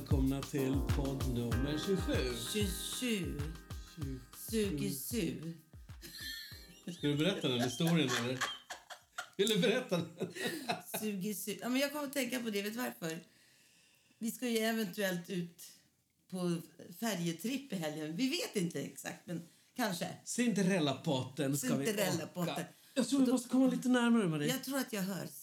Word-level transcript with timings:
välkomna 0.00 0.42
till 0.42 0.74
podd 0.96 1.34
nummer 1.34 1.78
27. 1.86 2.12
27. 2.52 3.40
Sugesu. 4.50 5.52
Ska 6.98 7.06
du 7.06 7.16
berätta 7.16 7.48
den 7.48 7.60
historien 7.60 8.10
eller? 8.24 8.38
Vill 9.36 9.48
du 9.48 9.58
berätta 9.58 9.96
den? 9.96 10.32
Sugesu. 11.00 11.56
Ja, 11.60 11.68
men 11.68 11.80
jag 11.80 11.92
kommer 11.92 12.04
att 12.04 12.12
tänka 12.12 12.40
på 12.40 12.50
det. 12.50 12.62
Vet 12.62 12.76
varför? 12.76 13.18
Vi 14.18 14.30
ska 14.30 14.48
ju 14.48 14.58
eventuellt 14.58 15.30
ut 15.30 15.62
på 16.30 16.56
färjetripp 17.00 17.72
i 17.72 17.76
helgen. 17.76 18.16
Vi 18.16 18.28
vet 18.28 18.56
inte 18.56 18.82
exakt, 18.82 19.26
men 19.26 19.42
kanske. 19.76 20.08
Cinderella-potten 20.24 21.58
ska 21.58 21.76
vi 21.76 21.92
åka. 22.34 22.64
Jag 22.94 23.08
tror 23.08 23.20
vi 23.26 23.32
måste 23.32 23.48
komma 23.48 23.66
lite 23.66 23.88
närmare 23.88 24.28
med. 24.28 24.48
Jag 24.48 24.64
tror 24.64 24.78
att 24.78 24.92
jag 24.92 25.02
hörs. 25.02 25.39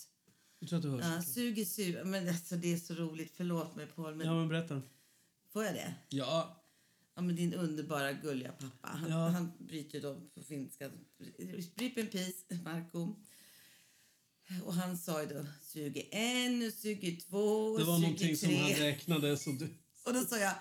Jag 0.60 0.70
tror 0.70 0.78
att 0.78 0.84
du 0.84 0.90
hörs. 0.90 1.06
Ja, 1.06 1.22
sugesu. 1.34 2.04
Men 2.04 2.30
alltså, 2.30 2.56
det 2.56 2.74
är 2.74 2.78
så 2.78 2.94
roligt. 2.94 3.34
Förlåt 3.38 3.76
mig, 3.76 3.88
Paul. 3.96 4.16
Men 4.16 4.28
Ja, 4.28 4.34
men 4.36 4.48
berätta. 4.48 4.82
Får 5.54 5.64
jag 5.66 5.74
det? 5.76 5.94
Ja. 6.10 6.64
Ja, 7.16 7.22
men 7.22 7.36
din 7.36 7.54
underbara, 7.54 8.14
gulliga 8.14 8.52
pappa. 8.52 8.88
Han, 8.88 9.10
Ja. 9.12 9.28
han 9.28 9.52
bryter 9.60 10.02
då 10.02 10.22
på 10.36 10.44
finska. 10.44 10.92
Rip 11.76 11.98
in 11.98 12.08
peace, 12.08 12.64
Marco. 12.64 13.16
Och 14.66 14.74
han 14.74 14.98
sa 14.98 15.22
ju 15.22 15.28
då 15.28 15.46
suge 15.62 16.08
en, 16.12 16.72
suge 16.72 17.12
två, 17.30 17.78
Det 17.78 17.84
var 17.84 18.00
någonting 18.00 18.38
som 18.38 18.56
han 18.56 18.70
räknade 18.70 19.38
så 19.38 19.52
du... 19.52 19.70
Och 20.06 20.14
då 20.14 20.26
sa 20.26 20.38
jag 20.38 20.54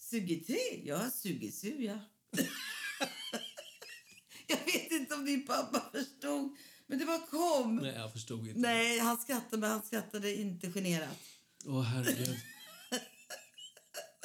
suge 0.00 0.44
tre? 0.46 0.82
Ja, 0.84 1.10
suge 1.10 1.52
su, 1.52 1.84
ja. 1.84 1.98
jag 4.46 4.56
vet 4.66 4.92
inte 4.92 5.14
om 5.14 5.24
din 5.24 5.46
pappa 5.46 5.90
förstod, 5.92 6.56
men 6.86 6.98
det 6.98 7.04
bara 7.04 7.18
kom. 7.18 7.76
Nej, 7.76 7.92
jag 7.96 8.12
förstod 8.12 8.46
inte. 8.48 8.60
Nej, 8.60 8.98
han 8.98 9.16
skrattade, 9.16 9.60
men 9.60 9.70
han 9.70 9.82
skrattade 9.82 10.34
inte 10.34 10.70
generat. 10.72 11.18
Åh, 11.66 11.82
herregud. 11.82 12.36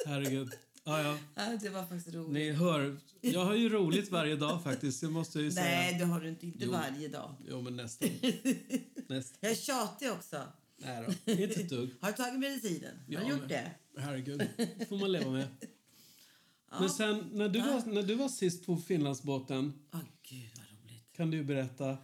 Herregud. 0.06 0.50
Ja, 0.84 1.02
ja. 1.02 1.18
Ja, 1.34 1.58
det 1.62 1.68
var 1.68 1.86
faktiskt 1.86 2.14
roligt. 2.14 2.32
Ni 2.32 2.52
hör, 2.52 2.96
jag 3.20 3.44
har 3.44 3.54
ju 3.54 3.68
roligt 3.68 4.10
varje 4.10 4.36
dag 4.36 4.62
faktiskt. 4.62 5.00
Det 5.00 5.08
måste 5.08 5.38
jag 5.38 5.44
ju 5.44 5.52
säga. 5.52 5.64
Nej, 5.64 5.98
det 5.98 6.04
har 6.04 6.20
du 6.20 6.28
inte. 6.28 6.46
Inte 6.46 6.64
Jo. 6.64 6.70
varje 6.72 7.08
dag. 7.08 7.34
Jo, 7.48 7.60
men 7.60 7.76
nästan. 7.76 8.08
nästan. 9.08 9.38
Jag 9.40 9.50
är 9.50 9.54
tjatig 9.54 10.10
också. 10.12 10.42
Nej 10.76 11.04
då, 11.24 11.32
inte 11.32 11.60
ett 11.60 11.68
dugg. 11.68 11.90
Har 12.00 12.10
du 12.10 12.16
tagit 12.16 12.38
medicinen? 12.40 12.96
Har 13.06 13.12
Ja, 13.14 13.20
du 13.20 13.28
gjort 13.28 13.40
men- 13.40 13.48
det? 13.48 13.70
Herregud, 13.98 14.42
får 14.88 14.98
man 14.98 15.12
leva 15.12 15.30
med. 15.30 15.48
Men 16.80 16.90
sen, 16.90 17.28
när 17.32 17.48
du, 17.48 17.60
var, 17.60 17.86
när 17.86 18.02
du 18.02 18.14
var 18.14 18.28
sist 18.28 18.66
på 18.66 18.76
Finlandsbåten, 18.76 19.72
Åh, 19.92 20.00
gud 20.28 20.50
vad 20.56 20.66
roligt. 20.66 21.12
kan 21.16 21.30
du 21.30 21.44
berätta? 21.44 21.96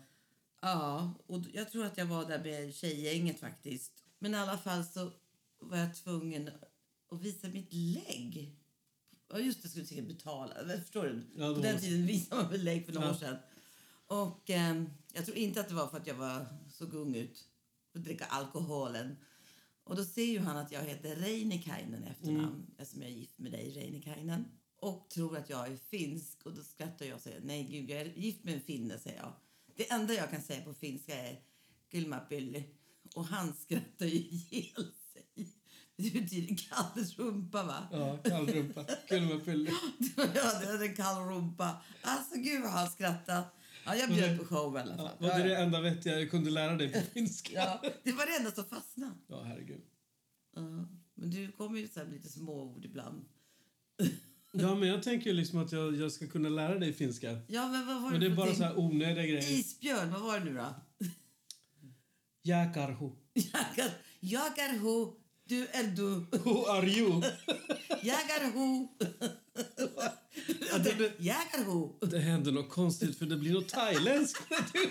Ja, 0.71 1.15
och 1.27 1.41
jag 1.53 1.71
tror 1.71 1.85
att 1.85 1.99
jag 1.99 2.07
var 2.07 2.25
där 2.29 2.43
med 2.45 2.75
tjejgänget 2.75 3.41
faktiskt. 3.41 3.93
Men 4.19 4.35
i 4.35 4.37
alla 4.37 4.59
fall 4.59 4.85
så 4.85 5.11
var 5.61 5.79
jag 5.79 5.95
tvungen 5.97 6.51
att 7.11 7.21
visa 7.23 7.49
mitt 7.49 7.73
lägg. 7.73 8.57
Ja, 9.29 9.39
just 9.39 9.63
det, 9.63 9.69
skulle 9.69 9.87
säkert 9.87 10.09
betala. 10.09 10.55
Förstår 10.79 11.05
du? 11.05 11.27
Ja, 11.37 11.55
På 11.55 11.61
den 11.61 11.81
tiden 11.81 12.07
visade 12.07 12.43
man 12.43 12.51
väl 12.53 12.65
lägg 12.65 12.87
för 12.87 12.93
några 12.93 13.07
Ja. 13.07 13.13
år 13.15 13.19
sedan. 13.19 13.37
Och 14.07 14.51
ehm, 14.51 14.91
jag 15.15 15.25
tror 15.25 15.37
inte 15.37 15.61
att 15.61 15.69
det 15.69 15.75
var 15.75 15.87
för 15.89 15.97
att 15.97 16.07
jag 16.07 16.15
var 16.15 16.47
så 16.73 16.85
ung 16.85 17.15
ut 17.15 17.45
för 17.93 17.99
att 17.99 18.05
dricka 18.05 18.25
alkoholen. 18.25 19.17
Och 19.85 19.97
då 19.97 20.05
ser 20.05 20.25
ju 20.25 20.39
han 20.39 20.57
att 20.57 20.73
jag 20.73 20.83
heter 20.83 21.17
Reinikainen 21.17 22.05
efternamn 22.05 22.45
Mm. 22.55 22.67
eftersom 22.79 23.03
jag 23.03 23.11
är 23.11 23.15
gift 23.15 23.39
med 23.39 23.53
dig, 23.53 23.71
Reinikainen. 23.71 24.45
Och 24.77 25.11
tror 25.11 25.37
att 25.37 25.51
jag 25.51 25.73
är 25.73 25.77
finsk 25.77 26.47
och 26.47 26.55
då 26.55 26.63
skrattar 26.63 27.07
jag 27.07 27.17
och 27.17 27.23
säger 27.23 27.41
nej 27.41 27.63
gud 27.65 27.91
jag 27.91 28.01
är 28.01 28.13
gift 28.17 28.45
med 28.45 28.55
en 28.55 28.61
finne 28.61 28.99
säger 28.99 29.19
jag. 29.19 29.33
Det 29.77 29.91
enda 29.91 30.15
jag 30.15 30.31
kan 30.31 30.43
säga 30.43 30.65
på 30.65 30.75
finska 30.75 31.15
är 31.15 31.41
Kylmäpylly. 31.93 32.65
Och 33.15 33.25
han 33.25 33.55
skrattar 33.55 34.07
ju 34.07 34.19
ihjäl 34.19 34.93
sig. 35.13 35.49
Det 35.97 36.11
betyder 36.11 36.57
kall 36.57 37.05
rumpa 37.17 37.63
va? 37.63 37.89
Ja, 37.93 38.17
kallrumpa. 38.17 38.85
Kylmäpylly. 39.09 39.71
ja, 40.17 40.59
det 40.61 40.67
är 40.67 40.83
en 40.83 40.97
kall 40.97 41.29
rumpa. 41.29 41.83
Alltså 42.03 42.35
gud 42.35 42.63
vad 42.63 42.71
han 42.71 42.91
skrattar. 42.91 43.45
Ja, 43.87 43.95
jag 43.95 44.09
bjöd 44.09 44.39
på 44.39 44.45
show 44.45 44.77
i 44.77 44.81
alla 44.81 44.97
fall. 44.97 45.11
Ja, 45.21 45.29
var 45.29 45.39
det 45.39 45.49
det 45.49 45.57
enda 45.57 45.81
vettiga 45.81 46.21
jag 46.21 46.31
kunde 46.31 46.51
lära 46.51 46.77
dig 46.77 46.93
på 46.93 47.01
finska? 47.01 47.53
Ja, 47.53 47.83
det 48.03 48.13
var 48.13 48.27
det 48.27 48.37
enda 48.37 48.51
som 48.51 48.65
fastnade. 48.65 49.15
Ja, 49.27 49.43
herregud. 49.43 49.85
Ja, 50.55 50.89
men 51.15 51.31
du 51.31 51.53
kommer 51.53 51.81
ju 51.81 51.89
så 51.89 52.01
här 52.01 52.07
med 52.07 52.15
lite 52.15 52.29
småord 52.29 52.85
ibland. 52.85 53.25
Ja, 54.59 54.75
men 54.75 54.89
jag 54.89 55.03
tänker 55.03 55.31
ju 55.31 55.37
liksom 55.37 55.59
att 55.59 55.73
jag, 55.73 55.97
jag 55.97 56.13
ska 56.13 56.27
kunna 56.27 56.49
lära 56.49 56.79
dig 56.79 56.93
finska. 56.93 57.39
Ja, 57.49 57.69
men 57.69 57.87
vad 57.87 58.03
var 58.03 58.11
Men 58.11 58.21
det 58.21 58.27
är 58.27 58.31
bara 58.37 58.55
så 58.55 58.65
här 58.65 58.79
onödiga 58.79 59.27
grejer. 59.27 59.51
Isbjörn, 59.53 60.13
vad 60.13 60.21
var 60.21 60.39
det 60.39 60.45
nu 60.45 60.55
då? 60.55 60.75
Jäkarho. 62.43 63.13
Jag 63.33 63.79
är, 63.79 63.91
jag 64.21 64.59
är 64.59 64.79
ho, 64.79 65.13
du 65.45 65.67
är 65.67 65.85
du. 65.85 66.39
Who 66.39 66.67
are 66.67 66.87
you? 66.87 67.23
Jag 68.03 68.31
är 68.31 68.53
ho. 68.53 68.89
Ja, 70.73 70.79
det, 70.79 70.93
det, 70.99 71.13
Jag 71.19 71.37
är 71.53 71.65
ho. 71.65 71.99
det 72.07 72.19
händer 72.19 72.53
något 72.53 72.71
konstigt 72.71 73.19
för 73.19 73.27
det 73.27 73.37
blir 73.37 73.53
något 73.53 73.69
thailändskt 73.69 74.51
när 74.51 74.59
du, 74.73 74.91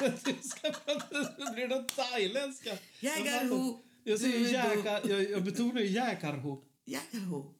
när 0.00 0.12
du 0.24 0.48
ska 0.48 0.70
prata. 0.70 1.44
Det 1.44 1.52
blir 1.54 1.68
något 1.68 1.88
thailändska. 1.96 2.70
Jägarho. 3.00 3.78
Jag 4.04 4.20
säger 4.20 4.52
jäkar, 4.52 5.00
jag, 5.08 5.30
jag 5.30 5.44
betonar 5.44 5.80
ju 5.80 5.86
jäkarho. 5.86 6.64
Jag 6.92 7.02
är 7.10 7.20
ho. 7.26 7.54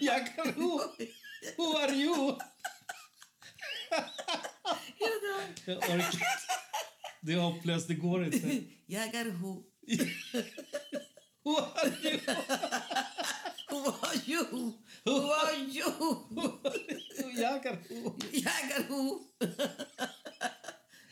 Jäkarho. 0.00 0.80
Who 1.56 1.76
are 1.76 1.92
you? 1.94 2.38
Jag 5.64 5.78
orkar 5.78 5.94
inte. 5.96 6.18
Det 7.20 7.32
är 7.32 7.38
hopplöst, 7.38 7.88
det 7.88 7.94
går 7.94 8.24
inte. 8.24 8.62
Jag 8.86 9.14
är 9.14 9.30
ho. 9.30 9.62
Who 11.44 11.56
are 11.58 11.92
you? 12.02 12.20
Who 13.70 13.78
are 13.90 14.16
you? 14.26 14.44
Who 15.04 15.32
are 15.32 15.56
you? 15.56 15.88
Är 18.44 18.88
ho. 18.88 19.20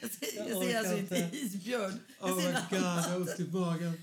Jag 0.01 0.11
ser, 0.11 0.79
alltså 0.79 0.99
inte. 0.99 1.31
isbjörn. 1.33 2.01
Oh 2.21 2.37
my 2.37 2.43
god, 2.43 2.57
jag 2.71 2.81
har 2.81 3.17
ont 3.17 3.41
i 3.41 3.45
magen. 3.45 4.03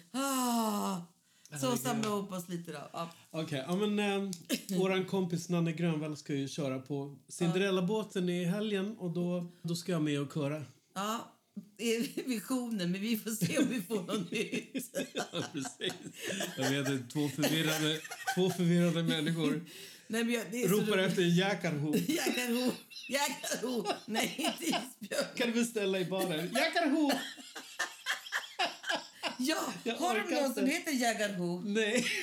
Så 1.61 1.77
samla 1.77 2.07
ihop 2.07 2.31
oss 2.31 2.49
lite 2.49 2.71
då. 2.71 2.89
Ja. 2.93 3.11
Okej, 3.31 3.63
ja 3.67 3.75
men 3.75 3.99
eh, 3.99 4.31
våran 4.77 5.05
kompis 5.05 5.49
Nanne 5.49 5.71
Grönvall 5.71 6.17
ska 6.17 6.33
ju 6.33 6.47
köra 6.47 6.79
på 6.79 7.17
Cinderella-båten 7.27 8.29
i 8.29 8.45
helgen 8.45 8.97
och 8.97 9.11
då, 9.11 9.51
då 9.61 9.75
ska 9.75 9.91
jag 9.91 10.01
med 10.01 10.21
och 10.21 10.33
köra. 10.33 10.65
ja, 10.95 11.35
det 11.77 11.95
är 11.95 12.27
visionen, 12.27 12.91
men 12.91 13.01
vi 13.01 13.17
får 13.17 13.31
se 13.31 13.57
om 13.57 13.67
vi 13.69 13.81
får 13.81 13.95
något 13.95 14.31
nytt. 14.31 14.95
Ja, 15.13 15.23
precis. 15.53 15.93
Jag 16.57 16.69
vet 16.69 16.89
inte, 16.89 17.13
två 17.13 17.29
förvirrade, 17.29 17.99
två 18.35 18.49
förvirrade 18.49 19.03
människor 19.03 19.65
Nej, 20.07 20.23
men 20.23 20.33
jag, 20.33 20.43
det 20.51 20.63
är 20.63 20.67
ropar 20.67 20.97
efter 20.97 21.21
en 21.21 21.35
jäkarho. 21.35 21.95
Jägarho, 21.95 22.71
jägarho. 23.09 23.85
Nej, 24.05 24.35
inte 24.37 24.63
isbjörn. 24.63 25.25
Kan 25.35 25.47
du 25.47 25.53
beställa 25.53 25.99
i 25.99 26.05
baren? 26.05 26.49
Jäkarho! 26.53 27.11
Ja, 29.39 29.73
Jag 29.83 29.95
har 29.95 30.15
de 30.29 30.35
någon 30.35 30.53
som 30.53 30.65
heter 30.65 30.91
jägarho? 30.91 31.61
Nej. 31.65 32.05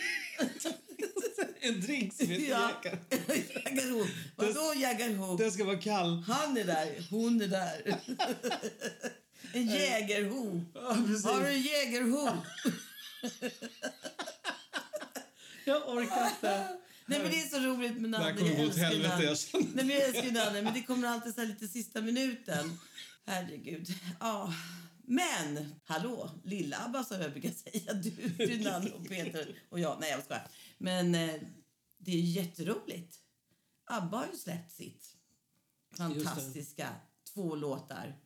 En 1.61 1.81
drink 1.81 2.15
som 2.15 2.27
heter 2.29 2.49
Ja, 2.51 2.71
jägarho. 3.65 4.07
Vadå 4.37 4.75
jägarho? 4.77 5.37
Den 5.37 5.53
ska 5.53 5.65
vara 5.65 5.79
kall. 5.79 6.23
Han 6.27 6.57
är 6.57 6.65
där, 6.65 7.07
hon 7.11 7.41
är 7.41 7.47
där. 7.49 7.97
En 9.53 9.67
jägerho. 9.67 10.65
Ja, 10.75 10.97
precis. 11.07 11.25
Har 11.25 11.41
du 11.41 11.47
en 11.47 11.63
jägerho? 11.63 12.29
Jag 15.65 15.89
orkar 15.89 16.27
inte. 16.29 16.69
Nej 17.07 17.19
men 17.23 17.31
det 17.31 17.43
är 17.43 17.49
så 17.49 17.59
roligt 17.59 18.01
med 18.01 18.11
Nanne. 18.11 18.33
Det 18.33 18.39
kommer 18.39 18.51
Jag 18.51 18.57
gå 18.59 18.63
åt 18.63 18.69
älskar 18.69 18.85
helvete, 18.85 19.09
Nanne. 19.09 19.25
jag 19.25 19.39
känner. 19.39 19.65
Nej 19.75 19.85
men 19.85 19.89
jag 19.97 20.03
älskar 20.05 20.23
ju 20.25 20.33
Nanne, 20.33 20.63
men 20.63 20.75
det 20.75 20.83
kommer 20.83 21.09
alltid 21.09 21.35
så 21.35 21.45
lite 21.45 21.69
sista 21.69 22.01
minuten. 22.01 22.79
Herregud. 23.27 23.89
Ja. 24.21 24.55
Men, 25.07 25.75
hallå, 25.85 26.31
lilla 26.45 26.85
Abba 26.85 27.05
som 27.05 27.21
jag 27.21 27.33
brukar 27.33 27.51
säga. 27.51 27.93
Du, 27.95 28.65
Nanne 28.65 28.91
och 28.91 29.09
Peter 29.09 29.63
och 29.69 29.81
jag. 29.81 30.01
Nej 30.01 30.11
jag 30.11 30.25
skojar. 30.25 30.49
Men 30.79 31.15
eh, 31.15 31.41
det 31.99 32.13
är 32.13 32.21
jätteroligt. 32.21 33.17
Abba 33.85 34.17
har 34.17 34.27
ju 34.33 34.39
släppt 34.39 34.73
sitt 34.73 35.17
fantastiska 35.97 36.95
två 37.35 37.55
låtar. 37.55 38.19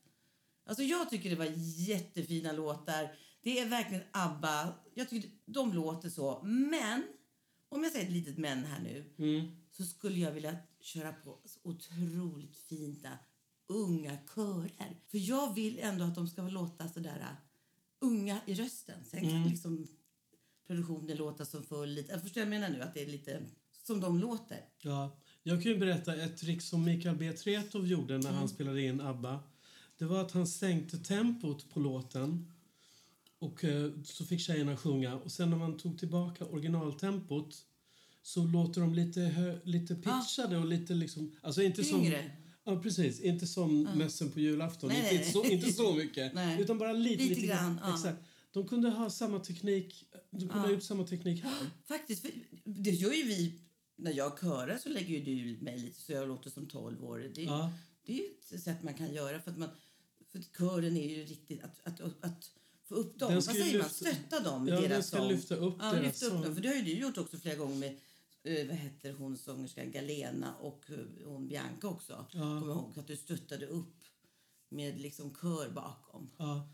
Alltså 0.64 0.82
jag 0.82 1.10
tycker 1.10 1.30
det 1.30 1.36
var 1.36 1.52
jättefina 1.56 2.52
låtar. 2.52 3.16
Det 3.42 3.58
är 3.58 3.68
verkligen 3.68 4.02
ABBA. 4.12 4.74
Jag 4.94 5.08
tycker 5.08 5.30
de 5.46 5.72
låter 5.72 6.08
så. 6.10 6.42
Men, 6.44 7.02
om 7.68 7.82
jag 7.82 7.92
säger 7.92 8.06
ett 8.06 8.12
litet 8.12 8.38
men 8.38 8.64
här 8.64 8.80
nu. 8.80 9.12
Så 9.70 9.84
skulle 9.84 10.20
jag 10.20 10.32
vilja 10.32 10.56
köra 10.80 11.12
på 11.12 11.40
så 11.44 11.60
otroligt 11.62 12.56
fina 12.56 13.18
unga 13.70 14.18
körer. 14.34 15.00
För 15.10 15.18
jag 15.18 15.54
vill 15.54 15.78
ändå 15.78 16.04
att 16.04 16.14
de 16.14 16.28
ska 16.28 16.42
låta 16.42 16.88
sådär 16.88 17.18
uh, 17.18 17.26
unga 18.00 18.40
i 18.46 18.54
rösten. 18.54 19.04
Sen 19.04 19.20
kan 19.30 19.48
liksom 19.48 19.86
produktionen 20.66 21.16
låta 21.16 21.44
som 21.44 21.62
full. 21.62 21.90
Lite. 21.90 22.12
Jag 22.12 22.22
förstår 22.22 22.40
jag 22.40 22.50
menar 22.50 22.68
nu, 22.68 22.82
att 22.82 22.94
det 22.94 23.02
är 23.02 23.06
lite 23.06 23.42
som 23.82 24.00
de 24.00 24.18
låter. 24.18 24.64
Ja, 24.78 25.16
jag 25.42 25.62
kan 25.62 25.78
berätta 25.78 26.16
ett 26.16 26.36
trick 26.36 26.62
som 26.62 26.84
Mikael 26.84 27.16
B. 27.16 27.32
Tretow 27.32 27.86
gjorde 27.86 28.18
när 28.18 28.32
han 28.32 28.48
spelade 28.48 28.82
in 28.82 29.00
ABBA. 29.00 29.42
Det 29.98 30.04
var 30.04 30.20
att 30.20 30.32
han 30.32 30.46
sänkte 30.46 30.98
tempot 30.98 31.70
på 31.70 31.80
låten 31.80 32.52
Och 33.38 33.64
eh, 33.64 33.90
så 34.04 34.24
fick 34.24 34.40
tjejerna 34.40 34.76
sjunga. 34.76 35.14
Och 35.14 35.32
sen 35.32 35.50
när 35.50 35.56
man 35.56 35.76
tog 35.76 35.98
tillbaka 35.98 36.44
originaltempot 36.44 37.66
så 38.22 38.44
låter 38.44 38.80
de 38.80 38.94
lite, 38.94 39.20
hö, 39.20 39.58
lite 39.64 39.94
pitchade 39.94 40.56
och 40.56 40.66
lite 40.66 40.94
liksom... 40.94 41.36
Alltså 41.42 41.62
inte 41.62 41.84
som... 41.84 42.12
Ja, 42.74 42.80
precis. 42.82 43.20
Inte 43.20 43.46
som 43.46 43.82
mässen 43.82 44.30
på 44.30 44.40
julafton. 44.40 44.88
Nej, 44.88 45.14
inte, 45.16 45.30
så, 45.30 45.44
inte 45.44 45.72
så 45.72 45.94
mycket. 45.94 46.34
Nej. 46.34 46.60
Utan 46.62 46.78
bara 46.78 46.92
lite, 46.92 47.22
Lite 47.24 47.40
grann, 47.40 47.80
ja. 47.82 47.94
Exakt. 47.94 48.18
De 48.52 48.68
kunde 48.68 48.88
ha 48.90 49.10
samma 49.10 49.38
teknik. 49.38 50.04
De 50.30 50.38
kunde 50.38 50.54
Ja. 50.54 50.60
ha 50.60 50.70
gjort 50.70 50.82
samma 50.82 51.04
teknik 51.06 51.42
här. 51.42 51.66
Faktiskt, 51.88 52.26
det 52.64 52.90
gör 52.90 53.12
ju 53.12 53.22
vi. 53.22 53.54
När 53.96 54.12
jag 54.12 54.40
körar 54.40 54.78
så 54.78 54.88
lägger 54.88 55.18
ju 55.18 55.54
du 55.54 55.64
mig 55.64 55.78
lite 55.78 56.00
så 56.00 56.12
jag 56.12 56.28
låter 56.28 56.50
som 56.50 56.66
12 56.66 57.04
år. 57.04 57.30
Det, 57.34 57.42
Ja. 57.42 57.72
det 58.06 58.20
är 58.20 58.24
ett 58.54 58.62
sätt 58.62 58.82
man 58.82 58.94
kan 58.94 59.14
göra 59.14 59.40
för 59.40 59.50
att 59.50 59.58
man 59.58 59.68
för 60.32 60.38
att 60.38 60.48
kören 60.58 60.96
är 60.96 61.08
ju 61.08 61.24
riktigt 61.24 61.62
att, 61.64 61.80
att, 61.84 62.00
att, 62.00 62.24
att 62.24 62.50
få 62.88 62.94
upp 62.94 63.18
dem. 63.18 63.34
Vad 63.34 63.44
säger 63.44 63.64
man? 63.64 63.72
lyfta- 63.72 63.88
Stötta 63.88 64.40
dem 64.40 64.68
i 64.68 64.70
Ja, 64.70 64.80
deras 64.80 65.08
sång. 65.08 65.28
lyfta 65.28 65.54
upp 65.54 65.74
ja, 65.78 65.84
deras 65.92 66.02
lyfta 66.04 66.26
upp 66.26 66.32
sång. 66.32 66.42
dem. 66.42 66.54
För 66.54 66.62
det 66.62 66.68
har 66.68 66.74
ju 66.76 66.82
du 66.82 66.92
gjort 66.98 67.18
också 67.18 67.36
flera 67.36 67.54
gånger 67.56 67.76
med 67.76 67.96
eh, 68.42 68.66
vad 68.66 68.76
heter 68.76 69.12
hon 69.12 69.36
sångerskan 69.36 69.90
Galena 69.90 70.54
och 70.56 70.90
eh, 70.90 71.26
hon 71.26 71.48
Bianca 71.48 71.88
också. 71.88 72.26
Kommer 72.32 72.72
ihåg 72.72 72.98
att 72.98 73.06
du 73.06 73.16
stöttade 73.16 73.66
upp 73.66 73.96
med 74.68 75.00
liksom 75.00 75.34
kör 75.34 75.70
bakom. 75.70 76.30
Ja. 76.36 76.68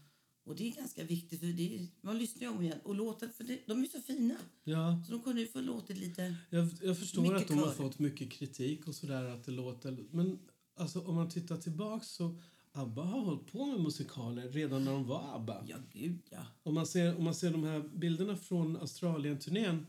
Och 0.44 0.56
det 0.56 0.68
är 0.68 0.76
ganska 0.76 1.04
viktigt 1.04 1.40
för 1.40 1.46
det 1.46 1.76
är, 1.76 1.86
man 2.00 2.18
lyssnar 2.18 2.42
ju 2.42 2.48
om 2.48 2.62
igen 2.62 2.80
och 2.84 2.94
låter 2.94 3.28
för 3.28 3.44
det, 3.44 3.60
de 3.66 3.82
är 3.82 3.86
så 3.86 4.00
fina. 4.00 4.36
ja. 4.64 5.02
Så 5.06 5.12
de 5.12 5.22
kunde 5.22 5.40
ju 5.40 5.48
få 5.48 5.60
låtit 5.60 5.98
lite... 5.98 6.36
Jag, 6.50 6.68
jag 6.82 6.98
förstår 6.98 7.34
att 7.34 7.48
de 7.48 7.58
har 7.58 7.66
kör. 7.66 7.72
fått 7.72 7.98
mycket 7.98 8.32
kritik 8.32 8.88
och 8.88 8.94
sådär 8.94 9.24
att 9.24 9.44
det 9.44 9.52
låter... 9.52 10.04
Men 10.10 10.38
alltså, 10.76 11.00
om 11.00 11.14
man 11.14 11.30
tittar 11.30 11.56
tillbaks 11.56 12.08
så... 12.08 12.40
ABBA 12.72 13.02
har 13.02 13.20
hållit 13.20 13.52
på 13.52 13.66
med 13.66 13.80
musikaler 13.80 14.48
redan 14.48 14.84
när 14.84 14.92
de 14.92 15.06
var 15.06 15.34
ABBA. 15.34 15.64
Ja, 15.66 15.76
gud 15.92 16.18
ja. 16.30 16.46
Om 16.62 16.74
man 16.74 16.86
ser, 16.86 17.16
om 17.16 17.24
man 17.24 17.34
ser 17.34 17.50
de 17.50 17.64
här 17.64 17.80
bilderna 17.94 18.36
från 18.36 18.76
Australien-turnén 18.76 19.86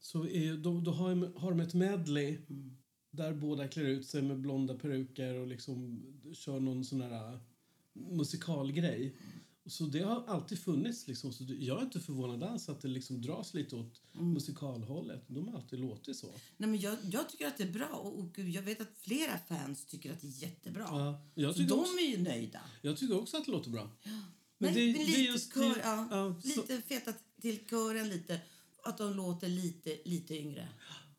så 0.00 0.26
är, 0.26 0.56
då, 0.56 0.80
då 0.80 0.90
har, 0.90 1.10
de, 1.10 1.32
har 1.36 1.50
de 1.50 1.60
ett 1.60 1.74
medley 1.74 2.38
där 3.10 3.34
båda 3.34 3.68
klär 3.68 3.84
ut 3.84 4.06
sig 4.06 4.22
med 4.22 4.40
blonda 4.40 4.74
peruker 4.74 5.34
och 5.34 5.46
liksom 5.46 6.02
kör 6.34 6.60
någon 6.60 6.84
sån 6.84 7.00
här 7.00 7.32
äh, 7.32 7.38
musikalgrej. 7.94 9.16
Så 9.66 9.84
det 9.84 10.00
har 10.02 10.24
alltid 10.26 10.58
funnits. 10.58 11.06
Liksom. 11.08 11.32
Så 11.32 11.44
det- 11.44 11.54
jag 11.54 11.78
är 11.80 11.84
inte 11.84 12.00
förvånad 12.00 12.42
alls 12.42 12.68
att 12.68 12.80
det 12.80 12.88
liksom 12.88 13.22
dras 13.22 13.54
lite 13.54 13.76
åt 13.76 14.02
musikalhållet. 14.12 15.24
De 15.28 15.48
har 15.48 15.54
alltid 15.54 15.78
låtit 15.78 16.16
så. 16.16 16.26
Nej, 16.56 16.70
men 16.70 16.80
jag, 16.80 16.96
jag 17.10 17.28
tycker 17.28 17.46
att 17.46 17.58
det 17.58 17.64
är 17.64 17.72
bra 17.72 17.86
och, 17.88 18.18
och 18.18 18.38
jag 18.38 18.62
vet 18.62 18.80
att 18.80 18.92
flera 18.98 19.38
fans 19.48 19.86
tycker 19.86 20.12
att 20.12 20.20
det 20.20 20.26
är 20.26 20.42
jättebra. 20.42 20.82
Ja, 20.88 21.26
jag, 21.34 21.52
så 21.52 21.58
tycker 21.58 21.70
de 21.74 21.80
också, 21.80 21.98
är 21.98 22.16
ju 22.16 22.22
nöjda. 22.22 22.60
jag 22.82 22.96
tycker 22.96 23.20
också 23.20 23.36
att 23.36 23.44
det 23.44 23.50
låter 23.52 23.70
bra. 23.70 23.90
Men, 24.04 24.14
Men 24.58 24.74
det- 24.74 24.80
men 24.86 24.92
det 24.94 25.02
är 25.02 25.06
lite 25.06 25.20
just- 25.20 25.54
kör, 25.54 25.60
det- 25.74 25.80
ja, 25.84 26.08
ja, 26.10 26.40
så- 26.42 26.48
lite 26.60 26.80
feta 26.82 27.12
till 27.40 27.58
kören 27.70 28.08
lite. 28.08 28.40
Att 28.88 28.98
de 28.98 29.14
låter 29.14 29.48
lite, 29.48 29.98
lite 30.04 30.38
yngre. 30.38 30.68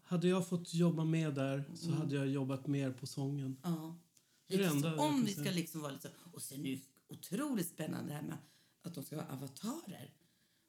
Hade 0.04 0.27
jag 0.27 0.48
fått 0.48 0.74
jobba 0.74 1.04
med 1.04 1.36
där 1.36 1.63
så 1.75 1.92
hade 1.92 2.16
jag 2.16 2.27
jobbat 2.27 2.68
mer 2.68 2.92
på 2.92 3.07
sången. 3.07 3.57
Ja. 3.63 4.00
Lite 4.48 4.66
enda 4.66 4.95
om 4.95 5.25
vi 5.25 5.33
ska 5.33 5.51
liksom 5.51 5.81
vara 5.81 5.92
lite 5.92 6.07
så. 6.07 6.30
Och 6.33 6.42
sen 6.42 6.66
är 6.66 6.75
det 6.75 6.81
otroligt 7.07 7.68
spännande 7.68 8.10
det 8.10 8.16
här 8.16 8.21
med 8.21 8.38
att 8.81 8.95
de 8.95 9.04
ska 9.04 9.16
vara 9.16 9.27
avatarer. 9.27 10.13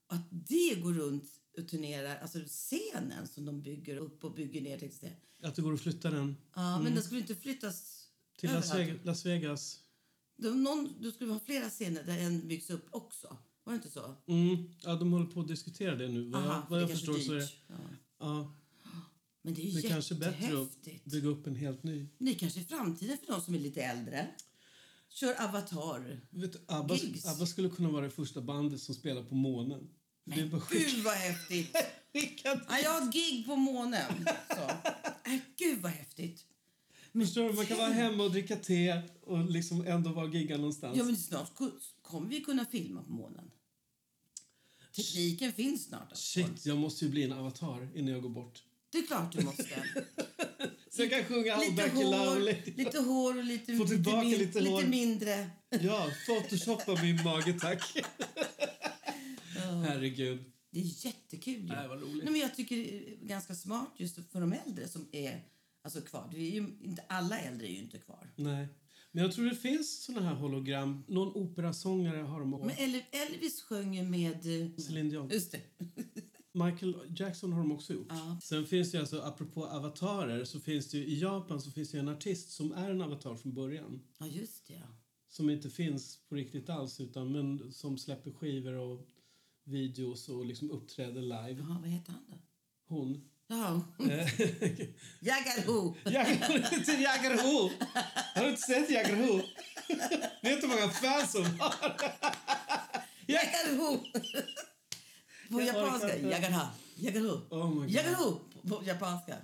Och 0.06 0.14
att 0.14 0.26
det 0.30 0.80
går 0.82 0.92
runt 0.92 1.24
och 1.58 1.68
turnerar, 1.68 2.16
alltså 2.16 2.38
scenen 2.46 3.28
som 3.28 3.44
de 3.44 3.62
bygger 3.62 3.96
upp 3.96 4.24
och 4.24 4.34
bygger 4.34 4.60
ner. 4.60 4.90
säga. 4.90 5.12
Att 5.42 5.54
det 5.54 5.62
går 5.62 5.74
att 5.74 5.80
flytta 5.80 6.10
den 6.10 6.36
Ja, 6.54 6.80
men 6.80 6.94
den 6.94 7.02
skulle 7.02 7.20
inte 7.20 7.34
flyttas 7.34 8.06
till 8.38 8.50
Las 8.52 8.70
överallt. 8.70 8.88
Vegas. 8.90 9.04
Las 9.06 9.26
Vegas. 9.26 9.80
De, 10.36 10.62
någon, 10.62 10.94
du 11.00 11.12
skulle 11.12 11.32
ha 11.32 11.40
flera 11.40 11.70
scener 11.70 12.04
där 12.04 12.18
en 12.18 12.48
byggs 12.48 12.70
upp 12.70 12.86
också. 12.90 13.36
Var 13.64 13.72
det 13.72 13.76
inte 13.76 13.90
så? 13.90 14.14
Mm. 14.26 14.70
Ja, 14.82 14.94
de 14.94 15.12
håller 15.12 15.26
på 15.26 15.40
att 15.40 15.48
diskutera 15.48 15.96
det 15.96 16.08
nu. 16.08 16.30
Vad 16.30 16.42
Aha, 16.42 16.54
jag, 16.54 16.70
vad 16.70 16.78
det 16.78 16.82
jag 16.82 16.90
förstår 16.90 17.18
så 17.18 17.32
är 17.32 17.36
det... 17.36 17.48
Ja. 17.66 17.74
Ja, 18.18 18.54
Men 19.42 19.54
det 19.54 19.68
är 19.68 19.72
det 19.82 19.86
är 19.88 19.90
kanske 19.90 20.14
bättre 20.14 20.62
att 20.62 21.04
bygga 21.04 21.28
upp 21.28 21.46
en 21.46 21.56
helt 21.56 21.82
ny. 21.82 22.06
Det 22.18 22.30
är 22.30 22.34
kanske 22.34 22.60
är 22.60 22.64
framtiden 22.64 23.18
för 23.18 23.32
de 23.32 23.40
som 23.40 23.54
är 23.54 23.58
lite 23.58 23.82
äldre. 23.82 24.28
Kör 25.08 25.42
Avatar. 25.44 26.20
Vet, 26.30 26.70
Abba. 26.70 26.98
Abba 27.24 27.46
skulle 27.46 27.68
kunna 27.68 27.88
vara 27.88 28.04
det 28.04 28.10
första 28.10 28.40
bandet 28.40 28.80
som 28.80 28.94
spelar 28.94 29.22
på 29.22 29.34
månen. 29.34 29.90
det 30.24 30.32
är 30.32 30.36
Men 30.36 30.50
bara 30.50 30.62
gud 30.70 31.04
vad 31.04 31.14
häftigt! 31.14 31.76
Ja, 32.44 32.78
jag 32.82 32.90
har 32.90 33.08
ett 33.08 33.14
gig 33.14 33.46
på 33.46 33.56
månen. 33.56 34.26
Så. 34.48 34.70
Äh, 35.30 35.38
gud 35.56 35.82
vad 35.82 35.92
häftigt. 35.92 36.44
Förstår 37.12 37.48
du? 37.48 37.52
Man 37.52 37.66
kan 37.66 37.78
vara 37.78 37.88
hemma 37.88 38.24
och 38.24 38.30
dricka 38.30 38.56
te 38.56 39.02
och 39.22 39.50
liksom 39.50 39.86
ändå 39.86 40.12
vara 40.12 40.28
gigga 40.28 40.56
någonstans. 40.56 40.98
Ja, 40.98 41.04
men 41.04 41.16
snart 41.16 41.52
kommer 42.02 42.28
vi 42.28 42.40
kunna 42.40 42.64
filma 42.64 43.02
på 43.02 43.12
månen. 43.12 43.50
Tekniken 44.96 45.52
finns 45.52 45.84
snart. 45.84 46.16
Shit, 46.16 46.66
jag 46.66 46.78
måste 46.78 47.04
ju 47.04 47.10
bli 47.10 47.22
en 47.22 47.32
avatar 47.32 47.88
innan 47.94 48.12
jag 48.12 48.22
går 48.22 48.30
bort. 48.30 48.62
Det 48.92 48.98
är 48.98 49.06
klart 49.06 49.32
du 49.32 49.44
måste. 49.44 49.64
Så 50.90 51.02
jag 51.02 51.10
kan 51.10 51.24
sjunga 51.24 51.54
All 51.54 51.60
Lite 51.70 51.94
Lite, 52.40 52.82
lite 52.82 52.98
hår 52.98 53.38
och 53.38 53.44
lite, 53.44 53.76
Få 53.76 53.82
lite, 53.82 53.94
tillbaka 53.94 54.22
lite 54.22 54.60
lite, 54.60 54.70
hår. 54.72 54.82
mindre. 54.82 55.50
Ja, 55.68 56.10
photoshoppa 56.26 57.02
min 57.02 57.22
mage, 57.24 57.52
tack. 57.60 57.82
Herregud. 59.86 60.44
Det 60.70 60.80
är 60.80 61.06
jättekul. 61.06 61.60
ju. 61.60 61.66
Nej, 61.66 61.88
vad 61.88 62.00
roligt. 62.02 62.24
Nej, 62.24 62.32
men 62.32 62.40
jag 62.40 62.56
tycker 62.56 62.76
det 62.76 63.12
är 63.12 63.16
ganska 63.26 63.54
smart 63.54 63.92
just 63.96 64.14
för 64.32 64.40
de 64.40 64.52
äldre 64.52 64.88
som 64.88 65.08
är 65.12 65.44
alltså, 65.82 66.00
kvar. 66.00 66.28
Det 66.32 66.36
är 66.38 66.50
ju, 66.50 66.76
inte, 66.82 67.02
alla 67.08 67.38
äldre 67.40 67.66
är 67.66 67.70
ju 67.70 67.78
inte 67.78 67.98
kvar. 67.98 68.32
Nej. 68.36 68.68
Men 69.12 69.24
jag 69.24 69.32
tror 69.32 69.44
det 69.44 69.56
finns 69.56 70.04
såna 70.04 70.20
här 70.20 70.34
hologram. 70.34 71.04
Någon 71.08 71.32
operasångare 71.34 72.16
har 72.16 72.40
de 72.40 72.54
också. 72.54 72.66
Men 72.66 73.02
Elvis, 73.10 73.62
sjöng 73.62 73.94
ju 73.94 74.02
med... 74.02 74.62
eh, 74.62 74.76
Celine 74.76 75.08
Dion. 75.10 75.28
Just 75.28 75.52
det. 75.52 75.60
Michael 76.52 76.96
Jackson 77.16 77.52
har 77.52 77.60
de 77.60 77.72
också 77.72 77.92
gjort. 77.92 78.06
Ja. 78.10 78.38
Sen 78.42 78.66
finns 78.66 78.90
det 78.90 78.96
ju 78.96 79.00
alltså, 79.00 79.20
apropå 79.20 79.66
avatarer, 79.66 80.44
så 80.44 80.60
finns 80.60 80.90
det 80.90 80.98
ju, 80.98 81.04
i 81.04 81.20
Japan 81.20 81.60
så 81.60 81.70
finns 81.70 81.90
det 81.90 81.98
en 81.98 82.08
artist 82.08 82.50
som 82.50 82.72
är 82.72 82.90
en 82.90 83.02
avatar 83.02 83.34
från 83.34 83.54
början. 83.54 84.00
Ja, 84.18 84.26
just 84.26 84.66
det. 84.68 84.74
Ja. 84.74 84.96
Som 85.28 85.50
inte 85.50 85.70
finns 85.70 86.18
på 86.28 86.34
riktigt 86.34 86.68
alls, 86.68 87.00
utan 87.00 87.32
men 87.32 87.72
som 87.72 87.98
släpper 87.98 88.30
skivor 88.30 88.74
och 88.74 89.06
videos 89.64 90.28
och 90.28 90.46
liksom 90.46 90.70
uppträder 90.70 91.22
live. 91.22 91.56
Jaha, 91.60 91.78
vad 91.80 91.88
heter 91.90 92.12
han 92.12 92.24
då? 92.28 92.38
Hon. 92.84 93.30
Ja. 93.50 93.82
Eh, 93.98 94.28
Jaggarho! 95.20 95.94
Jaggerho! 96.04 97.70
Har 98.34 98.42
du 98.42 98.50
inte 98.50 98.62
sett 98.62 98.90
Jaggerho? 98.90 99.36
Vet 100.42 100.60
du 100.60 100.66
hur 100.66 100.68
många 100.68 100.88
fans 100.88 101.34
hon 101.34 101.44
har? 101.44 101.96
Jaggarho! 103.26 103.98
På 105.50 105.60
Jag 105.60 105.66
japanska. 105.66 106.18
Jaggarha. 106.18 106.70
Jaggarho. 106.96 107.40
Oh. 107.50 107.84
Jaggarho 107.92 108.40
på 108.62 108.68
på 108.68 108.84
japanska. 108.86 109.36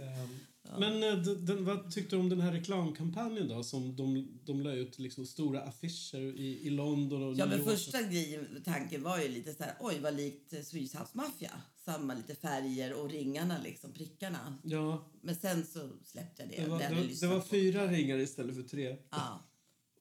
Ehm, 0.00 0.38
Men 0.78 1.02
eh, 1.02 1.16
den, 1.16 1.64
vad 1.64 1.90
tyckte 1.92 2.16
du 2.16 2.20
om 2.20 2.28
den 2.28 2.40
här 2.40 2.52
reklamkampanjen 2.52 3.48
då? 3.48 3.62
Som 3.62 3.96
de, 3.96 4.28
de 4.44 4.60
la 4.60 4.72
ut 4.72 4.98
liksom 4.98 5.26
stora 5.26 5.62
affischer 5.62 6.20
i, 6.20 6.66
i 6.66 6.70
London 6.70 7.22
och 7.22 7.34
Ja, 7.34 7.46
men 7.46 7.64
första 7.64 8.02
grejen, 8.02 8.62
tanken 8.64 9.02
var 9.02 9.18
ju 9.18 9.28
lite 9.28 9.54
så 9.54 9.62
här, 9.62 9.74
oj 9.80 9.98
vad 10.00 10.16
likt 10.16 10.52
eh, 10.52 10.60
Swedish 10.62 10.96
House 11.00 11.10
Mafia. 11.12 11.52
Samma 11.84 12.14
lite 12.14 12.34
färger 12.34 12.94
och 12.94 13.10
ringarna 13.10 13.58
liksom, 13.58 13.92
prickarna. 13.92 14.58
Ja, 14.62 15.04
Men 15.20 15.36
sen 15.36 15.66
så 15.66 15.90
släppte 16.04 16.42
jag 16.42 16.50
det. 16.50 16.56
det 16.56 16.70
var, 16.70 16.78
det, 16.78 16.94
var, 16.94 17.20
det 17.20 17.26
var 17.26 17.40
fyra 17.40 17.86
ringar 17.86 18.18
istället 18.18 18.56
för 18.56 18.62
tre. 18.62 18.96
Ja, 19.10 19.40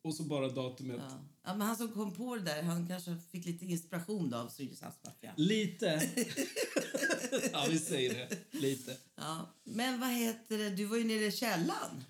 Och 0.01 0.15
så 0.15 0.23
bara 0.23 0.49
datumet. 0.49 1.01
ja. 1.09 1.19
ja, 1.43 1.55
men 1.55 1.67
han 1.67 1.77
som 1.77 1.91
kom 1.91 2.13
på 2.13 2.35
det 2.35 2.41
där, 2.41 2.63
han 2.63 2.87
kanske 2.87 3.17
fick 3.31 3.45
lite 3.45 3.65
inspiration 3.65 4.29
då 4.29 4.37
av 4.37 4.47
Swedish. 4.49 4.83
Lite. 5.35 5.85
ja, 7.51 7.65
vi 7.69 7.79
säger 7.79 8.13
det. 8.13 8.37
Lite. 8.59 8.97
Ja. 9.15 9.53
Men 9.63 9.99
vad 9.99 10.09
heter 10.09 10.57
det, 10.57 10.69
du 10.69 10.85
var 10.85 10.97
ju 10.97 11.03
nere 11.03 11.25
i 11.25 11.31
källaren 11.31 12.03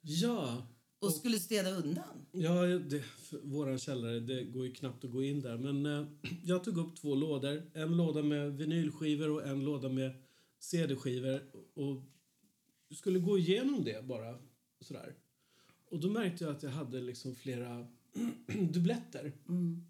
Ja. 0.00 0.66
Och 1.04 1.12
skulle 1.12 1.38
städa 1.38 1.70
undan. 1.70 2.26
Ja, 2.32 2.62
det, 2.62 3.02
våran 3.42 3.78
källare, 3.78 4.20
det 4.20 4.44
går 4.44 4.66
ju 4.66 4.72
knappt 4.72 5.04
att 5.04 5.10
gå 5.10 5.22
in 5.22 5.40
där. 5.40 5.58
Men 5.58 5.86
eh, 5.86 6.06
jag 6.44 6.64
tog 6.64 6.78
upp 6.78 6.96
två 6.96 7.14
lådor. 7.14 7.62
En 7.74 7.96
låda 7.96 8.22
med 8.22 8.56
vinylskivor 8.56 9.30
och 9.30 9.46
en 9.46 9.64
låda 9.64 9.88
med 9.88 10.12
CD-skivor. 10.58 11.40
Och 11.74 12.02
skulle 12.96 13.18
gå 13.18 13.38
igenom 13.38 13.84
det 13.84 14.06
bara. 14.06 14.38
Sådär. 14.80 15.14
Och 15.90 16.00
då 16.00 16.10
märkte 16.10 16.44
jag 16.44 16.56
att 16.56 16.62
jag 16.62 16.70
hade 16.70 17.00
liksom 17.00 17.34
flera 17.34 17.86
dubbletter. 18.72 19.32
Mm. 19.48 19.86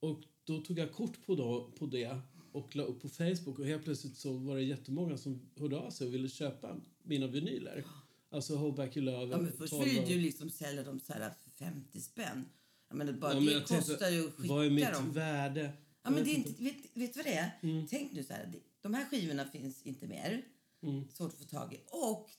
Och 0.00 0.22
då 0.44 0.60
tog 0.60 0.78
jag 0.78 0.92
kort 0.92 1.26
på, 1.26 1.34
då, 1.34 1.70
på 1.78 1.86
det 1.86 2.20
och 2.52 2.76
la 2.76 2.82
upp 2.82 3.02
på 3.02 3.08
Facebook. 3.08 3.58
Och 3.58 3.66
helt 3.66 3.84
plötsligt 3.84 4.16
så 4.16 4.32
var 4.32 4.56
det 4.56 4.62
jättemånga 4.62 5.16
som 5.16 5.40
hörde 5.56 5.78
av 5.78 5.90
sig 5.90 6.06
och 6.06 6.14
ville 6.14 6.28
köpa 6.28 6.76
mina 7.02 7.26
vinyler. 7.26 7.84
Alltså 8.30 8.56
Hold 8.56 8.74
Back 8.74 8.96
Your 8.96 9.04
Love. 9.12 9.30
Ja, 9.32 9.38
men 9.38 9.52
först 9.52 9.70
12 9.72 9.84
vill 9.84 10.04
du 10.08 10.18
liksom 10.20 10.50
sälja 10.50 10.82
dem 10.82 11.00
så 11.00 11.12
här 11.12 11.34
för 11.44 11.50
50 11.64 12.00
spänn. 12.00 12.44
Ja, 12.88 12.94
men 12.94 13.20
bara 13.20 13.30
Ja, 13.32 13.36
men 13.36 13.46
det 13.46 13.52
jag 13.52 13.66
tänkte, 13.66 13.90
kostar 13.92 14.10
ju 14.10 14.26
att 14.28 14.34
skicka 14.34 14.54
Vad 14.54 14.66
är 14.66 14.70
mitt 14.70 14.92
dem. 14.92 15.12
värde? 15.12 15.72
Ja, 16.02 16.10
men 16.10 16.16
Jag 16.18 16.26
det 16.26 16.30
är 16.32 16.36
inte, 16.36 16.62
vet, 16.62 16.76
vet 16.94 17.14
du 17.14 17.18
vad 17.18 17.26
det 17.26 17.34
är? 17.34 17.58
Mm. 17.62 17.86
Tänk 17.90 18.12
nu 18.12 18.24
så 18.24 18.32
här, 18.32 18.52
de 18.80 18.94
här 18.94 19.04
skivorna 19.04 19.44
finns 19.44 19.82
inte 19.82 20.06
mer. 20.06 20.42
Mm. 20.82 21.04
Svårt 21.12 21.32
att 21.32 21.38
få 21.38 21.44
tag 21.44 21.74
i. 21.74 21.80
Och 21.90 22.30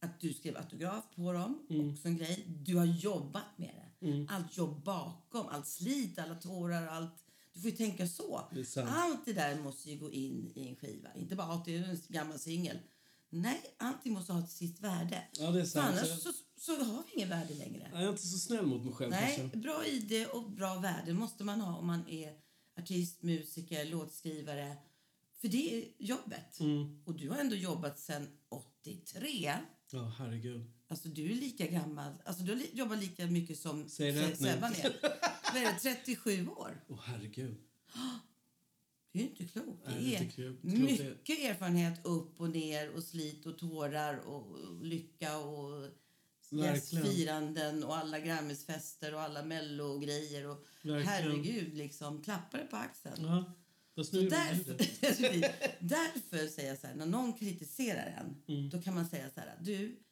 att 0.00 0.20
du 0.20 0.32
skrev 0.34 0.56
autograf 0.56 1.04
på 1.16 1.32
dem, 1.32 1.66
Mm. 1.70 1.90
också 1.92 2.08
en 2.08 2.16
grej. 2.16 2.44
Du 2.64 2.76
har 2.76 2.84
jobbat 2.86 3.58
med 3.58 3.70
det. 4.00 4.26
Allt 4.28 4.56
jobb 4.56 4.82
bakom, 4.84 5.46
allt 5.48 5.66
slit, 5.66 6.18
alla 6.18 6.34
tårar, 6.34 6.86
allt. 6.86 7.24
Du 7.52 7.60
får 7.60 7.70
ju 7.70 7.76
tänka 7.76 8.06
så. 8.06 8.40
Det. 8.54 8.76
Allt 8.86 9.24
det 9.24 9.32
där 9.32 9.60
måste 9.60 9.90
ju 9.90 9.98
gå 9.98 10.10
in 10.12 10.52
i 10.54 10.68
en 10.68 10.76
skiva. 10.76 11.08
Inte 11.14 11.36
bara 11.36 11.52
att 11.52 11.64
det 11.64 11.76
är 11.76 11.82
en 11.84 11.98
gammal 12.08 12.38
singel. 12.38 12.78
Nej, 13.34 13.74
allting 13.76 14.12
måste 14.12 14.32
ha 14.32 14.46
sitt 14.46 14.80
värde. 14.80 15.22
Ja, 15.32 15.50
det 15.50 15.60
är 15.60 15.64
sant. 15.64 15.98
annars 15.98 16.22
så, 16.22 16.32
så 16.56 16.84
har 16.84 17.02
vi 17.06 17.12
ingen 17.16 17.28
värde 17.28 17.54
längre. 17.54 17.90
Jag 17.92 18.02
är 18.02 18.08
inte 18.08 18.26
så 18.26 18.38
snäll 18.38 18.66
mot 18.66 18.84
mig 18.84 18.94
själv 18.94 19.10
Nej, 19.10 19.36
kanske. 19.36 19.58
bra 19.58 19.86
ID 19.86 20.26
och 20.26 20.50
bra 20.50 20.74
värde 20.74 21.12
måste 21.12 21.44
man 21.44 21.60
ha 21.60 21.76
om 21.76 21.86
man 21.86 22.08
är 22.08 22.32
artist, 22.78 23.22
musiker, 23.22 23.84
låtskrivare. 23.84 24.76
För 25.40 25.48
det 25.48 25.74
är 25.74 25.84
jobbet. 25.98 26.60
Mm. 26.60 27.02
Och 27.04 27.14
du 27.14 27.30
har 27.30 27.38
ändå 27.38 27.56
jobbat 27.56 27.98
sedan 27.98 28.28
83. 28.48 29.54
Ja, 29.90 30.12
herregud. 30.18 30.72
Alltså 30.88 31.08
du 31.08 31.32
är 31.32 31.34
lika 31.34 31.66
gammal. 31.66 32.12
Alltså 32.24 32.42
du 32.42 32.66
jobbat 32.72 32.98
lika 32.98 33.26
mycket 33.26 33.58
som 33.58 33.88
Säg 33.88 34.12
rätt 34.12 34.40
nu. 34.40 34.46
Sebban 34.46 34.72
är. 34.72 34.96
Vad 35.52 35.62
är 35.62 35.72
det, 35.72 35.78
37 36.04 36.48
år? 36.48 36.84
Åh, 36.88 36.98
herregud. 37.02 37.56
Det 39.12 39.18
är 39.20 39.22
inte 39.28 39.44
klokt. 39.44 39.84
Det 39.86 40.14
är 40.16 40.32
det- 40.36 40.78
mycket 40.78 41.38
erfarenhet 41.38 42.06
upp 42.06 42.40
och 42.40 42.50
ner 42.50 42.90
och 42.90 43.02
slit 43.04 43.46
och 43.46 43.58
tårar 43.58 44.16
och 44.18 44.58
lycka 44.84 45.38
och 45.38 45.88
gästfiranden 46.50 47.84
och 47.84 47.96
alla 47.96 48.20
Grammisfester 48.20 49.14
och 49.14 49.20
alla 49.20 49.44
mellogrejer 49.44 50.46
och 50.46 50.64
Verkligen. 50.82 51.06
herregud 51.08 51.74
liksom 51.74 52.22
klappar 52.22 52.58
det 52.58 52.64
på 52.66 52.76
axeln. 52.76 53.24
Ja, 53.24 53.52
Så 54.04 54.16
därför, 54.20 54.74
därför 55.80 56.46
säger 56.48 56.68
jag 56.68 56.78
så 56.78 56.86
här, 56.86 56.94
när 56.94 57.06
någon 57.06 57.32
kritiserar 57.32 58.06
en, 58.20 58.42
Mm. 58.56 58.70
då 58.70 58.82
kan 58.82 58.94
man 58.94 59.08
säga 59.08 59.30
så 59.30 59.40
här, 59.40 59.58
du, 59.60 60.02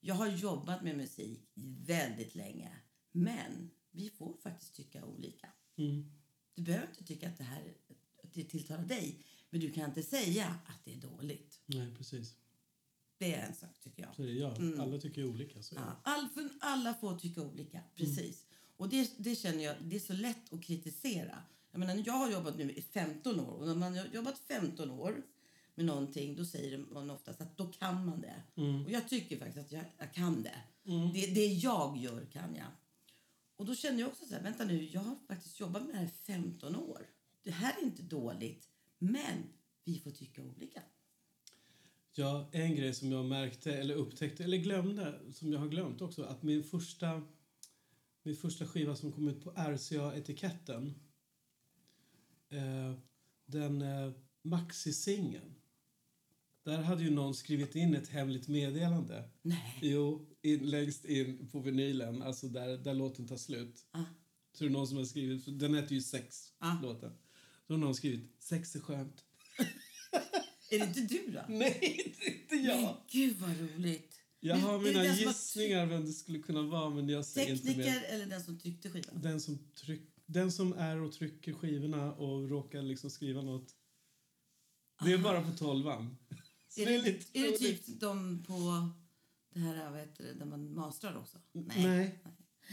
jag 0.00 0.14
har 0.14 0.26
jobbat 0.28 0.82
med 0.84 0.96
musik 0.96 1.50
väldigt 1.86 2.34
länge, 2.34 2.70
men 3.12 3.70
vi 3.90 4.10
får 4.10 4.36
faktiskt 4.42 4.74
tycka 4.76 5.04
olika. 5.04 5.48
Mm. 5.78 6.12
Du 6.54 6.62
behöver 6.62 6.86
inte 6.88 7.04
tycka 7.04 7.28
att 7.28 7.38
det 7.38 7.44
här 7.44 7.62
det 8.34 8.44
tilltalar 8.44 8.84
dig, 8.84 9.24
men 9.50 9.60
du 9.60 9.72
kan 9.72 9.84
inte 9.84 10.02
säga 10.02 10.46
att 10.66 10.84
det 10.84 10.92
är 10.92 10.96
dåligt. 10.96 11.60
Nej, 11.66 11.94
precis. 11.96 12.34
Det 13.18 13.34
är 13.34 13.46
en 13.46 13.54
sak 13.54 13.80
tycker 13.80 14.02
jag. 14.02 14.14
Så 14.14 14.22
det, 14.22 14.32
ja. 14.32 14.56
Alla 14.82 14.98
tycker 14.98 15.24
olika. 15.24 15.62
Så. 15.62 15.74
Ja, 15.74 16.00
all, 16.02 16.28
alla 16.60 16.94
får 16.94 17.18
tycka 17.18 17.42
olika, 17.42 17.80
precis. 17.94 18.46
Och 18.76 18.88
det, 18.88 19.12
det 19.18 19.36
känner 19.36 19.64
jag, 19.64 19.76
det 19.82 19.96
är 19.96 20.00
så 20.00 20.12
lätt 20.12 20.52
att 20.52 20.62
kritisera. 20.62 21.42
Jag 21.70 21.78
menar, 21.78 22.02
jag 22.06 22.12
har 22.12 22.30
jobbat 22.30 22.56
nu 22.58 22.72
i 22.72 22.82
15 22.82 23.40
år 23.40 23.52
och 23.52 23.66
när 23.66 23.74
man 23.74 23.96
har 23.96 24.06
jobbat 24.12 24.38
15 24.38 24.90
år 24.90 25.22
med 25.74 25.86
någonting 25.86 26.36
då 26.36 26.44
säger 26.44 26.78
man 26.78 27.10
oftast 27.10 27.40
att 27.40 27.56
då 27.56 27.66
kan 27.66 28.06
man 28.06 28.20
det. 28.20 28.42
Och 28.84 28.90
jag 28.90 29.08
tycker 29.08 29.38
faktiskt 29.38 29.58
att 29.58 29.72
jag, 29.72 29.84
jag 29.98 30.14
kan 30.14 30.42
det. 30.42 30.62
det. 31.14 31.34
Det 31.34 31.46
jag 31.46 31.98
gör 31.98 32.26
kan 32.32 32.54
jag. 32.54 32.66
Och 33.56 33.66
då 33.66 33.74
känner 33.74 34.00
jag 34.00 34.08
också 34.08 34.24
så 34.26 34.34
här, 34.34 34.42
vänta 34.42 34.64
nu, 34.64 34.84
jag 34.84 35.00
har 35.00 35.16
faktiskt 35.28 35.60
jobbat 35.60 35.82
med 35.82 35.94
det 35.94 35.98
här 35.98 36.06
i 36.06 36.08
15 36.08 36.76
år. 36.76 37.06
Det 37.48 37.52
här 37.52 37.78
är 37.78 37.84
inte 37.84 38.02
dåligt, 38.02 38.68
men 38.98 39.42
vi 39.84 39.98
får 39.98 40.10
tycka 40.10 40.42
olika. 40.42 40.82
Ja, 42.12 42.48
en 42.52 42.76
grej 42.76 42.94
som 42.94 43.12
jag 43.12 43.24
märkte, 43.24 43.74
eller 43.74 43.94
upptäckte, 43.94 44.44
eller 44.44 44.56
glömde, 44.56 45.32
som 45.32 45.52
jag 45.52 45.60
har 45.60 45.68
glömt 45.68 46.00
också, 46.00 46.22
att 46.22 46.42
min 46.42 46.64
första, 46.64 47.22
min 48.22 48.36
första 48.36 48.66
skiva 48.66 48.96
som 48.96 49.12
kom 49.12 49.28
ut 49.28 49.44
på 49.44 49.50
RCA-etiketten, 49.50 50.94
eh, 52.48 52.94
den 53.46 53.82
eh, 53.82 54.12
Maxi-singeln, 54.42 55.54
där 56.62 56.82
hade 56.82 57.02
ju 57.02 57.10
någon 57.10 57.34
skrivit 57.34 57.76
in 57.76 57.94
ett 57.94 58.08
hemligt 58.08 58.48
meddelande. 58.48 59.30
Nej. 59.42 59.78
Jo, 59.82 60.26
in, 60.42 60.70
längst 60.70 61.04
in 61.04 61.48
på 61.48 61.60
vinylen, 61.60 62.22
alltså 62.22 62.48
där, 62.48 62.78
där 62.78 62.94
låten 62.94 63.26
tar 63.26 63.36
slut. 63.36 63.86
Ah. 63.90 64.04
Så 64.52 64.64
det 64.64 64.70
är 64.70 64.72
någon 64.72 64.88
som 64.88 64.96
har 64.96 65.04
skrivit, 65.04 65.58
den 65.60 65.74
heter 65.74 65.94
ju 65.94 66.00
Sex, 66.02 66.52
Ah. 66.58 66.80
låten. 66.82 67.12
Så 67.68 67.74
har 67.74 67.78
någon 67.78 67.94
skrivit, 67.94 68.36
sex 68.42 68.76
är 68.76 68.80
skönt. 68.80 69.24
Är 70.70 70.78
det 70.78 70.84
inte 70.84 71.00
du 71.00 71.30
då? 71.32 71.44
Nej, 71.48 71.78
det 71.80 72.26
är 72.26 72.34
inte 72.34 72.54
Men 72.56 72.64
jag! 72.64 72.96
gud 73.10 73.36
vad 73.36 73.50
roligt. 73.60 74.20
Jag 74.40 74.56
Men 74.56 74.66
har 74.66 74.78
mina 74.78 75.04
gissningar 75.16 75.86
vem 75.86 76.04
det 76.04 76.12
skulle 76.12 76.38
kunna 76.38 76.62
vara, 76.62 76.90
men 76.90 77.08
jag 77.08 77.24
säger 77.24 77.52
inte 77.52 77.66
Tekniker 77.66 77.90
mer. 77.90 78.02
eller 78.04 78.26
den 78.26 78.42
som 78.42 78.58
tryckte 78.58 78.90
skivan? 78.90 79.22
Den 79.22 79.40
som, 79.40 79.58
tryck, 79.74 80.02
den 80.26 80.52
som 80.52 80.72
är 80.72 80.96
och 80.96 81.12
trycker 81.12 81.52
skivorna 81.52 82.12
och 82.12 82.48
råkar 82.48 82.82
liksom 82.82 83.10
skriva 83.10 83.42
något. 83.42 83.74
Det 85.04 85.12
är 85.12 85.18
bara 85.18 85.42
på 85.42 85.56
tolvan. 85.56 86.16
Är 86.76 86.86
det 86.86 86.94
är 87.32 87.42
det 87.52 87.58
typ 87.58 88.00
de 88.00 88.44
på 88.44 88.88
det 89.54 89.60
här 89.60 89.90
vad 89.90 90.00
heter 90.00 90.24
det, 90.24 90.34
där 90.34 90.46
man 90.46 90.74
mastrar 90.74 91.16
också? 91.16 91.38
Nej. 91.52 92.24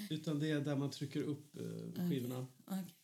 Utan 0.10 0.40
det 0.40 0.50
är 0.50 0.62
där 0.62 0.76
man 0.76 0.92
trycker 0.92 1.22
upp 1.22 1.58
eh, 1.58 2.10
skivorna. 2.10 2.48
Okej. 2.66 2.96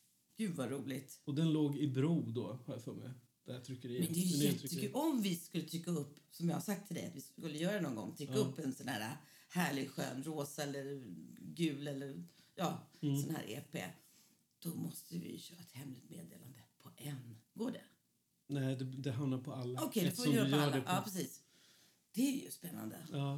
Gud 0.42 0.56
vad 0.56 0.70
roligt. 0.72 1.20
Och 1.26 1.36
den 1.36 1.52
låg 1.54 1.78
i 1.78 1.88
Bro 1.88 2.32
då, 2.32 2.48
har 2.66 2.74
jag 2.74 2.84
för 2.84 2.94
mig. 2.94 3.10
Där 3.46 3.60
tryckeriet. 3.60 4.06
Men 4.06 4.14
det 4.14 4.20
är 4.20 4.24
ju 4.26 4.46
jättekul. 4.46 4.92
Om 4.94 5.22
vi 5.22 5.36
skulle 5.36 5.64
trycka 5.64 5.92
upp, 5.92 6.20
som 6.32 6.50
jag 6.50 6.56
har 6.56 6.62
sagt 6.62 6.88
till 6.88 6.96
dig 6.96 7.06
att 7.06 7.16
vi 7.16 7.22
skulle 7.22 7.58
göra 7.58 7.82
någon 7.82 7.96
gång, 7.96 8.16
trycka 8.16 8.34
Ja. 8.34 8.40
upp 8.40 8.60
en 8.60 8.74
sån 8.74 8.88
här 8.88 9.18
härlig 9.50 9.90
skön 9.90 10.24
rosa 10.24 10.64
eller 10.64 11.04
gul 11.40 11.88
eller 11.88 12.24
ja, 12.56 12.88
Mm. 13.02 13.22
sån 13.22 13.36
här 13.36 13.44
EP. 13.50 13.84
Då 14.60 14.76
måste 14.76 15.18
vi 15.18 15.40
köra 15.40 15.60
ett 15.60 15.72
hemligt 15.72 16.10
meddelande 16.10 16.60
på 16.84 16.90
en. 16.98 17.36
Går 17.54 17.72
det? 17.72 17.82
Nej, 18.48 18.76
det, 18.76 18.86
det 18.86 19.12
hamnar 19.12 19.38
på 19.38 19.54
alla. 19.54 19.84
Okej, 19.84 20.04
det 20.06 20.12
får 20.12 20.24
vi 20.24 20.32
göra 20.36 20.50
på 20.50 20.56
alla. 20.56 20.76
det 20.76 20.82
på- 20.82 20.90
Ja, 20.92 21.02
precis. 21.06 21.42
Det 22.14 22.22
är 22.22 22.44
ju 22.46 22.52
spännande. 22.52 22.98
Ja. 23.12 23.34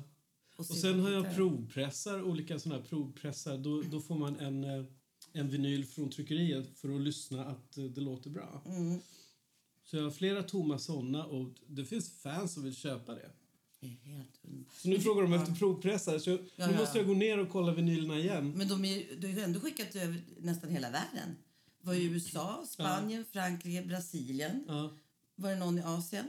Och 0.55 0.59
Och 0.59 0.65
se 0.65 0.73
sen 0.73 0.99
har 0.99 1.09
jag 1.11 1.35
provpressar, 1.35 2.21
olika 2.23 2.59
såna 2.59 2.75
här 2.75 2.81
provpressar. 2.83 3.57
Då, 3.57 3.81
då 3.81 4.01
får 4.01 4.15
man 4.15 4.39
en, 4.39 4.63
eh, 4.63 4.85
en 5.33 5.49
vinyl 5.49 5.85
från 5.85 6.09
tryckeriet 6.09 6.77
för 6.77 6.95
att 6.95 7.01
lyssna 7.01 7.45
att 7.45 7.77
eh, 7.77 7.83
det 7.83 8.01
låter 8.01 8.29
bra. 8.29 8.61
Mm. 8.65 8.99
Så 9.83 9.95
jag 9.97 10.03
har 10.03 10.11
flera 10.11 10.43
tomma 10.43 10.79
såna 10.79 11.25
och 11.25 11.49
det 11.67 11.85
finns 11.85 12.09
fans 12.21 12.53
som 12.53 12.63
vill 12.63 12.75
köpa 12.75 13.13
det. 13.15 13.29
Det 13.79 13.87
helt. 13.87 14.39
Så 14.81 14.89
nu 14.89 14.99
frågar 14.99 15.21
de 15.23 15.33
efter 15.33 15.53
provpressar 15.55 16.19
så 16.19 16.29
Ja, 16.29 16.37
nu 16.67 16.73
ja. 16.73 16.79
måste 16.79 16.97
jag 16.97 17.07
gå 17.07 17.13
ner 17.13 17.37
och 17.39 17.49
kolla 17.49 17.73
vinylerna 17.73 18.19
igen. 18.19 18.51
Men 18.51 18.67
de 18.67 18.85
är, 18.85 19.15
du 19.17 19.27
har 19.27 19.33
ju 19.33 19.41
ändå 19.41 19.59
skickat 19.59 19.95
över 19.95 20.21
nästan 20.39 20.69
hela 20.69 20.89
världen. 20.89 21.35
Det 21.81 21.87
var 21.87 21.93
i 21.93 22.03
USA, 22.03 22.65
Spanien, 22.69 23.25
Frankrike, 23.31 23.87
Brasilien. 23.87 24.63
Ja. 24.67 24.97
Var 25.35 25.49
det 25.49 25.55
någon 25.55 25.77
i 25.77 25.81
Asien? 25.81 26.25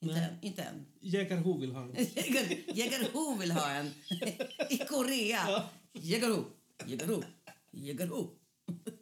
Inte 0.00 0.14
Nej. 0.14 0.24
än. 0.24 0.36
Inte 0.42 0.62
än. 0.62 0.86
Jägarho 1.00 1.58
vill 1.60 1.72
ha 1.72 1.82
en. 1.82 1.94
Jägar- 2.74 3.38
vill 3.40 3.50
ha 3.50 3.70
en. 3.70 3.86
I 4.70 4.78
Korea. 4.78 5.62
Jägarho, 5.92 6.44
Jägarho, 6.86 7.22
Jägarho. 7.70 8.30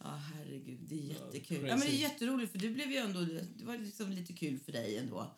Ja, 0.00 0.14
herregud. 0.14 0.80
Det 0.88 0.94
är 0.94 1.04
jättekul. 1.04 1.58
Ja, 1.68 1.76
men 1.76 1.80
det 1.86 1.92
är 1.94 1.98
jätteroligt 2.00 2.52
för 2.52 2.58
du 2.58 2.70
blev 2.70 2.90
ju 2.90 2.96
ändå, 2.96 3.20
det 3.56 3.64
var 3.64 3.78
liksom 3.78 4.10
lite 4.12 4.32
kul 4.32 4.58
för 4.58 4.72
dig 4.72 4.96
ändå. 4.96 5.34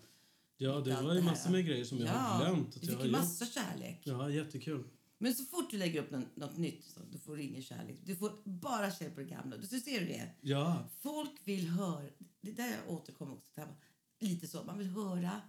Ja, 0.56 0.80
det 0.80 1.02
var 1.02 1.14
ju 1.14 1.22
massor 1.22 1.50
med 1.50 1.66
grejer 1.66 1.84
som 1.84 1.98
jag 1.98 2.08
har 2.12 2.44
glömt 2.44 2.68
att 2.76 2.80
du 2.80 2.80
fick 2.80 2.98
ju 2.98 3.04
gjort. 3.04 3.12
massa 3.12 3.46
kärlek. 3.46 4.00
Ja, 4.04 4.30
jättekul. 4.30 4.84
Men 5.18 5.34
så 5.34 5.44
fort 5.44 5.70
du 5.70 5.78
lägger 5.78 6.02
upp 6.02 6.10
något, 6.10 6.36
något 6.36 6.56
nytt 6.56 6.84
så 6.84 7.00
du 7.12 7.18
får 7.18 7.40
ingen 7.40 7.62
kärlek. 7.62 7.96
Du 8.04 8.16
får 8.16 8.32
bara 8.44 8.90
kärlek 8.90 9.14
på 9.14 9.20
det 9.20 9.26
gamla. 9.26 9.56
Du 9.56 9.66
ser 9.66 10.00
du 10.00 10.06
det? 10.06 10.30
Ja, 10.40 10.88
Folk 11.00 11.30
vill 11.44 11.68
höra, 11.68 12.04
det 12.40 12.50
är 12.50 12.54
där 12.54 12.68
jag 12.86 12.94
återkommer 12.94 13.32
också 13.32 13.48
till, 13.54 14.28
lite 14.28 14.48
så, 14.48 14.64
man 14.64 14.78
vill 14.78 14.88
höra 14.88 15.40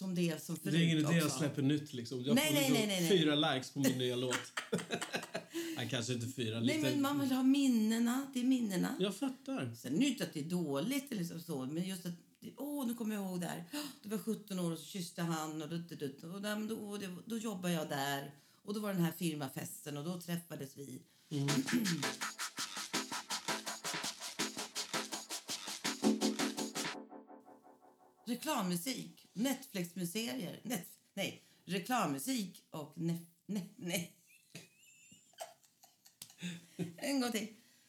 som 0.00 0.14
det 0.14 0.30
är 0.30 0.38
som 0.38 0.54
det 0.54 0.60
förut 0.60 0.74
är 0.74 0.84
ingen 0.84 0.98
idé 0.98 1.06
också. 1.06 1.16
jag 1.18 1.30
släpper 1.32 1.62
nytt 1.62 1.92
liksom. 1.92 2.22
Jag 2.24 2.34
Nej, 2.34 2.46
får 2.46 2.54
nej, 2.54 2.70
liksom 2.70 2.88
nej, 2.88 3.08
fyra 3.08 3.34
likes 3.34 3.70
på 3.70 3.78
min 3.80 3.98
nya 3.98 4.16
låt. 4.16 4.52
Nej, 5.76 5.88
kanske 5.90 6.12
inte 6.12 6.26
fyra. 6.26 6.60
Nej, 6.60 6.66
Lite... 6.76 6.90
men 6.90 7.02
man 7.02 7.20
vill 7.20 7.32
ha 7.32 7.42
minnena, 7.42 8.26
det 8.34 8.40
är 8.40 8.44
minnena. 8.44 8.96
Jag 9.00 9.16
fattar. 9.16 9.74
Sen 9.74 9.98
det 9.98 10.04
ju 10.04 10.08
inte 10.08 10.24
att 10.24 10.32
det 10.32 10.40
är 10.40 10.44
dåligt 10.44 11.12
eller 11.12 11.24
så, 11.24 11.40
så 11.40 11.64
men 11.66 11.88
just 11.88 12.06
att, 12.06 12.12
det- 12.40 12.52
åh, 12.56 12.86
nu 12.86 12.94
kommer 12.94 13.14
jag 13.14 13.24
ihåg 13.24 13.40
där. 13.40 13.64
Du 14.02 14.08
var 14.08 14.18
17 14.18 14.58
år 14.58 14.72
och 14.72 14.78
så 14.78 14.84
kysste 14.84 15.22
han 15.22 15.62
och, 15.62 15.68
dutt, 15.68 15.88
dutt, 15.88 16.22
och, 16.24 16.42
då, 16.68 16.96
det, 16.96 17.16
då 17.26 17.38
jobbar 17.38 17.68
jag 17.68 17.88
där. 17.88 18.34
Och 18.64 18.74
då 18.74 18.80
var 18.80 18.92
den 18.92 19.02
här 19.02 19.12
firmafesten 19.12 19.96
och 19.96 20.04
då 20.04 20.20
träffades 20.20 20.76
vi. 20.76 21.02
Reklammusik, 28.30 29.26
Netflix-serier, 29.32 30.60
net, 30.64 30.88
nej, 31.14 31.42
reklammusik 31.64 32.62
och 32.70 32.92
ne, 32.96 33.18
ne, 33.46 33.68
nej. 33.76 34.16
En 36.96 37.20
gång 37.20 37.32
till. 37.32 37.46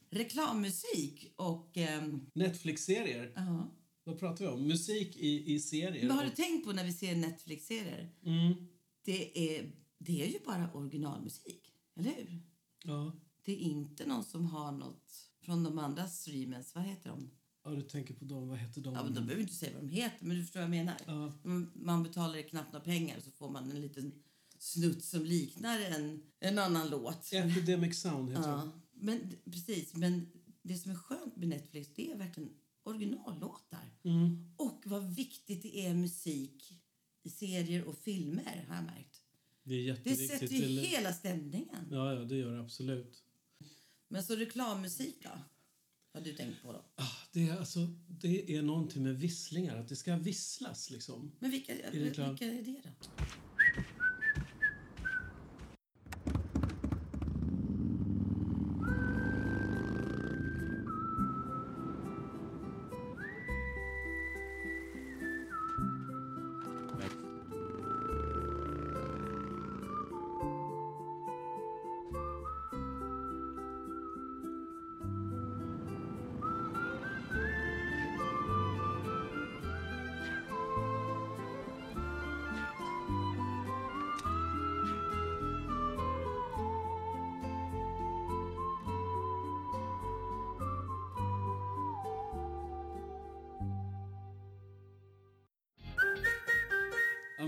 Reklammusik 0.09 1.33
och... 1.35 1.77
ehm, 1.77 2.25
Netflix-serier. 2.33 3.33
ja. 3.35 3.71
Vad 4.03 4.19
pratar 4.19 4.45
vi 4.45 4.51
om? 4.51 4.67
Musik 4.67 5.15
i, 5.17 5.53
i 5.53 5.59
serier. 5.59 6.07
Men 6.07 6.17
har 6.17 6.23
du 6.23 6.29
tänkt 6.29 6.65
på 6.65 6.71
när 6.71 6.83
vi 6.85 6.93
ser 6.93 7.15
Netflix-serier? 7.15 8.15
Mm. 8.25 8.67
Det 9.03 9.55
är, 9.57 9.71
det 9.97 10.23
är 10.23 10.27
ju 10.27 10.39
bara 10.45 10.73
originalmusik, 10.73 11.73
eller 11.99 12.11
hur? 12.11 12.41
Ja. 12.83 13.15
Det 13.45 13.51
är 13.51 13.57
inte 13.57 14.05
någon 14.05 14.23
som 14.23 14.45
har 14.45 14.71
något 14.71 15.31
från 15.41 15.63
de 15.63 15.79
andra 15.79 16.07
streamers. 16.07 16.75
Vad 16.75 16.83
heter 16.83 17.09
de? 17.09 17.31
Ja, 17.63 17.69
du 17.71 17.81
tänker 17.81 18.13
på 18.13 18.25
dem. 18.25 18.47
Vad 18.47 18.57
heter 18.57 18.81
de? 18.81 18.93
Ja, 18.93 19.03
men 19.03 19.13
de 19.13 19.19
behöver 19.25 19.41
inte 19.41 19.53
säga 19.55 19.71
vad 19.73 19.83
de 19.83 19.89
heter, 19.89 20.25
men 20.25 20.37
du 20.37 20.43
förstår 20.43 20.59
vad 20.59 20.63
jag 20.63 20.69
menar. 20.69 20.95
Ja. 21.05 21.33
Man 21.73 22.03
betalar 22.03 22.41
knappt 22.41 22.73
några 22.73 22.85
pengar 22.85 23.19
så 23.19 23.31
får 23.31 23.49
man 23.49 23.71
en 23.71 23.81
liten 23.81 24.11
snutt 24.57 25.03
som 25.03 25.25
liknar 25.25 25.79
en, 25.79 26.21
en 26.39 26.59
annan 26.59 26.89
låt. 26.89 27.33
Epidemic 27.33 27.99
Sound 28.01 28.29
heter 28.29 28.41
den. 28.41 28.51
Ja, 28.51 28.71
men 28.93 29.29
d- 29.29 29.35
precis. 29.45 29.95
Men 29.95 30.27
det 30.61 30.75
som 30.77 30.91
är 30.91 30.95
skönt 30.95 31.37
med 31.37 31.47
Netflix 31.47 31.89
det 31.95 32.11
är 32.11 32.15
verkligen 32.17 32.49
originallåtar. 32.83 33.89
Mm. 34.03 34.53
Och 34.57 34.81
vad 34.85 35.15
viktigt 35.15 35.61
det 35.61 35.85
är 35.85 35.93
musik 35.93 36.81
i 37.23 37.29
serier 37.29 37.83
och 37.83 37.97
filmer 37.97 38.65
har 38.67 38.75
jag 38.75 38.83
märkt. 38.85 39.21
Det 39.63 39.89
är 39.89 39.99
Det 40.03 40.15
sätter 40.15 40.47
ju 40.55 40.79
hela 40.79 41.13
stämningen. 41.13 41.87
Ja, 41.91 42.13
ja, 42.13 42.19
det 42.19 42.35
gör 42.35 42.53
det 42.55 42.61
absolut. 42.61 43.23
Men 44.07 44.23
så 44.23 44.35
reklammusik 44.35 45.23
då? 45.23 45.29
Har 46.13 46.21
du 46.21 46.33
tänkt 46.33 46.63
på 46.63 46.71
då? 46.71 46.85
Ah, 46.95 47.07
det, 47.31 47.49
är, 47.49 47.57
alltså, 47.57 47.79
det 48.07 48.55
är 48.55 48.61
någonting 48.61 49.03
med 49.03 49.19
visslingar, 49.19 49.77
att 49.77 49.89
det 49.89 49.95
ska 49.95 50.15
visslas 50.15 50.89
liksom. 50.89 51.31
Men 51.39 51.51
vilka, 51.51 51.73
vilka 51.91 52.45
är 52.45 52.63
det 52.63 52.81
då? 52.83 53.23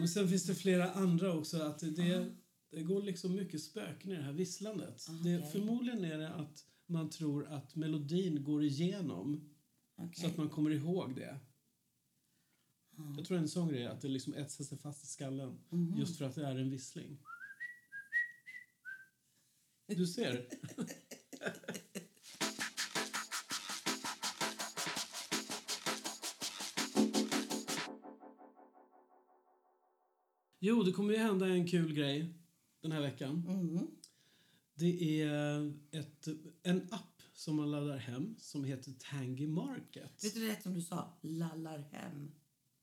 Men 0.03 0.09
sen 0.09 0.27
finns 0.29 0.45
det 0.45 0.55
flera 0.55 0.91
andra 0.91 1.33
också. 1.33 1.61
Att 1.61 1.79
det, 1.79 2.31
det 2.71 2.83
går 2.83 3.01
liksom 3.01 3.35
mycket 3.35 3.63
spöken 3.63 4.11
i 4.11 4.15
det 4.15 4.21
här 4.21 4.33
visslandet. 4.33 5.05
Ah, 5.09 5.23
Det, 5.23 5.51
förmodligen 5.51 6.03
är 6.03 6.17
det 6.17 6.29
att 6.33 6.65
man 6.85 7.09
tror 7.09 7.47
att 7.47 7.75
melodin 7.75 8.43
går 8.43 8.63
igenom 8.63 9.49
så 9.97 10.03
Okej. 10.03 10.25
att 10.25 10.37
man 10.37 10.49
kommer 10.49 10.69
ihåg 10.71 11.15
det. 11.15 11.39
Ah. 12.97 13.13
Jag 13.17 13.25
tror 13.25 13.37
en 13.37 13.49
sån 13.49 13.69
grej 13.69 13.83
är 13.83 13.89
att 13.89 14.01
det 14.01 14.07
liksom 14.07 14.33
etsar 14.33 14.63
sig 14.63 14.77
fast 14.77 15.03
i 15.03 15.07
skallen 15.07 15.59
Mhm. 15.69 15.99
just 15.99 16.17
för 16.17 16.25
att 16.25 16.35
det 16.35 16.45
är 16.45 16.55
en 16.55 16.69
vissling. 16.69 17.19
Du 19.87 20.07
ser. 20.07 20.47
Jo, 30.65 30.83
det 30.83 30.91
kommer 30.91 31.13
ju 31.13 31.19
hända 31.19 31.47
en 31.47 31.67
kul 31.67 31.93
grej 31.93 32.33
den 32.81 32.91
här 32.91 33.01
veckan. 33.01 33.45
Mm. 33.47 33.87
Det 34.73 35.21
är 35.21 35.73
ett, 35.91 36.27
en 36.63 36.87
app 36.91 37.21
som 37.33 37.55
man 37.55 37.71
laddar 37.71 37.97
hem 37.97 38.35
som 38.39 38.63
heter 38.63 38.91
Tangy 39.11 39.47
Market. 39.47 40.23
Vet 40.23 40.33
du 40.33 40.47
rätt 40.47 40.63
som 40.63 40.73
du 40.73 40.81
sa? 40.81 41.17
Lallar 41.21 41.79
hem. 41.91 42.31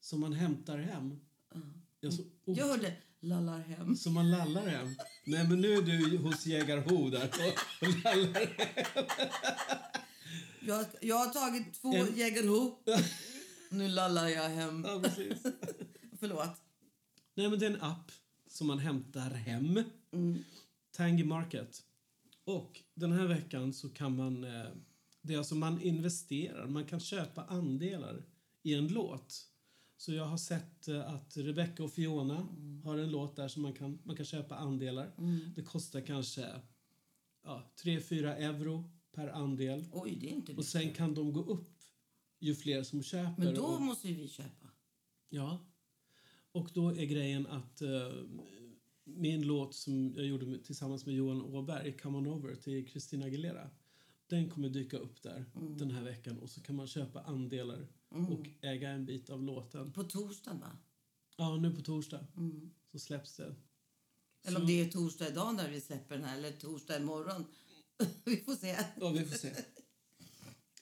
Som 0.01 0.21
man 0.21 0.33
hämtar 0.33 0.79
hem. 0.79 1.21
Ja. 1.55 1.61
Ja, 2.01 2.11
så, 2.11 2.23
Jag 2.45 2.67
hörde 2.67 2.97
lallar 3.21 3.59
hem. 3.61 3.97
Som 3.97 4.15
man 4.15 4.31
lallar 4.31 4.67
hem. 4.67 4.95
Nej, 5.27 5.49
men 5.49 5.61
nu 5.61 5.73
är 5.73 5.83
du 5.83 6.19
hos 6.19 6.47
Jägarho 6.47 7.11
där 7.11 7.29
och, 7.81 7.89
lallar 8.05 8.47
hem. 8.47 9.09
Jag, 10.61 10.87
jag 11.01 11.17
har 11.17 11.33
tagit 11.33 11.75
två 11.75 11.95
En- 11.95 12.17
Jägerho. 12.17 12.77
Nu 13.71 13.89
lallar 13.89 14.29
jag 14.29 14.49
hem. 14.49 14.85
Ja, 14.87 15.01
precis. 15.05 15.43
Förlåt. 16.21 16.70
Nej, 17.41 17.51
men 17.51 17.59
det 17.59 17.67
är 17.67 17.71
en 17.71 17.83
app 17.83 18.13
som 18.47 18.67
man 18.67 18.79
hämtar 18.79 19.31
hem. 19.31 19.83
Mm. 20.13 20.45
Tangy 20.91 21.25
Market. 21.25 21.83
Och 22.45 22.83
den 22.95 23.13
här 23.13 23.27
veckan 23.27 23.73
så 23.73 23.89
kan 23.89 24.17
man... 24.17 24.45
Eh, 24.45 24.67
det 25.23 25.35
är 25.35 25.39
alltså 25.39 25.55
man 25.55 25.83
investerar, 25.83 26.67
man 26.67 26.85
kan 26.85 27.01
köpa 27.01 27.45
andelar 27.45 28.25
i 28.63 28.75
en 28.75 28.89
låt. 28.89 29.47
Så 29.97 30.13
jag 30.13 30.25
har 30.25 30.37
sett 30.37 30.89
eh, 30.89 31.15
att 31.15 31.37
Rebecca 31.37 31.85
och 31.85 31.93
Fiona 31.93 32.47
har 32.85 32.99
en 32.99 33.11
låt 33.11 33.37
där 33.37 33.49
som 33.49 33.63
man 33.63 33.73
kan, 33.73 33.99
man 34.05 34.17
kan 34.17 34.27
köpa 34.27 34.57
andelar. 34.57 35.13
Mm. 35.19 35.53
Det 35.57 35.63
kostar 35.63 36.01
kanske 36.01 36.47
ja, 37.45 37.73
3-4 37.83 38.37
euro 38.37 38.91
per 39.13 39.29
andel. 39.29 39.85
Oj, 39.93 40.19
det 40.21 40.27
är 40.27 40.33
inte 40.33 40.55
Och 40.55 40.65
sen 40.65 40.95
kan 40.95 41.15
de 41.15 41.33
gå 41.33 41.41
upp 41.41 41.79
ju 42.39 42.55
fler 42.55 42.83
som 42.83 43.03
köper. 43.03 43.45
Men 43.45 43.55
då 43.55 43.63
och, 43.63 43.83
måste 43.83 44.09
vi 44.09 44.29
köpa. 44.29 44.69
Ja. 45.29 45.70
Och 46.53 46.71
då 46.75 46.89
är 46.89 47.05
grejen 47.05 47.47
att 47.47 47.83
eh, 47.83 48.13
min 49.05 49.43
låt 49.47 49.75
som 49.75 50.15
jag 50.17 50.27
gjorde 50.27 50.59
tillsammans 50.59 51.07
med 51.07 51.15
Johan 51.15 51.43
Åberg, 51.43 51.93
Come 51.99 52.19
on 52.19 52.27
over, 52.27 52.55
till 52.55 52.89
Christina 52.89 53.25
Aguilera. 53.27 53.71
Den 54.27 54.51
kommer 54.51 54.69
dyka 54.69 54.97
upp 54.99 55.23
där 55.23 55.45
Mm. 55.57 55.79
den 55.79 55.91
här 55.91 56.03
veckan 56.05 56.39
och 56.39 56.51
så 56.51 56.61
kan 56.63 56.77
man 56.77 56.87
köpa 56.87 57.21
andelar 57.23 57.89
och 58.09 58.49
äga 58.61 58.91
en 58.91 59.07
bit 59.07 59.31
av 59.31 59.43
låten. 59.43 59.93
På 59.93 60.05
torsdagen, 60.05 60.61
va? 60.61 60.79
Ja, 61.37 61.57
nu 61.57 61.75
på 61.75 61.81
torsdag 61.83 62.27
Mm. 62.37 62.71
så 62.93 62.99
släpps 62.99 63.37
det. 63.37 63.55
Eller 64.47 64.57
Så- 64.57 64.61
om 64.61 64.67
det 64.67 64.81
är 64.81 64.89
torsdag 64.91 65.29
idag 65.29 65.55
när 65.55 65.71
vi 65.71 65.81
släpper 65.81 66.15
den 66.15 66.25
här, 66.25 66.39
eller 66.39 66.53
torsdag 66.53 66.97
imorgon. 67.01 67.45
vi 68.25 68.37
får 68.37 68.53
se. 68.55 68.77
Ja, 69.01 69.11
vi 69.11 69.25
får 69.25 69.37
se. 69.39 69.55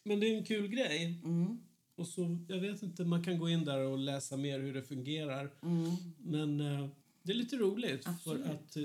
Men 0.03 0.21
det 0.21 0.27
är 0.27 0.39
en 0.39 0.45
kul 0.45 0.69
grej. 0.69 1.21
Mm. 1.25 1.59
Och 1.99 2.07
så, 2.07 2.39
jag 2.49 2.61
vet 2.61 2.83
inte, 2.83 3.05
man 3.05 3.25
kan 3.25 3.39
gå 3.39 3.49
in 3.49 3.65
där 3.65 3.79
och 3.79 3.99
läsa 3.99 4.37
mer 4.37 4.61
hur 4.61 4.75
det 4.75 4.83
fungerar. 4.83 5.51
Mm. 5.63 5.91
Men 6.19 6.61
eh, 6.61 6.89
det 7.23 7.33
är 7.33 7.37
lite 7.37 7.57
roligt 7.57 8.03
Absolut. 8.09 8.47
för 8.47 8.53
att 8.53 8.77
eh, 8.77 8.85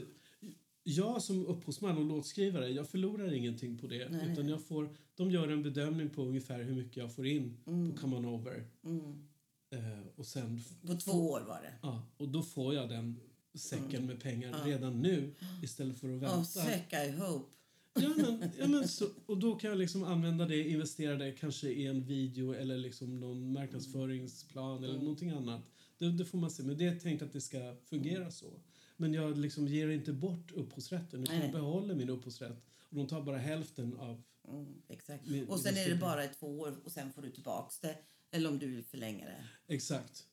jag 0.83 1.21
som 1.21 1.45
upphovsman 1.45 1.97
och 1.97 2.05
låtskrivare, 2.05 2.69
jag 2.69 2.89
förlorar 2.89 3.33
ingenting 3.33 3.77
på 3.77 3.87
det. 3.87 4.09
Nej, 4.09 4.31
utan 4.31 4.49
jag 4.49 4.63
får, 4.63 4.89
de 5.15 5.31
gör 5.31 5.47
en 5.47 5.63
bedömning 5.63 6.09
på 6.09 6.21
ungefär 6.21 6.63
hur 6.63 6.75
mycket 6.75 6.97
jag 6.97 7.15
får 7.15 7.27
in 7.27 7.57
på 7.65 8.01
Come 8.01 8.15
On 8.15 8.25
Over. 8.25 8.65
Mm. 8.85 9.27
Eh, 9.69 10.07
och 10.15 10.25
sen, 10.25 10.61
På 10.87 10.95
två 10.95 11.31
år 11.31 11.41
var 11.41 11.61
det. 11.61 11.73
ja, 11.81 12.03
och 12.17 12.29
då 12.29 12.41
får 12.41 12.73
jag 12.73 12.89
den 12.89 13.19
säcken 13.53 14.05
med 14.05 14.21
pengar 14.21 14.63
redan 14.65 15.01
nu 15.01 15.33
istället 15.63 15.99
för 15.99 16.07
att 16.07 16.13
Oh, 16.13 16.19
vänta. 16.19 16.43
säck 16.45 16.93
I 16.93 17.11
hope. 17.11 17.53
Ja, 17.95 18.09
men, 18.17 18.49
ja, 18.59 18.67
men 18.67 18.87
så, 18.87 19.05
och 19.25 19.37
då 19.37 19.55
kan 19.55 19.69
jag 19.69 19.79
liksom 19.79 20.03
använda 20.03 20.45
det, 20.45 20.69
investera 20.69 21.15
det 21.15 21.31
kanske 21.31 21.69
i 21.69 21.85
en 21.87 22.03
video 22.03 22.53
eller 22.53 22.77
liksom 22.77 23.19
någon 23.19 23.51
marknadsföringsplan 23.53 24.83
eller 24.83 24.99
någonting 24.99 25.29
annat. 25.29 25.71
Det, 25.97 26.11
det 26.11 26.25
får 26.25 26.37
man 26.37 26.51
se. 26.51 26.63
Men 26.63 26.77
det 26.77 26.85
är 26.87 26.99
tänkt 26.99 27.21
att 27.21 27.33
det 27.33 27.41
ska 27.41 27.75
fungera 27.89 28.31
så. 28.31 28.59
Men 28.97 29.13
jag 29.13 29.37
liksom 29.37 29.67
ger 29.67 29.89
inte 29.89 30.13
bort 30.13 30.51
upphovsrätten 30.51 31.23
utan 31.23 31.35
jag 31.41 31.51
behåller 31.51 31.95
min 31.95 32.09
upphovsrätt. 32.09 32.65
Och 32.89 32.95
de 32.95 33.07
tar 33.07 33.21
bara 33.21 33.37
hälften 33.37 33.97
av... 33.97 34.23
Mm, 34.47 34.81
exakt. 34.89 35.27
Min- 35.27 35.47
Och 35.47 35.59
sen 35.59 35.77
är 35.77 35.89
det 35.89 35.95
bara 35.95 36.25
i 36.25 36.27
två 36.39 36.59
år 36.59 36.75
och 36.83 36.91
sen 36.91 37.11
får 37.13 37.21
du 37.21 37.29
tillbaks 37.31 37.79
det. 37.79 37.97
Eller 38.31 38.49
om 38.49 38.59
du 38.59 38.67
vill 38.67 38.83
förlänga 38.83 39.25
det. 39.25 39.43
Exakt. 39.73 40.27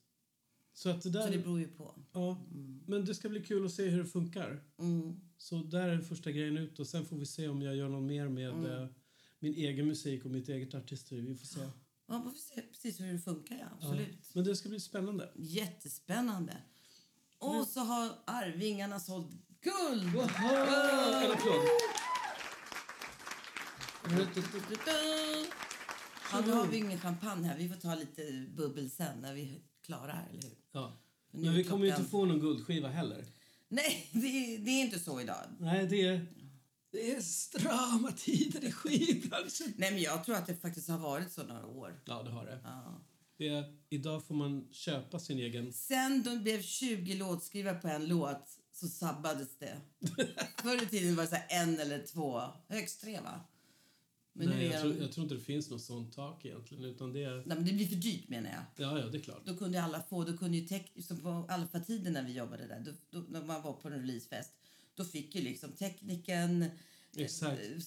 Så 0.73 0.90
att 0.90 1.03
det 1.03 1.11
där... 1.11 1.27
Så 1.27 1.33
det 1.33 1.38
beror 1.38 1.61
ju 1.61 1.68
på. 1.68 1.94
ja, 2.12 2.42
men 2.87 3.05
det 3.05 3.14
ska 3.14 3.29
bli 3.29 3.40
kul 3.42 3.66
att 3.66 3.73
se 3.73 3.88
hur 3.88 3.99
det 3.99 4.05
funkar. 4.09 4.61
Mm. 4.79 5.20
Så 5.40 5.57
där 5.62 5.88
är 5.88 5.98
första 6.00 6.31
grejen 6.31 6.57
ut 6.59 6.79
och 6.81 6.87
sen 6.87 7.07
får 7.07 7.16
vi 7.16 7.26
se 7.26 7.48
om 7.48 7.62
jag 7.62 7.76
gör 7.76 7.88
något 7.88 8.03
mer 8.03 8.29
med 8.29 8.50
Mm. 8.50 8.83
eh, 8.83 8.88
min 9.38 9.55
egen 9.55 9.87
musik 9.87 10.24
och 10.24 10.31
mitt 10.31 10.48
eget 10.48 10.74
artisteri. 10.74 11.20
Vi 11.20 11.35
får 11.37 11.46
se. 11.46 11.61
Ja, 12.07 12.22
får 12.22 12.31
se 12.55 12.62
precis 12.62 13.00
hur 13.00 13.12
det 13.12 13.18
funkar, 13.18 13.57
ja. 13.61 13.66
Absolut. 13.76 14.35
Men 14.35 14.44
det 14.44 14.57
ska 14.57 14.68
bli 14.68 14.81
spännande. 14.81 15.31
Jättespännande. 15.37 16.57
Och 17.38 17.66
så 17.66 17.81
har 17.81 18.12
Arvingarna 18.24 19.00
sålt 19.00 19.31
guld! 19.61 20.03
En 20.05 21.31
applåd. 21.31 21.66
Ja, 26.33 26.40
nu 26.46 26.53
har 26.53 26.66
vi 26.66 26.76
ingen 26.76 26.98
champagne 26.98 27.46
här. 27.48 27.57
Vi 27.59 27.68
får 27.68 27.76
ta 27.76 27.94
lite 27.94 28.46
bubbel 28.57 28.90
sen 28.90 29.20
när 29.20 29.35
vi 29.35 29.42
är 29.42 29.61
klara 29.83 30.12
här, 30.12 30.29
eller 30.31 30.42
hur? 30.42 30.57
Ja. 30.72 31.00
Nu 31.31 31.44
Men 31.44 31.55
vi 31.55 31.64
kommer 31.64 31.87
ju 31.87 31.90
inte 31.90 32.05
få 32.05 32.24
någon 32.24 32.40
guldskiva 32.40 32.88
heller. 32.88 33.24
Nej, 33.72 34.11
det 34.12 34.26
är, 34.26 34.59
det 34.59 34.70
är 34.70 34.80
inte 34.80 34.98
så 34.98 35.20
idag. 35.20 35.44
Nej, 35.59 35.87
det 35.87 36.06
är, 36.06 36.26
det 36.92 37.12
är 37.12 37.20
strama 37.20 38.12
tider 38.12 38.64
i 38.64 38.72
skivbranschen. 38.72 39.74
Nej, 39.76 39.90
men 39.90 40.02
jag 40.02 40.24
tror 40.24 40.37
att 40.37 40.46
det 40.46 40.56
faktiskt 40.56 40.88
har 40.88 40.98
varit 40.98 41.33
så 41.33 41.42
några 41.42 41.66
år. 41.66 42.02
Ja, 42.04 42.22
det 42.22 42.30
har 42.30 42.46
det. 42.46 42.61
Ja. 42.64 43.00
det 43.38 43.48
är, 43.48 43.64
idag 43.88 44.26
får 44.26 44.35
man 44.35 44.68
köpa 44.72 45.18
sin 45.18 45.38
egen... 45.38 45.72
Sen 45.72 46.22
de 46.22 46.42
blev 46.42 46.62
20 46.62 47.14
låtskrivare 47.14 47.74
på 47.74 47.88
en 47.88 48.09
låt 48.09 48.48
så 48.72 48.88
sabbades 48.88 49.59
det. 49.59 49.76
Förr 50.62 50.83
i 50.83 50.87
tiden 50.87 51.16
var 51.16 51.22
det 51.22 51.30
så 51.30 51.37
en 51.48 51.80
eller 51.80 52.06
två, 52.06 52.42
högst 52.68 53.00
tre 53.00 53.20
va? 53.20 53.40
Men 54.40 54.48
nu 54.48 54.55
Nej, 54.57 54.66
är 54.66 54.72
jag, 54.72 54.85
de... 54.85 54.92
tror, 54.92 55.03
jag 55.03 55.12
tror 55.12 55.22
inte 55.24 55.35
det 55.35 55.40
finns 55.40 55.70
något 55.70 55.83
sånt 55.83 56.12
tak 56.14 56.44
egentligen. 56.44 56.85
Utan 56.85 57.12
det 57.12 57.24
är, 57.24 57.35
Nej, 57.37 57.44
men 57.46 57.64
det 57.64 57.72
blir 57.72 57.87
för 57.87 57.96
dyrt 57.96 58.29
menar 58.29 58.50
jag. 58.50 58.87
ja, 58.87 58.98
ja, 58.98 59.07
det 59.07 59.18
är 59.18 59.22
klart. 59.22 59.42
Då 59.46 59.57
kunde 59.57 59.83
alla 59.83 60.03
få, 60.03 60.24
då 60.24 60.37
kunde 60.37 60.57
ju 60.59 60.66
tek, 60.66 60.92
som 61.03 61.20
på 61.20 61.46
alfatiden 61.48 62.12
när 62.12 62.22
vi 62.22 62.33
jobbade 62.33 62.66
där, 62.66 62.81
då, 62.87 62.92
då, 63.20 63.26
när 63.29 63.42
man 63.44 63.62
var 63.62 63.72
på 63.72 63.88
en 63.88 63.94
releasefest, 63.94 64.53
då 64.94 65.05
fick 65.05 65.35
ju 65.35 65.40
liksom 65.42 65.72
tekniken, 65.72 66.64
Exakt. 67.16 67.61
eh, 67.62 67.83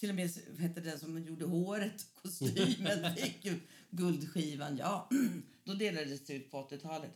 till 0.00 0.08
och 0.08 0.14
med 0.14 0.30
hette 0.58 0.80
den 0.80 0.98
som 0.98 1.24
gjorde 1.24 1.44
håret, 1.44 2.06
kostymen, 2.22 3.14
fick 3.16 3.44
ju 3.44 3.60
guldskivan. 3.90 4.76
Ja, 4.76 5.10
då 5.64 5.74
delades 5.74 6.24
det 6.26 6.34
ut 6.34 6.50
på 6.50 6.68
80-talet. 6.70 7.10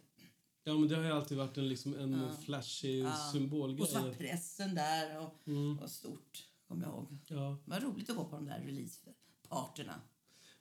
Ja, 0.64 0.74
men 0.78 0.88
det 0.88 0.96
har 0.96 1.02
ju 1.04 1.10
alltid 1.12 1.38
varit 1.38 1.56
en, 1.58 1.68
liksom, 1.68 1.94
en 1.94 2.12
Ja. 2.12 2.36
flashig 2.44 2.98
Ja. 3.04 3.30
symbolgrej. 3.32 3.80
Och 3.82 3.88
så 3.88 4.00
var 4.00 4.12
pressen 4.12 4.74
där 4.74 5.18
och, 5.20 5.34
Mm. 5.46 5.78
och 5.78 5.90
stort, 5.90 6.44
kommer 6.68 6.82
jag 6.86 6.92
ihåg. 6.94 7.18
Ja. 7.28 7.58
Det 7.64 7.70
var 7.70 7.80
roligt 7.80 8.10
att 8.10 8.16
gå 8.16 8.24
på 8.24 8.36
de 8.36 8.44
där 8.46 8.60
releaseparterna. 8.66 10.00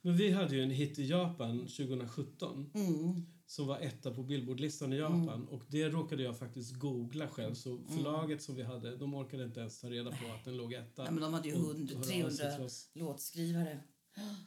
Men 0.02 0.16
vi 0.16 0.30
hade 0.30 0.56
ju 0.56 0.62
en 0.62 0.70
hit 0.70 0.98
i 0.98 1.04
Japan 1.06 1.58
2017 1.58 2.70
Mm. 2.74 3.22
som 3.46 3.66
var 3.66 3.78
etta 3.78 4.10
på 4.14 4.22
Billboardlistan 4.22 4.92
i 4.92 4.96
Japan. 4.96 5.48
Och 5.48 5.62
det 5.68 5.88
råkade 5.88 6.22
jag 6.22 6.38
faktiskt 6.38 6.74
googla 6.74 7.28
själv. 7.28 7.54
Så 7.54 7.70
Mm. 7.76 7.86
förlaget 7.88 8.42
som 8.42 8.54
vi 8.54 8.62
hade, 8.62 8.96
de 8.96 9.14
orkade 9.14 9.44
inte 9.44 9.60
ens 9.60 9.80
ta 9.80 9.90
reda 9.90 10.10
på 10.10 10.32
att 10.34 10.44
den 10.44 10.56
låg 10.56 10.72
etta. 10.72 11.04
Ja, 11.04 11.10
men 11.10 11.20
de 11.22 11.34
hade 11.34 11.48
ju 11.48 11.54
Och 11.54 11.60
100, 11.60 11.94
höra 11.94 12.00
av 12.26 12.30
sig 12.30 12.38
300 12.38 12.56
till 12.56 12.64
oss. 12.64 12.90
låtskrivare. 12.94 13.80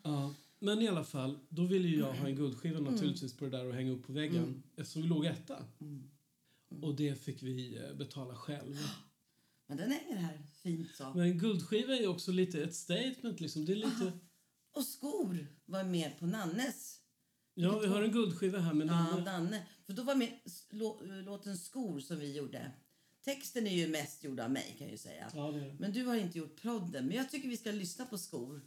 Ja. 0.03 0.33
Men 0.59 0.81
i 0.81 0.87
alla 0.87 1.03
fall, 1.03 1.39
då 1.49 1.65
ville 1.65 1.87
ju 1.87 1.99
jag 1.99 2.13
ha 2.13 2.27
en 2.27 2.35
guldskiva 2.35 2.77
Mm. 2.79 2.93
naturligtvis 2.93 3.37
på 3.37 3.45
det 3.45 3.51
där 3.51 3.65
och 3.67 3.73
hänga 3.73 3.91
upp 3.91 4.03
på 4.07 4.13
väggen. 4.13 4.63
Eftersom 4.75 5.01
vi 5.01 5.07
låg 5.07 5.25
etta. 5.25 5.57
Mm. 5.81 6.09
Och 6.81 6.95
det 6.95 7.15
fick 7.15 7.43
vi 7.43 7.77
eh, 7.77 7.93
betala 7.97 8.35
själv. 8.35 8.75
Men 9.71 9.77
den 9.77 9.91
hänger 9.91 10.15
här 10.15 10.41
fint 10.63 10.95
så. 10.95 11.13
Men 11.15 11.23
en 11.23 11.37
guldskiva 11.37 11.95
är 11.95 12.07
också 12.07 12.31
lite 12.31 12.63
ett 12.63 12.75
statement 12.75 13.39
liksom. 13.39 13.65
Det 13.65 13.71
är 13.71 13.75
lite... 13.75 14.11
Och 14.71 14.83
skor 14.83 15.47
var 15.65 15.83
med 15.83 16.19
på 16.19 16.25
Nannes. 16.25 16.99
Ja, 17.53 17.79
vi 17.79 17.87
har 17.87 18.01
en 18.01 18.11
guldskiva 18.11 18.59
här 18.59 18.73
med 18.73 18.87
Ja, 18.87 19.17
Nanne. 19.25 19.65
För 19.85 19.93
då 19.93 20.03
var 20.03 20.15
med 20.15 20.39
lå, 20.69 21.01
låten 21.25 21.57
Skor 21.57 21.99
som 21.99 22.19
vi 22.19 22.37
gjorde. 22.37 22.71
Texten 23.23 23.67
är 23.67 23.75
ju 23.75 23.87
mest 23.87 24.23
gjord 24.23 24.39
av 24.39 24.51
mig 24.51 24.75
kan 24.77 24.87
jag 24.87 24.91
ju 24.91 24.97
säga. 24.97 25.31
Ja, 25.33 25.51
det 25.51 25.59
det. 25.59 25.75
Men 25.79 25.93
du 25.93 26.05
har 26.05 26.15
inte 26.15 26.37
gjort 26.37 26.61
prodden. 26.61 27.07
Men 27.07 27.17
jag 27.17 27.29
tycker 27.29 27.49
vi 27.49 27.57
ska 27.57 27.71
lyssna 27.71 28.05
på. 28.05 28.17
Skor. 28.17 28.61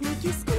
Jag 0.00 0.12
är 0.12 0.57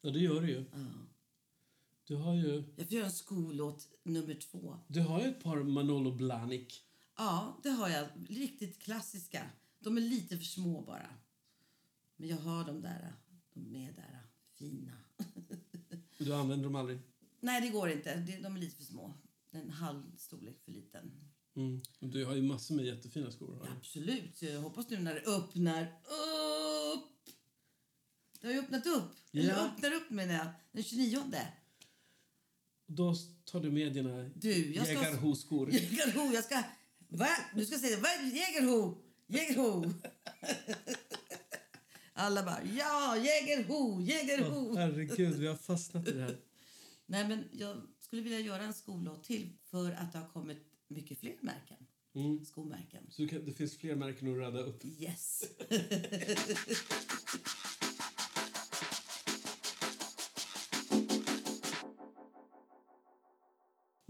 Ja, 0.00 0.10
det 0.10 0.18
gör 0.18 0.40
du 0.40 0.48
ju. 0.50 0.64
Ja. 0.72 0.78
Du 2.04 2.16
har 2.16 2.34
ju, 2.34 2.64
Jag 2.76 2.86
får 2.86 2.94
göra 2.96 3.06
en 3.06 3.12
skolåt 3.12 3.88
nummer 4.02 4.34
två. 4.34 4.78
du 4.88 5.00
har 5.00 5.20
ju 5.20 5.26
ett 5.28 5.42
par 5.42 5.62
Manolo 5.62 6.12
Blahnik. 6.12 6.84
Ja, 7.16 7.60
det 7.62 7.70
har 7.70 7.88
jag. 7.88 8.08
Riktigt 8.28 8.78
klassiska. 8.78 9.50
De 9.78 9.96
är 9.96 10.00
lite 10.00 10.36
för 10.36 10.44
små 10.44 10.82
bara. 10.82 11.08
Men 12.16 12.28
jag 12.28 12.36
har 12.36 12.64
de 12.64 12.82
där. 12.82 13.12
De 13.54 13.76
är 13.76 13.92
där. 13.92 14.26
Fina. 14.58 14.92
Du 16.18 16.34
använder 16.34 16.64
dem 16.64 16.74
aldrig. 16.74 16.98
Nej, 17.40 17.60
det 17.60 17.68
går 17.68 17.90
inte. 17.90 18.16
De 18.42 18.56
är 18.56 18.60
lite 18.60 18.76
för 18.76 18.84
små. 18.84 19.14
En 19.50 19.70
halv 19.70 20.16
storlek 20.16 20.60
för 20.64 20.72
liten. 20.72 21.10
Mm. 21.56 21.80
Du 22.00 22.24
har 22.24 22.34
ju 22.34 22.42
massor 22.42 22.74
med 22.74 22.84
jättefina 22.84 23.30
skor. 23.30 23.68
Absolut. 23.78 24.42
Jag 24.42 24.60
hoppas 24.60 24.90
nu 24.90 24.98
när 24.98 25.14
det 25.14 25.20
öppnar 25.26 26.00
Det 28.40 28.46
har 28.46 28.54
ju 28.54 28.60
öppnat 28.60 28.86
upp. 28.86 29.16
Ja. 29.30 29.54
Öppnar 29.54 29.92
upp 29.92 30.10
menar 30.10 30.34
jag. 30.34 30.46
Den 30.72 30.84
29. 30.84 31.22
Då 32.86 33.14
tar 33.44 33.60
du 33.60 33.70
med 33.70 33.92
dina 33.92 34.30
Du, 34.34 34.74
jag 34.74 34.86
ska... 34.86 34.94
jägarhoskor. 34.94 35.70
Jägerho, 35.72 36.32
jag 36.34 36.44
ska... 36.44 36.62
Va? 37.08 37.28
Du 37.54 37.66
ska 37.66 37.78
säga 37.78 37.98
Va? 37.98 38.08
Jägerho! 38.22 38.94
Jägerho! 39.26 39.82
Alla 42.12 42.42
bara 42.42 42.64
ja, 42.64 43.16
Jägerho, 43.16 44.00
Jägerho! 44.00 44.76
Herregud, 44.76 45.36
vi 45.36 45.46
har 45.46 45.56
fastnat 45.56 46.08
i 46.08 46.12
det 46.12 46.20
här. 46.20 46.36
Nej, 47.06 47.28
men 47.28 47.44
jag 47.52 47.82
skulle 48.00 48.22
vilja 48.22 48.40
göra 48.40 48.62
en 48.62 48.74
skolåt 48.74 49.24
till 49.24 49.50
för 49.64 49.92
att 49.92 50.12
det 50.12 50.18
har 50.18 50.28
kommit 50.28 50.58
mycket 50.88 51.18
fler 51.18 51.36
märken. 51.40 51.76
Mm. 52.14 52.44
Skomärken. 52.44 53.06
Så 53.10 53.22
du 53.22 53.28
kan, 53.28 53.44
det 53.44 53.52
finns 53.52 53.76
fler 53.76 53.94
märken 53.94 54.32
att 54.32 54.38
rada 54.38 54.58
upp. 54.58 54.84
Yes. 54.84 55.44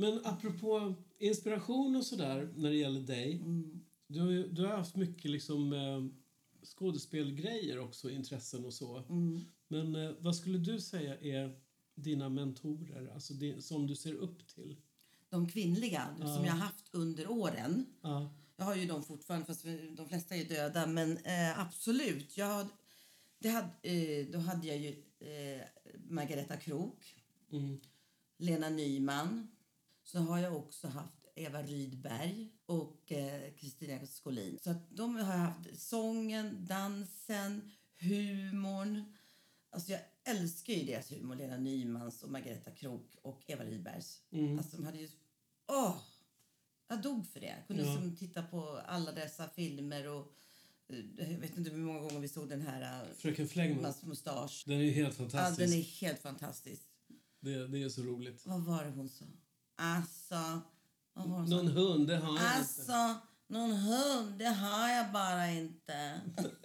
Men 0.00 0.20
apropå 0.24 0.94
inspiration 1.18 1.96
och 1.96 2.04
sådär 2.06 2.52
när 2.56 2.70
det 2.70 2.76
gäller 2.76 3.00
dig. 3.00 3.42
Du, 4.06 4.20
har 4.20 4.30
ju- 4.30 4.48
du 4.48 4.66
har 4.66 4.76
haft 4.76 4.96
mycket 4.96 5.30
liksom, 5.30 5.72
eh, 5.72 6.04
skådespelgrejer 6.66 7.78
också, 7.78 8.10
intressen 8.10 8.64
och 8.64 8.74
så. 8.74 9.02
Men 9.68 9.96
eh, 9.96 10.10
vad 10.18 10.36
skulle 10.36 10.58
du 10.58 10.80
säga 10.80 11.16
är 11.20 11.58
dina 11.94 12.28
mentorer, 12.28 13.10
alltså 13.14 13.34
det, 13.34 13.64
som 13.64 13.86
du 13.86 13.96
ser 13.96 14.14
upp 14.14 14.46
till? 14.46 14.76
De 15.30 15.48
kvinnliga 15.48 16.08
som 16.18 16.44
jag 16.44 16.52
har 16.52 16.58
haft 16.58 16.94
under 16.94 17.30
åren. 17.30 17.86
Ja. 18.02 18.34
Jag 18.56 18.64
har 18.64 18.74
ju 18.76 18.86
dem 18.86 19.02
fortfarande, 19.02 19.46
fast 19.46 19.64
de 19.96 20.08
flesta 20.08 20.36
är 20.36 20.44
döda. 20.44 20.86
Men 20.86 21.16
eh, 21.16 21.60
absolut. 21.60 22.36
Jag, 22.36 22.66
det 23.38 23.48
hade, 23.48 23.68
eh, 23.82 24.26
då 24.32 24.38
hade 24.38 24.66
jag 24.66 24.76
ju 24.78 24.88
eh, 25.18 25.62
Margareta 26.08 26.56
Krook, 26.56 27.14
Mm. 27.52 27.80
Lena 28.38 28.68
Nyman. 28.68 29.48
Så 30.10 30.18
har 30.18 30.38
jag 30.38 30.56
också 30.56 30.88
haft 30.88 31.26
Eva 31.34 31.62
Rydberg 31.62 32.52
och 32.66 33.12
eh, 33.12 33.52
Kristina 33.54 34.06
Skolin. 34.06 34.58
Så 34.62 34.70
att 34.70 34.90
de 34.96 35.14
har 35.16 35.22
haft 35.36 35.80
sången, 35.80 36.66
dansen, 36.66 37.70
humorn. 37.98 39.04
Alltså 39.70 39.92
jag 39.92 40.00
älskar 40.24 40.72
ju 40.72 40.84
deras 40.84 41.12
humor, 41.12 41.34
Lena 41.36 41.56
Nymans 41.56 42.22
och 42.22 42.30
Margareta 42.30 42.70
Krook 42.70 43.16
och 43.22 43.42
Eva 43.46 43.64
Rydbergs. 43.64 44.22
Mm. 44.30 44.58
Alltså 44.58 44.76
de 44.76 44.86
hade 44.86 44.98
ju... 44.98 45.08
Åh! 45.68 45.96
Jag 46.88 47.02
dog 47.02 47.26
för 47.26 47.40
det. 47.40 47.46
Jag 47.46 47.66
kunde 47.66 47.82
Ja. 47.82 47.88
liksom 47.92 48.16
titta 48.16 48.42
på 48.42 48.80
alla 48.86 49.12
dessa 49.12 49.48
filmer 49.48 50.08
och 50.08 50.34
eh, 50.88 51.32
jag 51.32 51.38
vet 51.38 51.56
inte 51.56 51.70
hur 51.70 51.78
många 51.78 52.00
gånger 52.00 52.20
vi 52.20 52.28
såg 52.28 52.48
den 52.48 52.60
här 52.62 53.04
uh, 53.08 53.12
Fröken 53.14 53.48
Flängman. 53.48 53.82
Mans 53.82 54.02
mustasch. 54.02 54.64
Den 54.66 54.80
är 54.80 54.90
helt 54.90 55.18
Ja, 55.18 55.24
fantastisk. 55.24 55.70
den 55.70 55.78
är 55.78 55.82
helt 55.82 56.18
fantastisk. 56.18 56.82
det, 57.40 57.66
det 57.68 57.82
är 57.82 57.88
så 57.88 58.02
roligt. 58.02 58.46
Vad 58.46 58.64
var 58.64 58.84
det 58.84 58.90
hon 58.90 59.08
sa? 59.08 59.24
Alltså... 59.78 60.60
Någon 61.46 61.68
hund, 61.68 62.06
det 62.08 62.16
har 62.16 62.26
jag 62.28 62.36
inte. 62.36 62.48
Alltså, 62.48 63.14
någon 63.46 63.72
hund, 63.72 64.38
det 64.38 64.44
har 64.48 64.88
jag 64.88 65.12
bara 65.12 65.50
inte. 65.50 66.20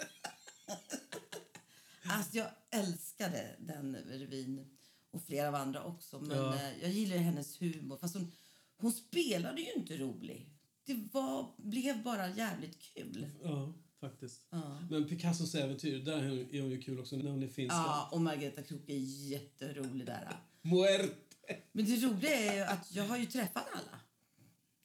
alltså, 2.09 2.37
jag 2.37 2.47
älskade 2.71 3.55
den 3.59 3.95
revyn. 3.95 4.65
Och 5.11 5.23
flera 5.23 5.47
av 5.47 5.55
andra 5.55 5.83
också. 5.83 6.19
Men 6.19 6.37
Ja. 6.37 6.55
eh, 6.55 6.81
jag 6.81 6.91
gillar 6.91 7.17
hennes 7.17 7.61
humor. 7.61 7.97
Fast 7.97 8.13
hon, 8.15 8.31
hon 8.77 8.91
spelade 8.91 9.61
ju 9.61 9.73
inte 9.73 9.97
rolig. 9.97 10.49
Det 10.85 10.93
var, 11.11 11.53
blev 11.57 12.03
bara 12.03 12.29
jävligt 12.29 12.79
kul. 12.79 13.29
Ja, 13.43 13.73
faktiskt. 13.99 14.41
Ja. 14.49 14.79
Men 14.89 15.07
Picassos 15.07 15.55
äventyr, 15.55 15.99
där 15.99 16.17
är 16.23 16.29
hon, 16.29 16.39
är 16.55 16.61
hon 16.61 16.71
ju 16.71 16.81
kul 16.81 16.99
också 16.99 17.15
när 17.15 17.31
hon 17.31 17.43
är 17.43 17.47
finska. 17.47 17.75
Ja, 17.75 18.09
och 18.11 18.21
Margareta 18.21 18.63
Krook 18.63 18.89
är 18.89 18.97
jätterolig 19.29 20.07
där. 20.07 20.35
Muerte! 20.61 21.32
Men 21.71 21.85
det 21.85 21.95
roliga 21.95 22.35
är 22.35 22.55
ju 22.55 22.61
att 22.61 22.91
jag 22.95 23.03
har 23.07 23.17
ju 23.17 23.25
träffat 23.25 23.63
alla. 23.73 23.99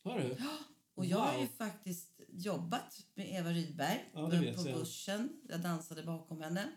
Har 0.02 0.20
du? 0.20 0.36
Och 0.94 1.06
jag 1.06 1.18
har 1.18 1.32
ju 1.32 1.46
Wow. 1.46 1.52
faktiskt 1.56 2.20
jobbat 2.28 3.06
med 3.14 3.32
Eva 3.34 3.50
Rydberg 3.50 4.10
Ja, 4.14 4.28
på 4.30 4.34
jag. 4.44 4.64
Börsen. 4.64 5.40
Jag 5.48 5.60
dansade 5.60 6.02
bakom 6.02 6.40
henne. 6.40 6.72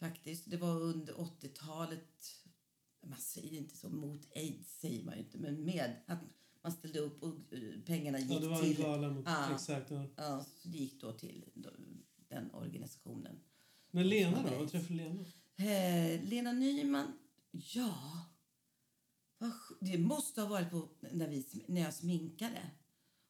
Faktiskt. 0.00 0.50
Det 0.50 0.56
var 0.56 0.80
under 0.80 1.14
80-talet. 1.14 2.34
Man 3.06 3.18
säger 3.18 3.58
inte 3.58 3.76
så 3.76 3.88
mot 3.88 4.36
aids, 4.36 4.80
säger 4.80 5.04
man 5.04 5.14
ju 5.14 5.20
inte. 5.20 5.38
Men 5.38 5.64
med 5.64 5.94
att 6.06 6.18
man 6.62 6.72
ställde 6.72 6.98
upp 6.98 7.22
och 7.22 7.34
eh, 7.52 7.80
pengarna 7.86 8.18
gick 8.18 8.30
Ja, 8.30 8.38
det 8.38 8.48
var 8.48 8.56
en 8.56 8.62
till... 8.74 8.82
gala 8.82 9.08
mot... 9.10 9.24
Ja. 9.26 9.54
Exakt. 9.54 9.90
Ja. 9.90 10.04
Ja, 10.16 10.44
så 10.62 10.68
det 10.68 10.78
gick 10.78 11.00
då 11.00 11.12
till 11.12 11.44
den 12.28 12.50
organisationen. 12.54 13.40
Men 13.90 14.08
Lena 14.08 14.42
då? 14.50 14.56
Vad 14.58 14.70
träffade 14.70 14.94
Lena? 14.94 15.24
Eh, 15.56 16.24
Lena 16.24 16.52
Nyman, 16.52 17.18
ja... 17.50 18.26
Det 19.80 19.98
måste 19.98 20.40
ha 20.40 20.48
varit 20.48 20.70
på 20.70 20.88
när, 21.12 21.28
vi, 21.28 21.64
när 21.68 21.80
jag 21.80 21.94
sminkade. 21.94 22.70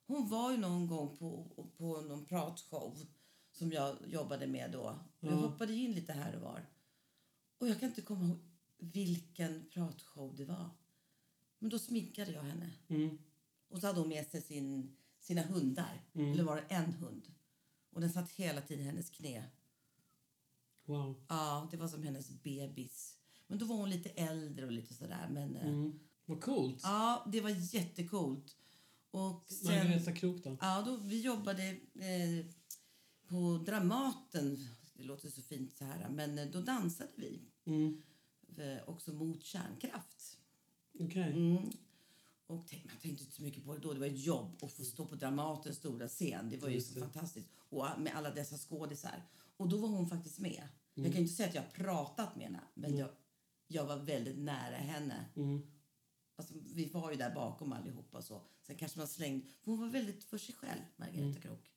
Hon 0.06 0.28
var 0.28 0.50
ju 0.52 0.56
någon 0.58 0.86
gång 0.86 1.16
på, 1.16 1.44
på 1.76 2.00
någon 2.00 2.24
pratshow 2.24 3.06
som 3.52 3.72
jag 3.72 3.96
jobbade 4.06 4.46
med 4.46 4.70
då. 4.72 4.98
Jag 5.20 5.32
Ja. 5.32 5.36
hoppade 5.36 5.74
in 5.74 5.92
lite 5.92 6.12
här 6.12 6.34
och 6.36 6.42
var. 6.42 6.66
Och 7.58 7.68
jag 7.68 7.80
kan 7.80 7.88
inte 7.88 8.02
komma 8.02 8.26
ihåg 8.26 8.38
vilken 8.78 9.68
pratshow 9.70 10.34
det 10.36 10.44
var. 10.44 10.70
Men 11.58 11.70
då 11.70 11.78
sminkade 11.78 12.32
jag 12.32 12.42
henne. 12.42 12.70
Mm. 12.88 13.18
Och 13.68 13.80
så 13.80 13.86
hade 13.86 14.00
hon 14.00 14.08
med 14.08 14.26
sig 14.26 14.42
sin, 14.42 14.96
sina 15.20 15.42
hundar. 15.42 16.02
Eller 16.12 16.44
var 16.44 16.56
det 16.56 16.62
en 16.74 16.92
hund? 16.92 17.32
Och 17.90 18.00
den 18.00 18.12
satt 18.12 18.30
hela 18.32 18.60
tiden 18.60 18.84
i 18.84 18.86
hennes 18.88 19.10
knä. 19.10 19.44
Wow. 20.84 21.24
Ja, 21.28 21.68
det 21.70 21.76
var 21.76 21.88
som 21.88 22.02
hennes 22.02 22.30
bebis. 22.42 23.17
Men 23.48 23.58
då 23.58 23.66
var 23.66 23.76
hon 23.76 23.90
lite 23.90 24.08
äldre 24.08 24.66
och 24.66 24.72
lite 24.72 24.94
sådär. 24.94 25.28
Men 25.30 25.56
eh, 25.56 25.68
Mm. 25.68 25.98
Vad 26.24 26.40
coolt. 26.40 26.80
ja, 26.82 27.26
det 27.32 27.40
var 27.40 27.74
jättecoolt. 27.74 28.56
Och 29.10 29.44
sen, 29.48 29.74
Margareta 29.74 30.12
Krook 30.12 30.44
då? 30.44 30.56
ja, 30.60 30.82
då, 30.86 30.96
vi 30.96 31.20
jobbade 31.20 31.68
eh, 31.94 32.46
på 33.28 33.64
Dramaten. 33.66 34.68
Det 34.94 35.02
låter 35.02 35.28
så 35.30 35.42
fint 35.42 35.76
så 35.76 35.84
här. 35.84 36.08
Men 36.08 36.38
eh, 36.38 36.46
då 36.46 36.60
dansade 36.60 37.10
vi. 37.16 37.40
Mm. 37.64 38.02
Eh, 38.56 38.88
också 38.88 39.12
mot 39.12 39.44
kärnkraft. 39.44 40.38
Okej. 41.00 41.32
Mm. 41.32 41.70
Och 42.46 42.66
tänk, 42.68 42.84
man 42.84 42.94
tänkte 43.02 43.24
inte 43.24 43.36
så 43.36 43.42
mycket 43.42 43.64
på 43.64 43.74
det 43.74 43.80
då. 43.80 43.92
Det 43.92 44.00
var 44.00 44.06
ett 44.06 44.24
jobb 44.24 44.58
att 44.62 44.72
få 44.72 44.84
stå 44.84 45.06
på 45.06 45.14
Dramatens 45.14 45.76
stora 45.76 46.08
scen. 46.08 46.48
Det 46.50 46.56
var 46.56 46.68
ju 46.68 46.80
så 46.80 47.00
fantastiskt. 47.00 47.48
Och 47.58 47.86
med 47.98 48.16
alla 48.16 48.30
dessa 48.30 48.56
skådisar. 48.58 49.22
Och 49.56 49.68
då 49.68 49.76
var 49.76 49.88
hon 49.88 50.08
faktiskt 50.08 50.38
med. 50.38 50.68
Mm. 50.94 51.04
Jag 51.06 51.12
kan 51.12 51.22
inte 51.22 51.34
säga 51.34 51.48
att 51.48 51.54
jag 51.54 51.62
har 51.62 51.70
pratat 51.70 52.36
med 52.36 52.44
henne. 52.44 52.60
Men 52.74 52.96
jag, 52.96 53.08
jag 53.68 53.84
var 53.84 53.96
väldigt 53.96 54.38
nära 54.38 54.76
henne. 54.76 55.24
Mm. 55.36 55.62
Alltså, 56.36 56.54
vi 56.74 56.84
var 56.84 57.10
ju 57.10 57.16
där 57.16 57.34
bakom 57.34 57.72
allihopa. 57.72 58.22
Så. 58.22 58.42
Sen 58.62 58.76
kanske 58.76 58.98
man 58.98 59.08
slängde... 59.08 59.46
Hon 59.60 59.80
var 59.80 59.88
väldigt 59.88 60.24
för 60.24 60.38
sig 60.38 60.54
själv, 60.54 60.80
Margareta 60.96 61.20
Mm. 61.22 61.40
Krook. 61.40 61.72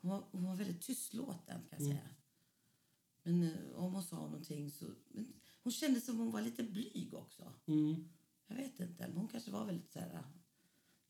Hon 0.00 0.10
var, 0.10 0.24
hon 0.30 0.44
var 0.44 0.56
väldigt 0.56 0.82
tystlåten, 0.82 1.60
kan 1.70 1.78
jag 1.78 1.82
säga. 1.82 2.08
Men 3.22 3.42
eh, 3.42 3.72
om 3.74 3.92
hon 3.92 4.02
sa 4.02 4.16
någonting 4.16 4.70
så... 4.70 4.84
Men 5.08 5.32
hon 5.62 5.72
kände 5.72 6.00
som 6.00 6.18
hon 6.18 6.30
var 6.30 6.40
lite 6.42 6.62
blyg 6.62 7.14
också. 7.14 7.52
Mm. 7.66 8.08
Jag 8.46 8.56
vet 8.56 8.80
inte. 8.80 9.08
Men 9.08 9.16
hon 9.16 9.28
kanske 9.28 9.50
var 9.50 9.64
väldigt 9.64 9.92
så 9.92 9.98
här, 9.98 10.12
äh, 10.14 10.20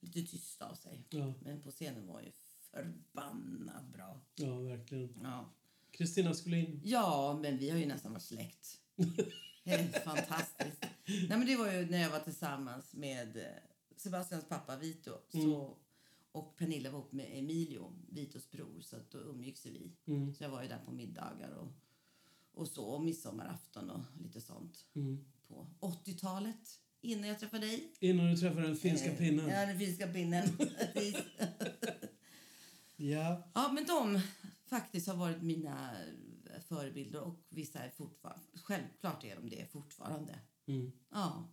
lite 0.01 0.23
tyst 0.23 0.63
av 0.63 0.75
sig. 0.75 1.07
Ja. 1.11 1.35
Men 1.43 1.63
på 1.63 1.71
scenen 1.71 2.07
var 2.07 2.15
hon 2.15 2.25
ju 2.25 2.33
förbannat 2.61 3.85
bra. 3.93 4.21
ja, 4.35 4.59
verkligen. 4.59 5.19
Ja. 5.23 5.55
Kristina 5.91 6.35
Skolin. 6.35 6.81
ja, 6.85 7.39
men 7.43 7.59
vi 7.59 7.71
har 7.71 7.79
ju 7.79 7.87
nästan 7.87 8.13
varit 8.13 8.23
släkt. 8.23 8.81
Helt 9.71 9.97
fantastiskt. 10.05 10.85
Nej, 11.07 11.29
men 11.29 11.47
det 11.47 11.57
var 11.57 11.73
ju 11.73 11.91
när 11.91 11.99
jag 11.99 12.11
var 12.11 12.21
tillsammans 12.21 12.95
med 12.95 13.37
eh, 13.37 13.43
Sebastians 13.97 14.45
pappa 14.49 14.77
Vito. 14.77 15.13
Så, 15.29 15.77
och 16.33 16.57
Pernilla 16.57 16.91
var 16.91 16.99
ihop 16.99 17.13
med 17.13 17.27
Emilio, 17.39 17.93
Vitos 18.09 18.51
bror. 18.51 18.81
Så 18.81 18.97
att 18.97 19.11
då 19.11 19.19
umgicks 19.19 19.67
vi. 19.67 19.93
Mm. 20.07 20.35
Så 20.35 20.45
jag 20.45 20.51
var 20.51 20.63
ju 20.63 20.69
där 20.69 20.79
på 20.85 20.93
middagar 20.93 21.51
och, 21.51 21.73
och 22.55 22.69
så. 22.69 22.85
Och 22.85 23.03
midsommarafton 23.03 23.91
och 23.91 24.01
lite 24.23 24.41
sånt. 24.41 24.87
Mm. 24.95 25.25
På 25.49 25.67
80-talet. 25.81 26.81
Innan 27.03 27.29
jag 27.29 27.39
träffade 27.39 27.67
dig. 27.67 27.93
Innan 28.01 28.27
du 28.31 28.37
träffade 28.37 28.67
den 28.67 28.77
finska 28.77 29.11
Eh, 29.11 29.17
pinnen. 29.17 29.49
Ja, 29.49 29.67
den 29.67 29.79
finska 29.79 30.07
pinnen. 30.07 30.49
Ja. 33.03 33.51
ja, 33.55 33.73
men 33.73 33.85
de 33.87 34.21
faktiskt 34.67 35.09
har 35.09 35.17
varit 35.17 35.43
mina 35.43 35.91
förebilder 36.71 37.21
och 37.21 37.37
vissa 37.49 37.79
är 37.79 37.91
fortfarande... 37.91 38.43
Självklart 38.55 39.25
är 39.25 39.37
de 39.37 39.51
det 39.51 39.73
fortfarande. 39.73 40.39
Mm. 40.67 40.93
Ja. 41.11 41.49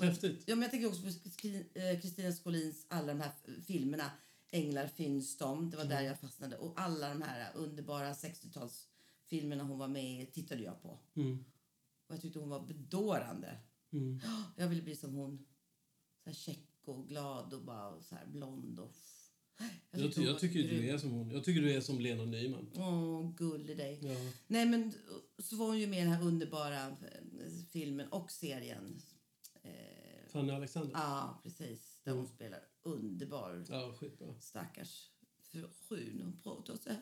Häftigt. 0.00 0.42
ja 0.46 0.54
men 0.54 0.62
jag 0.62 0.70
tänker 0.70 0.88
också 0.88 1.02
på 1.02 1.48
eh, 1.78 2.00
Kristina 2.00 2.32
Skolins 2.32 2.86
alla 2.88 3.06
de 3.06 3.20
här 3.20 3.32
filmerna. 3.66 4.10
Änglar 4.50 4.86
finns 4.86 5.38
de. 5.38 5.70
Det 5.70 5.76
var 5.76 5.84
där 5.84 6.00
jag 6.00 6.20
fastnade. 6.20 6.58
Och 6.58 6.80
alla 6.80 7.08
de 7.08 7.22
här 7.22 7.56
underbara 7.56 8.12
60-talsfilmerna 8.12 9.62
hon 9.62 9.78
var 9.78 9.88
med 9.88 10.22
i 10.22 10.26
tittade 10.26 10.62
jag 10.62 10.82
på. 10.82 10.98
Mm. 11.14 11.44
Och 12.06 12.14
jag 12.14 12.22
tyckte 12.22 12.38
hon 12.38 12.48
var 12.48 12.66
bedårande. 12.66 13.58
Mm. 13.92 14.20
Jag 14.56 14.68
ville 14.68 14.82
bli 14.82 14.96
som 14.96 15.14
hon. 15.14 15.46
Så 16.24 16.30
här 16.30 16.34
check 16.34 16.68
och 16.84 17.08
glad 17.08 17.54
och 17.54 17.62
bara 17.62 18.02
så 18.02 18.14
här 18.14 18.26
blond 18.26 18.78
och... 18.78 18.94
Jag, 19.90 20.12
jag 20.16 20.32
var 20.32 20.38
tycker 20.38 20.62
grym. 20.62 20.82
du 20.82 20.90
är 20.90 20.98
som 20.98 21.10
hon. 21.10 21.30
Jag 21.30 21.44
tycker 21.44 21.60
du 21.62 21.72
är 21.72 21.80
som 21.80 22.00
Lena 22.00 22.24
Nyman. 22.24 22.70
Åh, 22.74 23.34
gullig 23.36 23.76
dig. 23.76 23.98
Ja. 24.02 24.30
Nej, 24.46 24.66
men 24.66 24.92
så 25.38 25.56
var 25.56 25.66
hon 25.66 25.78
ju 25.78 25.86
med 25.86 25.98
i 25.98 26.02
den 26.02 26.12
här 26.12 26.22
underbara 26.22 26.86
eh, 26.86 26.94
filmen 27.72 28.08
och 28.08 28.30
serien. 28.30 29.02
Eh, 29.62 30.30
Fanny 30.32 30.52
Alexander. 30.52 30.90
Ja, 30.94 31.40
precis. 31.42 32.00
Där 32.04 32.12
Mm. 32.12 32.24
hon 32.24 32.34
spelar 32.34 32.60
underbar 32.82 33.64
Ja, 33.68 33.94
skitbra. 34.00 34.34
stackars 34.40 35.10
fru 35.88 36.12
när 36.14 36.24
hon 36.24 36.40
pratar 36.42 36.76
så 36.76 36.88
här. 36.88 37.00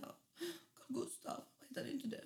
Carl 0.74 0.86
Gustav, 0.88 1.44
heter 1.68 1.84
det 1.84 1.90
inte 1.90 2.08
det? 2.08 2.24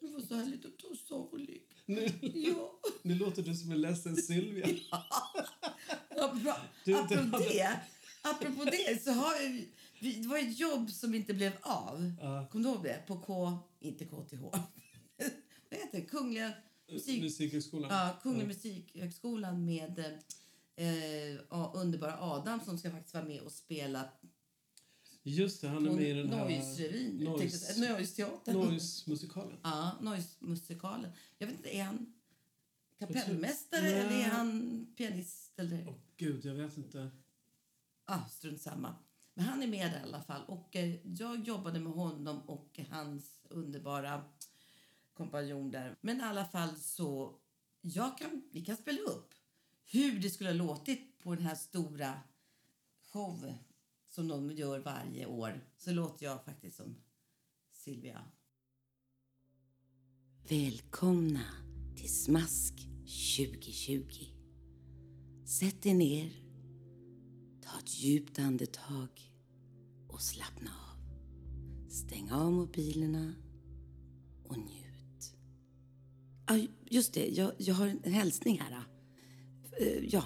Du 0.00 0.08
var 0.12 0.20
så 0.20 0.34
härligt 0.34 0.64
och 0.64 0.72
så 0.80 0.94
sorglig. 0.94 1.68
Nu, 1.86 2.06
Ja. 2.34 2.80
nu 3.02 3.14
låter 3.14 3.42
du 3.42 3.54
som 3.54 3.72
en 3.72 3.80
ledsen 3.80 4.16
Sylvia. 4.16 4.66
Ja, 6.20 6.34
bra. 6.42 6.56
Du- 6.84 6.94
apropå, 6.94 7.38
det, 7.38 7.80
apropå 8.30 8.64
det 8.64 9.02
så 9.02 9.10
har 9.10 9.48
vi, 10.00 10.14
det 10.22 10.28
var 10.28 10.38
ett 10.38 10.58
jobb 10.58 10.90
som 10.90 11.14
inte 11.14 11.34
blev 11.34 11.52
av. 11.62 12.12
Ja. 12.20 12.46
Kommer 12.52 12.64
du 12.64 12.70
ihåg 12.70 12.82
det? 12.82 13.02
På 13.06 13.20
K, 13.20 13.58
inte 13.80 14.04
KTH. 14.04 14.40
Vad 15.70 15.80
heter 15.80 16.00
det? 16.00 16.00
Kungliga 16.00 16.52
musik... 16.92 17.22
Musikhögskolan. 17.22 17.90
Ja, 17.90 18.18
Kungliga 18.22 18.46
Musikhögskolan 18.46 19.64
med 19.64 19.98
eh, 20.76 21.40
underbara 21.74 22.16
Adam 22.20 22.60
som 22.64 22.78
ska 22.78 22.90
faktiskt 22.90 23.14
vara 23.14 23.24
med 23.24 23.40
och 23.40 23.52
spela 23.52 24.08
Just 25.22 25.60
det, 25.60 25.68
han 25.68 25.86
är 25.86 25.90
med 25.90 26.08
i 26.08 26.12
den 26.12 26.32
här... 26.32 26.48
Noise-revyn. 26.48 27.24
Noise-. 27.24 28.52
Noise-musikalen. 28.52 29.58
Ja, 29.62 29.98
Noise-musikalen. 30.00 31.10
Jag 31.38 31.46
vet 31.46 31.56
inte, 31.56 31.76
är 31.76 31.84
han 31.84 32.12
kapellmästare 32.98 33.88
eller 33.88 34.16
är 34.18 34.28
han 34.28 34.86
pianist? 34.96 35.52
Eller? 35.56 35.84
Åh 35.88 35.94
gud, 36.16 36.44
jag 36.44 36.54
vet 36.54 36.76
inte. 36.76 37.10
Ah, 38.10 38.24
strunt 38.28 38.60
samma. 38.60 38.94
Men 39.34 39.44
han 39.44 39.62
är 39.62 39.66
med 39.66 39.92
i 39.92 39.96
alla 40.02 40.22
fall. 40.22 40.42
Och 40.48 40.76
eh, 40.76 40.94
jag 41.04 41.48
jobbade 41.48 41.80
med 41.80 41.92
honom 41.92 42.40
och 42.40 42.80
hans 42.90 43.40
underbara 43.48 44.24
kompanjon 45.14 45.70
där. 45.70 45.96
Men 46.00 46.20
i 46.20 46.22
alla 46.22 46.44
fall 46.44 46.76
så, 46.76 47.38
jag 47.80 48.18
kan, 48.18 48.42
vi 48.52 48.64
kan 48.64 48.76
spela 48.76 49.00
upp 49.00 49.34
hur 49.84 50.20
det 50.20 50.30
skulle 50.30 50.50
ha 50.50 50.54
låtit 50.54 51.18
på 51.18 51.34
den 51.34 51.44
här 51.44 51.54
stora 51.54 52.20
show 53.12 53.54
som 54.08 54.28
de 54.28 54.50
gör 54.50 54.78
varje 54.78 55.26
år. 55.26 55.64
Så 55.76 55.92
låter 55.92 56.24
jag 56.24 56.44
faktiskt 56.44 56.76
som 56.76 56.96
Silvia. 57.72 58.24
Välkomna 60.48 61.44
till 61.96 62.14
Smask 62.14 62.74
2020. 63.36 64.24
Sätt 65.46 65.86
er 65.86 65.94
ner 65.94 66.47
Ta 67.72 67.78
ett 67.78 68.00
djupt 68.00 68.38
andetag 68.38 69.08
och 70.08 70.20
slappna 70.20 70.70
av. 70.70 70.98
Stäng 71.90 72.30
av 72.30 72.52
mobilerna 72.52 73.34
och 74.44 74.58
njut. 74.58 75.34
Ah, 76.46 76.58
just 76.84 77.14
det, 77.14 77.28
jag, 77.28 77.52
jag 77.58 77.74
har 77.74 77.86
en 78.04 78.12
hälsning 78.12 78.60
här. 78.60 78.82
Uh, 79.80 80.04
ja. 80.08 80.24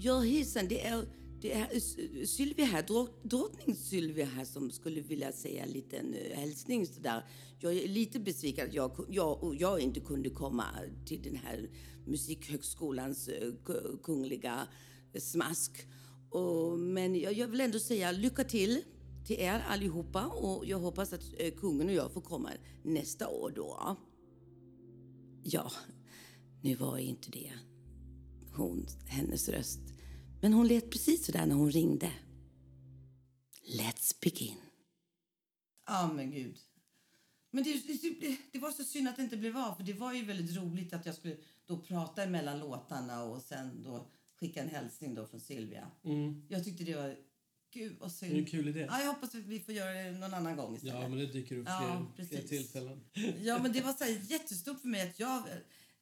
Ja, 0.00 0.20
hejsan, 0.20 0.68
det 0.68 0.86
är, 0.86 1.08
det 1.40 1.52
är 1.52 1.80
Sylvia 2.26 2.64
här, 2.64 2.82
drott- 2.82 3.22
drottning 3.22 3.76
Sylvia 3.76 4.26
här 4.26 4.44
som 4.44 4.70
skulle 4.70 5.00
vilja 5.00 5.32
säga 5.32 5.64
en 5.64 5.70
liten 5.70 6.14
eh, 6.14 6.38
hälsning 6.38 6.86
sådär. 6.86 7.24
Jag 7.60 7.74
är 7.76 7.88
lite 7.88 8.20
besviken 8.20 8.68
att 8.68 8.74
jag, 8.74 9.06
jag, 9.10 9.56
jag 9.58 9.80
inte 9.80 10.00
kunde 10.00 10.30
komma 10.30 10.64
till 11.06 11.22
den 11.22 11.36
här 11.36 11.70
musikhögskolans 12.06 13.28
eh, 13.28 13.52
kungliga 14.02 14.68
smask. 15.18 15.86
Och, 16.30 16.78
men 16.78 17.20
jag, 17.20 17.32
jag 17.32 17.48
vill 17.48 17.60
ändå 17.60 17.78
säga 17.78 18.12
lycka 18.12 18.44
till 18.44 18.82
till 19.26 19.40
er 19.40 19.64
allihopa 19.68 20.26
och 20.26 20.66
jag 20.66 20.78
hoppas 20.78 21.12
att 21.12 21.22
eh, 21.38 21.54
kungen 21.54 21.88
och 21.88 21.94
jag 21.94 22.12
får 22.12 22.20
komma 22.20 22.50
nästa 22.82 23.28
år 23.28 23.52
då. 23.56 23.96
Ja, 25.42 25.72
nu 26.62 26.74
var 26.74 26.98
ju 26.98 27.04
inte 27.04 27.30
det 27.30 27.52
hon, 28.56 28.86
hennes 29.06 29.48
röst. 29.48 29.80
Men 30.42 30.52
hon 30.52 30.68
lät 30.68 30.90
precis 30.90 31.26
så 31.26 31.32
där 31.32 31.46
när 31.46 31.54
hon 31.54 31.70
ringde. 31.70 32.12
Let's 33.78 34.16
begin. 34.20 34.56
Ja, 35.86 36.12
men 36.14 36.30
gud. 36.30 36.58
Men 37.50 37.64
det, 37.64 37.72
det, 38.20 38.36
det 38.52 38.58
var 38.58 38.70
så 38.70 38.84
synd 38.84 39.08
att 39.08 39.16
det 39.16 39.22
inte 39.22 39.36
blev 39.36 39.56
av, 39.56 39.74
för 39.74 39.82
det 39.82 39.92
var 39.92 40.12
ju 40.12 40.24
väldigt 40.24 40.56
roligt 40.56 40.92
att 40.92 41.06
jag 41.06 41.14
skulle 41.14 41.36
då 41.66 41.78
prata 41.78 42.26
mellan 42.26 42.58
låtarna 42.58 43.24
och 43.24 43.42
sen 43.42 43.82
då 43.82 44.10
skicka 44.40 44.62
en 44.62 44.68
hälsning 44.68 45.14
då 45.14 45.26
från 45.26 45.40
Sylvia. 45.40 45.90
Mm. 46.04 46.46
Jag 46.48 46.64
tyckte 46.64 46.84
det 46.84 46.94
var... 46.96 47.16
Gud, 47.70 47.96
vad 48.00 48.12
synd. 48.12 48.32
Det 48.32 48.36
är 48.36 48.40
en 48.40 48.46
kul 48.46 48.68
idé. 48.68 48.86
Ja, 48.90 49.00
jag 49.00 49.06
hoppas 49.06 49.34
att 49.34 49.40
vi 49.46 49.60
får 49.60 49.74
göra 49.74 49.92
det 49.92 50.10
någon 50.12 50.34
annan 50.34 50.56
gång 50.56 50.74
istället. 50.76 50.94
Ja, 51.02 51.08
men 51.08 51.18
det 51.18 51.26
dyker 51.26 51.56
upp 51.58 51.66
Ja, 51.68 52.06
fler, 52.16 52.24
fler 52.24 52.42
tillfällen. 52.42 53.00
Ja, 53.42 53.58
men 53.62 53.72
det 53.72 53.80
var 53.80 53.92
så 53.92 54.04
här 54.04 54.20
jättestort 54.30 54.80
för 54.80 54.88
mig 54.88 55.08
att 55.10 55.18
jag 55.18 55.42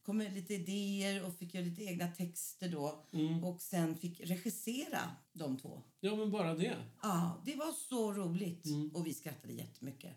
kom 0.03 0.17
med 0.19 0.35
lite 0.35 0.55
idéer 0.55 1.25
och 1.25 1.35
fick 1.39 1.55
göra 1.55 1.65
lite 1.65 1.83
egna 1.85 2.09
texter 2.09 2.69
då. 2.69 3.07
Mm. 3.13 3.45
Och 3.45 3.63
sen 3.63 3.97
fick 3.97 4.21
regissera 4.21 5.01
de 5.33 5.57
två. 5.59 5.83
Ja, 6.01 6.17
men 6.17 6.31
bara 6.31 6.55
det. 6.55 6.77
Ja, 7.03 7.43
det 7.47 7.55
var 7.57 7.73
så 7.73 8.13
roligt. 8.13 8.67
Mm. 8.67 8.91
Och 8.95 9.07
vi 9.07 9.15
skrattade 9.15 9.53
jättemycket. 9.53 10.17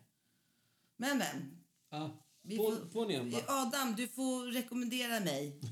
Men, 0.98 1.18
men. 1.18 1.58
Vi 2.42 2.58
På, 2.58 2.64
får- 2.64 2.90
på 2.90 3.04
en 3.04 3.10
igen. 3.12 3.42
Adam, 3.48 3.96
du 3.98 4.08
får 4.08 4.52
rekommendera 4.52 5.20
mig. 5.20 5.60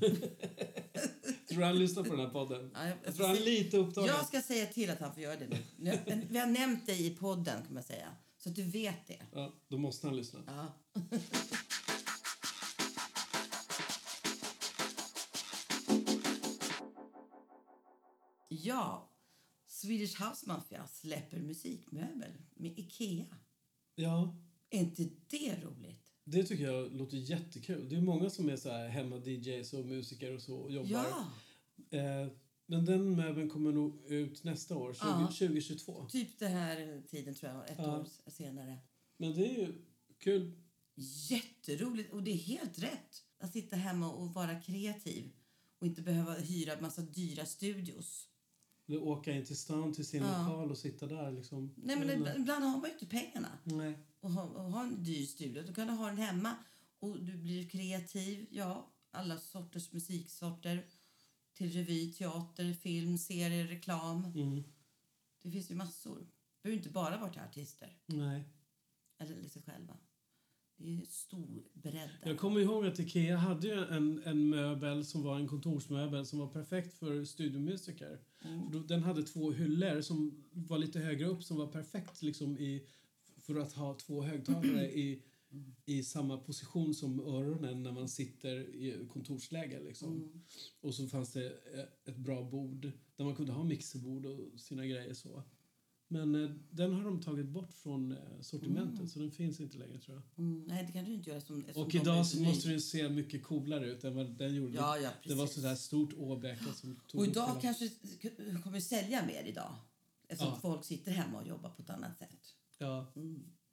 Tror 1.56 1.62
du 1.62 1.66
han 1.66 1.78
lyssnar 1.78 2.02
på 2.02 2.10
den 2.10 2.20
här 2.20 2.28
podden? 2.32 2.70
Ja, 2.74 2.86
jag- 2.88 2.96
Jag 3.04 3.16
tror 3.16 3.26
han 3.26 3.36
är 3.36 3.40
lite 3.40 3.76
upptagen. 3.76 4.08
Jag 4.08 4.26
ska 4.26 4.42
säga 4.42 4.66
till 4.66 4.90
att 4.90 5.00
han 5.00 5.14
får 5.14 5.22
göra 5.22 5.36
det 5.36 5.46
nu. 5.48 5.58
Nu- 5.76 6.26
Vi 6.30 6.38
har 6.38 6.46
nämnt 6.46 6.86
dig 6.86 7.06
i 7.06 7.10
podden, 7.16 7.62
kan 7.64 7.74
man 7.74 7.82
säga. 7.82 8.08
Så 8.38 8.48
att 8.48 8.54
du 8.54 8.62
vet 8.62 9.06
det. 9.06 9.22
Ja, 9.32 9.52
då 9.68 9.78
måste 9.78 10.06
han 10.06 10.16
lyssna. 10.16 10.40
Ja. 10.46 10.72
ja, 18.48 19.10
Swedish 19.66 20.22
House 20.22 20.46
Mafia 20.48 20.86
släpper 20.86 21.38
musikmöbel 21.40 22.32
med 22.54 22.78
Ikea. 22.78 23.26
Ja, 23.94 24.36
Är 24.70 24.78
inte 24.80 25.02
det 25.30 25.56
roligt? 25.64 26.02
det 26.24 26.44
tycker 26.44 26.64
jag 26.64 26.92
låter 26.92 27.16
jättekul. 27.16 27.88
Det 27.88 27.96
är 27.96 28.00
många 28.00 28.30
som 28.30 28.48
är 28.48 28.56
så 28.56 28.70
här 28.70 28.88
hemma-DJs 28.88 29.72
och 29.72 29.86
musiker 29.86 30.34
och 30.34 30.42
så 30.42 30.56
och 30.56 30.72
jobbar. 30.72 30.90
Ja, 30.90 31.24
Eh, 31.90 32.26
men 32.66 32.84
den 32.84 33.16
möbeln 33.16 33.48
kommer 33.50 33.72
nog 33.72 34.04
ut 34.06 34.44
nästa 34.44 34.76
år, 34.76 34.94
20, 34.94 35.04
Ja. 35.06 35.26
2022. 35.38 36.06
typ 36.08 36.38
det 36.38 36.46
här 36.48 37.02
tiden 37.08 37.34
tror 37.34 37.52
jag, 37.52 37.70
ett 37.70 37.78
Ja. 37.78 37.98
år 38.00 38.06
senare. 38.30 38.78
Men 39.16 39.34
det 39.34 39.46
är 39.46 39.58
ju 39.58 39.84
kul. 40.18 40.52
Jätteroligt 41.30 42.12
och 42.12 42.22
det 42.22 42.30
är 42.30 42.36
helt 42.36 42.78
rätt 42.78 43.24
att 43.38 43.52
sitta 43.52 43.76
hemma 43.76 44.12
och 44.12 44.34
vara 44.34 44.60
kreativ 44.60 45.30
och 45.78 45.86
inte 45.86 46.02
behöva 46.02 46.34
hyra 46.34 46.80
massa 46.80 47.02
dyra 47.02 47.46
studios. 47.46 48.28
Eller 48.88 49.02
åka 49.02 49.32
in 49.32 49.44
till 49.44 49.56
stan 49.56 49.92
till 49.92 50.06
sin 50.06 50.22
Ja. 50.22 50.42
lokal 50.42 50.70
och 50.70 50.78
sitta 50.78 51.06
där 51.06 51.32
liksom. 51.32 51.74
Nej, 51.76 51.96
men 51.98 52.10
ibland- 52.10 52.40
ibland 52.40 52.64
har 52.64 52.76
man 52.80 52.86
ju 52.86 52.92
inte 52.92 53.06
pengarna. 53.06 53.48
Nej. 53.64 53.98
och 54.20 54.30
ha, 54.32 54.42
och 54.42 54.72
ha 54.72 54.82
en 54.82 55.04
dyr 55.04 55.26
studio. 55.26 55.62
Du 55.62 55.74
kan 55.74 55.88
ha 55.88 56.06
den 56.06 56.18
hemma 56.18 56.54
och 56.98 57.20
du 57.24 57.36
blir 57.36 57.68
kreativ. 57.68 58.46
Ja, 58.50 58.90
alla 59.10 59.38
sorters 59.38 59.92
musiksorter. 59.92 60.86
Till 61.56 61.70
revy, 61.70 62.12
teater, 62.12 62.72
film, 62.72 63.18
serier, 63.18 63.66
reklam. 63.66 64.24
Mm. 64.34 64.62
Det 65.42 65.50
finns 65.50 65.70
ju 65.70 65.74
massor. 65.74 66.18
Det 66.18 66.62
behöver 66.62 66.76
inte 66.78 66.90
bara 66.90 67.16
vara 67.16 67.32
till 67.32 67.40
artister 67.40 67.98
Nej. 68.06 68.44
eller 69.18 69.48
sig 69.48 69.62
själva. 69.62 69.96
Det 70.76 70.96
är 70.96 71.06
stor 71.06 71.62
bredd. 71.72 72.10
Jag 72.22 72.38
kommer 72.38 72.60
ihåg 72.60 72.86
att 72.86 72.98
Ikea 72.98 73.36
hade 73.36 73.86
en, 73.86 74.22
en 74.24 74.48
möbel 74.48 75.04
som 75.04 75.22
var 75.22 75.36
en 75.36 75.48
kontorsmöbel 75.48 76.26
som 76.26 76.38
var 76.38 76.46
perfekt 76.46 76.94
för 76.94 77.24
studiomusiker. 77.24 78.20
Mm. 78.44 78.86
Den 78.86 79.02
hade 79.02 79.22
två 79.22 79.52
hyllor 79.52 80.00
som 80.00 80.44
var 80.52 80.78
lite 80.78 80.98
högre 80.98 81.26
upp 81.26 81.42
som 81.42 81.56
var 81.56 81.66
perfekt 81.66 82.22
liksom 82.22 82.58
i, 82.58 82.86
för 83.38 83.60
att 83.60 83.72
ha 83.72 83.94
två 83.94 84.22
högtalare 84.22 84.92
i, 84.92 85.22
i 85.84 86.02
samma 86.02 86.38
position 86.38 86.94
som 86.94 87.20
öronen 87.20 87.82
när 87.82 87.92
man 87.92 88.08
sitter 88.08 88.56
i 88.56 89.06
kontorsläge. 89.12 89.80
Liksom. 89.84 90.12
Mm. 90.12 90.42
Och 90.80 90.94
så 90.94 91.06
fanns 91.06 91.32
det 91.32 91.46
eh, 91.46 91.84
ett 92.04 92.16
bra 92.16 92.42
bord 92.42 92.90
där 93.16 93.24
man 93.24 93.36
kunde 93.36 93.52
ha 93.52 93.64
mixerbord 93.64 94.26
och 94.26 94.60
sina 94.60 94.86
grejer 94.86 95.14
så. 95.14 95.42
Men 96.08 96.44
eh, 96.44 96.50
den 96.70 96.92
har 96.94 97.04
de 97.04 97.22
tagit 97.22 97.46
bort 97.46 97.74
från 97.74 98.12
eh, 98.12 98.18
sortimentet 98.40 99.10
så 99.10 99.18
den 99.18 99.30
finns 99.30 99.60
inte 99.60 99.78
längre 99.78 99.98
tror 99.98 100.16
jag. 100.16 100.44
Mm, 100.44 100.64
nej, 100.68 100.84
det 100.86 100.92
kan 100.92 101.04
du 101.04 101.14
inte 101.14 101.30
göra 101.30 101.40
som 101.40 101.64
Och 101.74 101.94
idag 101.94 102.26
så 102.26 102.42
måste 102.42 102.68
den 102.68 102.80
se 102.80 103.08
mycket 103.08 103.42
coolare 103.42 103.90
ut 103.90 104.04
än 104.04 104.14
vad 104.14 104.38
den 104.38 104.54
gjorde. 104.54 104.74
Ja, 104.74 104.98
ja, 104.98 105.10
det 105.24 105.34
var 105.34 105.46
sådär 105.46 105.74
stort 105.74 106.12
åbäke 106.12 106.72
som 106.74 107.00
tog 107.08 107.20
Och 107.20 107.26
idag 107.26 107.58
kanske 107.62 107.90
kommer 108.64 108.80
sälja 108.80 109.26
mer 109.26 109.44
idag. 109.44 109.74
Eftersom 110.28 110.52
Ja. 110.52 110.60
folk 110.60 110.84
sitter 110.84 111.12
hemma 111.12 111.40
och 111.40 111.48
jobbar 111.48 111.70
på 111.70 111.82
ett 111.82 111.90
annat 111.90 112.18
sätt. 112.18 112.54
Ja. 112.78 113.12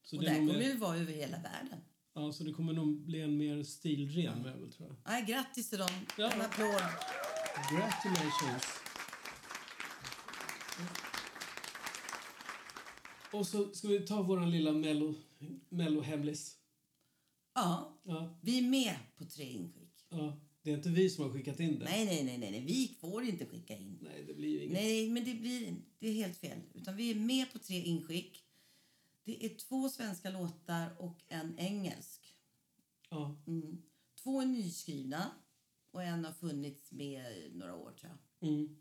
Så, 0.04 0.18
och 0.18 0.24
det 0.24 0.30
det 0.30 0.36
är 0.36 0.39
nog 0.39 0.47
kommer 0.47 0.60
mer, 0.60 0.70
ju 0.70 0.78
vara 0.78 0.97
över 0.97 1.14
hela 1.14 1.38
världen. 1.38 1.80
ja, 2.14 2.32
så 2.32 2.43
det 2.43 2.51
kommer 2.51 2.74
nog 2.74 3.06
bli 3.06 3.22
en 3.22 3.38
mer 3.38 3.64
stilren 3.64 4.41
möbel 4.41 4.72
tror 4.74 4.88
jag. 4.89 4.97
Nej, 5.06 5.26
grattis 5.26 5.70
till 5.70 5.80
dem. 5.80 5.89
Ja. 6.18 6.32
En 6.32 6.41
applåd. 6.41 6.82
Gratulations! 7.72 8.64
Och 13.32 13.47
så 13.47 13.74
ska 13.74 13.88
vi 13.88 13.99
ta 13.99 14.22
våran 14.22 14.51
lilla 14.51 14.72
mello, 14.72 15.16
mello-hemlis. 15.70 16.58
Ja, 17.56 17.99
Ja, 18.06 18.39
vi 18.41 18.58
är 18.58 18.62
med 18.62 18.95
på 19.18 19.26
tre 19.26 19.43
inskick. 19.45 20.06
ja. 20.10 20.39
Det 20.64 20.72
är 20.72 20.76
inte 20.78 20.89
vi 20.89 21.10
som 21.10 21.24
har 21.24 21.32
skickat 21.32 21.60
in 21.60 21.80
det. 21.80 21.86
Nej, 21.86 22.06
nej, 22.06 22.24
nej, 22.24 22.51
nej, 22.51 22.62
vi 22.68 22.97
får 23.01 23.24
inte 23.24 23.45
skicka 23.45 23.78
in. 23.78 23.99
Nej, 24.01 24.24
det 24.28 24.34
blir 24.34 24.62
inget. 24.62 24.74
Nej, 24.74 25.10
men 25.10 25.26
det, 25.26 25.34
blir, 25.34 25.76
det 25.99 26.08
är 26.08 26.14
helt 26.14 26.38
fel. 26.38 26.58
Utan 26.74 26.95
vi 26.95 27.12
är 27.12 27.16
med 27.16 27.54
på 27.54 27.60
tre 27.60 27.82
inskick. 27.84 28.43
Det 29.24 29.45
är 29.45 29.49
två 29.49 29.89
svenska 29.89 30.30
låtar 30.30 30.95
och 31.01 31.21
en 31.28 31.59
engelsk. 31.59 32.36
Ja. 33.09 33.41
Mm. 33.47 33.82
Två 34.24 34.41
är 34.41 34.45
nyskrivna 34.45 35.32
och 35.91 36.03
en 36.03 36.26
har 36.26 36.32
funnits 36.32 36.91
med 36.91 37.38
i 37.38 37.51
några 37.53 37.76
år 37.76 37.91
tror 37.91 38.11
jag. 38.11 38.49
Mm. 38.49 38.78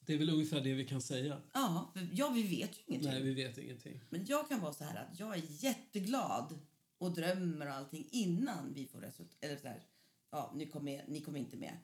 Det 0.00 0.14
är 0.14 0.18
väl 0.18 0.30
ungefär 0.30 0.60
det 0.60 0.74
vi 0.74 0.84
kan 0.84 1.02
säga. 1.02 1.40
Ja, 1.52 1.92
ja 2.12 2.30
vi 2.30 2.42
vet 2.42 2.78
ju 2.78 2.82
ingenting. 2.86 3.10
Nej, 3.10 3.22
vi 3.22 3.34
vet 3.34 3.58
ingenting. 3.58 4.00
Men 4.10 4.24
jag 4.26 4.48
kan 4.48 4.60
vara 4.60 4.72
så 4.72 4.84
här 4.84 4.96
att 4.96 5.20
jag 5.20 5.36
är 5.36 5.42
jätteglad 5.48 6.58
och 6.98 7.14
drömmer 7.14 7.66
och 7.66 7.72
allting 7.72 8.08
innan 8.10 8.74
vi 8.74 8.86
får 8.86 9.00
resultat. 9.00 9.36
Eller 9.40 9.56
så 9.56 9.68
här, 9.68 9.82
ja, 10.30 10.52
ni 10.54 10.66
kom, 10.66 10.84
med, 10.84 11.04
ni 11.08 11.20
kom 11.20 11.36
inte 11.36 11.56
med. 11.56 11.76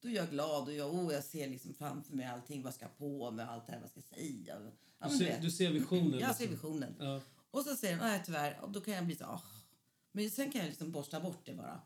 Då 0.00 0.08
är 0.08 0.12
jag 0.12 0.30
glad 0.30 0.68
och 0.68 0.74
jag, 0.74 0.94
oh, 0.94 1.12
jag 1.12 1.24
ser 1.24 1.48
liksom 1.48 1.74
framför 1.74 2.16
mig 2.16 2.26
allting, 2.26 2.62
vad 2.62 2.74
ska 2.74 2.84
jag 2.84 2.98
på 2.98 3.30
med 3.30 3.50
allt 3.50 3.66
det 3.66 3.72
här, 3.72 3.80
vad 3.80 3.90
ska 3.90 4.00
jag 4.00 4.18
säga. 4.18 4.72
Ja, 4.98 5.08
Du 5.08 5.18
ser, 5.18 5.40
du 5.40 5.50
ser 5.50 5.70
visionen. 5.70 6.18
Jag 6.18 6.36
ser 6.36 6.48
liksom. 6.48 6.70
visionen. 6.70 6.94
Ja. 6.98 7.20
Och 7.56 7.62
så 7.64 7.76
säger 7.76 7.96
de, 7.96 8.02
nej 8.04 8.22
tyvärr, 8.26 8.58
och 8.62 8.70
då 8.72 8.80
kan 8.80 8.94
jag 8.94 9.06
bli 9.06 9.16
så, 9.16 9.24
åh. 9.24 9.42
Men 10.12 10.30
sen 10.30 10.52
kan 10.52 10.60
jag 10.60 10.68
liksom 10.68 10.92
borsta 10.92 11.20
bort 11.20 11.46
det 11.46 11.54
bara. 11.54 11.80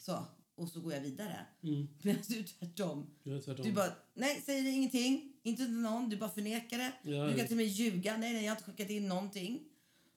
Så, 0.00 0.24
och 0.54 0.68
så 0.68 0.80
går 0.80 0.92
jag 0.92 1.00
vidare. 1.00 1.46
Mm. 1.62 1.88
Medan 2.02 2.22
du 2.28 2.38
är 2.38 2.42
tvärtom. 2.42 3.06
Jag 3.22 3.36
är 3.36 3.40
tvärtom. 3.40 3.66
Du 3.66 3.72
bara, 3.72 3.92
nej, 4.14 4.42
säger 4.46 4.72
ingenting. 4.72 5.32
Inte 5.42 5.64
till 5.64 5.72
någon, 5.74 6.08
du 6.08 6.16
bara 6.16 6.30
förnekar 6.30 6.78
det. 6.78 6.92
Ja, 7.02 7.26
du 7.26 7.34
kan 7.36 7.46
till 7.46 7.54
och 7.54 7.56
med 7.56 7.66
ljuga. 7.66 8.16
Nej, 8.16 8.32
nej, 8.32 8.44
jag 8.44 8.50
har 8.52 8.56
inte 8.56 8.70
skickat 8.70 8.90
in 8.90 9.08
någonting. 9.08 9.62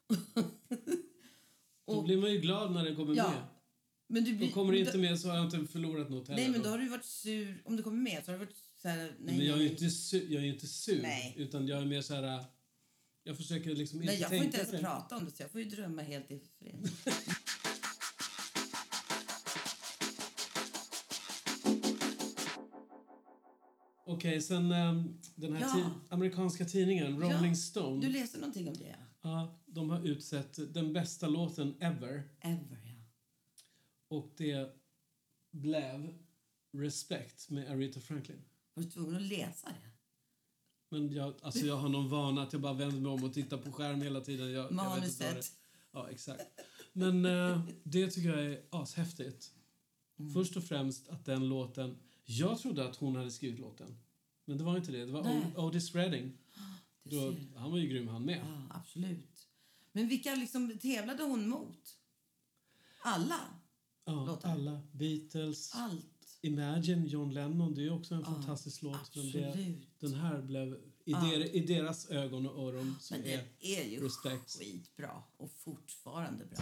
Då 1.88 2.02
blir 2.02 2.18
man 2.18 2.32
ju 2.32 2.40
glad 2.40 2.72
när 2.74 2.84
den 2.86 2.96
kommer 2.96 3.16
Ja. 3.16 3.30
med. 3.32 3.44
Men 4.08 4.24
du 4.24 4.32
Och 4.32 4.38
blir... 4.38 4.52
kommer 4.52 4.74
det 4.74 4.80
inte 4.80 4.92
då- 4.92 4.98
med 4.98 5.20
så 5.20 5.30
har 5.30 5.36
jag 5.36 5.46
inte 5.46 5.72
förlorat 5.72 6.10
något 6.10 6.28
heller. 6.28 6.42
Nej, 6.42 6.52
men 6.52 6.62
då 6.62 6.70
har 6.70 6.78
du 6.78 6.90
varit 6.90 7.06
sur. 7.06 7.62
Om 7.66 7.76
du 7.76 7.84
kommer 7.84 7.98
med 7.98 8.26
så 8.26 8.32
har 8.32 8.40
du 8.40 8.46
varit 8.46 8.58
så 8.82 8.88
här, 8.88 8.98
nej, 9.20 9.38
men 9.38 9.46
jag 9.46 9.58
är 9.58 9.62
ju 9.62 9.70
inte, 9.70 9.84
su- 9.84 10.26
jag 10.30 10.42
är 10.42 10.46
ju 10.46 10.54
inte 10.54 10.68
sur. 10.68 11.02
Nej. 11.02 11.34
Utan 11.38 11.68
jag 11.68 11.82
är 11.82 11.86
mer 11.86 12.02
så 12.02 12.14
här... 12.14 12.46
Jag 13.28 13.38
försöker 13.38 13.76
liksom 13.76 14.02
inte 14.02 14.12
Nej, 14.14 14.22
jag 14.22 14.30
får 14.30 14.38
inte 14.38 14.58
ens 14.58 14.72
prata 14.72 15.18
om 15.18 15.26
det, 15.26 15.32
så 15.32 15.44
jag 15.44 15.52
får 15.52 15.62
ju 15.62 15.70
drömma 15.70 16.02
helt 16.02 16.32
i 16.32 16.40
fred. 16.60 16.90
Okej, 24.06 24.42
sen 24.42 24.72
ehm, 24.72 25.18
den 25.36 25.54
här 25.54 25.62
Ja. 25.62 25.74
ti- 25.76 26.14
amerikanska 26.14 26.66
tidningen 26.66 27.22
Rolling 27.22 27.50
Ja, 27.50 27.56
Stone. 27.56 28.02
Du 28.06 28.10
läste 28.14 28.38
någonting 28.38 28.68
om 28.68 28.74
det, 28.78 28.88
ja. 28.88 28.96
Ja, 29.22 29.60
de 29.66 29.90
har 29.90 30.08
utsett 30.08 30.74
den 30.74 30.94
bästa 30.94 31.28
låten 31.28 31.76
ever. 31.80 32.30
Ever, 32.42 32.80
ja. 32.86 33.04
Och 34.08 34.34
det 34.38 34.70
blev 35.52 36.14
Respect 36.74 37.50
med 37.50 37.72
Aretha 37.72 38.00
Franklin. 38.00 38.42
Var 38.74 38.84
du 38.84 38.90
tvungen 38.90 39.16
att 39.16 39.22
läsa 39.22 39.68
det? 39.70 39.97
Men 40.90 41.14
jag, 41.14 41.34
alltså 41.42 41.66
jag 41.66 41.78
har 41.78 41.90
någon 41.90 42.10
vana 42.10 42.44
att 42.44 42.54
jag 42.54 42.62
bara 42.62 42.74
vänder 42.74 43.00
mig 43.00 43.12
om 43.12 43.24
och 43.24 43.34
tittar 43.34 43.58
på 43.58 43.72
skärm 43.72 44.02
hela 44.02 44.22
tiden. 44.22 44.52
Jag, 44.52 44.66
jag 44.66 44.72
Manuset. 44.72 45.52
Ja, 45.92 46.10
exakt. 46.10 46.44
Men 46.94 47.26
eh, 47.26 47.62
det 47.84 48.12
tycker 48.12 48.30
jag 48.30 48.46
är 48.46 48.64
ashäftigt. 48.70 49.52
Mm. 50.20 50.34
Först 50.34 50.58
och 50.58 50.64
främst 50.64 51.10
att 51.10 51.26
den 51.26 51.50
låten... 51.50 51.98
Jag 52.26 52.60
trodde 52.60 52.90
att 52.90 52.96
hon 52.96 53.16
hade 53.16 53.32
skrivit 53.32 53.60
låten. 53.60 54.00
Men 54.46 54.58
det 54.58 54.64
var 54.64 54.78
inte 54.78 54.92
det. 54.92 55.06
Det 55.06 55.12
var 55.12 55.24
Nej. 55.24 55.54
Otis 55.58 55.96
Redding. 55.96 56.38
Då, 57.04 57.36
han 57.56 57.72
var 57.72 57.78
ju 57.78 57.88
grym 57.88 58.08
han 58.08 58.26
med. 58.26 58.38
Ja, 58.38 58.78
absolut. 58.78 59.48
Men 59.92 60.08
vilka 60.08 60.36
liksom 60.36 60.78
tävlade 60.80 61.24
hon 61.24 61.50
mot? 61.50 61.98
Alla? 63.02 63.40
Ja, 64.06 64.26
låtar. 64.26 64.50
alla. 64.50 64.82
Beatles, 64.92 65.76
Allt? 65.76 66.17
Imagine, 66.42 67.08
John 67.08 67.34
Lennon. 67.34 67.76
Det 67.76 67.86
är 67.86 67.94
också 67.94 68.16
en 68.16 68.26
fantastisk 68.26 68.82
låt. 68.82 69.16
Men 69.16 69.32
det, 69.32 69.74
den 70.00 70.14
här 70.14 70.42
blev 70.42 70.78
i, 71.06 71.12
der, 71.12 71.56
i 71.56 71.60
deras 71.60 72.10
ögon 72.10 72.48
och 72.48 72.68
öron 72.68 72.96
så 73.02 73.14
Men 73.14 73.24
är 73.24 73.38
den 73.38 73.46
är 73.60 73.84
ju 73.84 74.06
Respect. 74.06 74.60
skitbra 74.60 75.24
och 75.38 75.52
fortfarande 75.52 76.46
bra. 76.46 76.58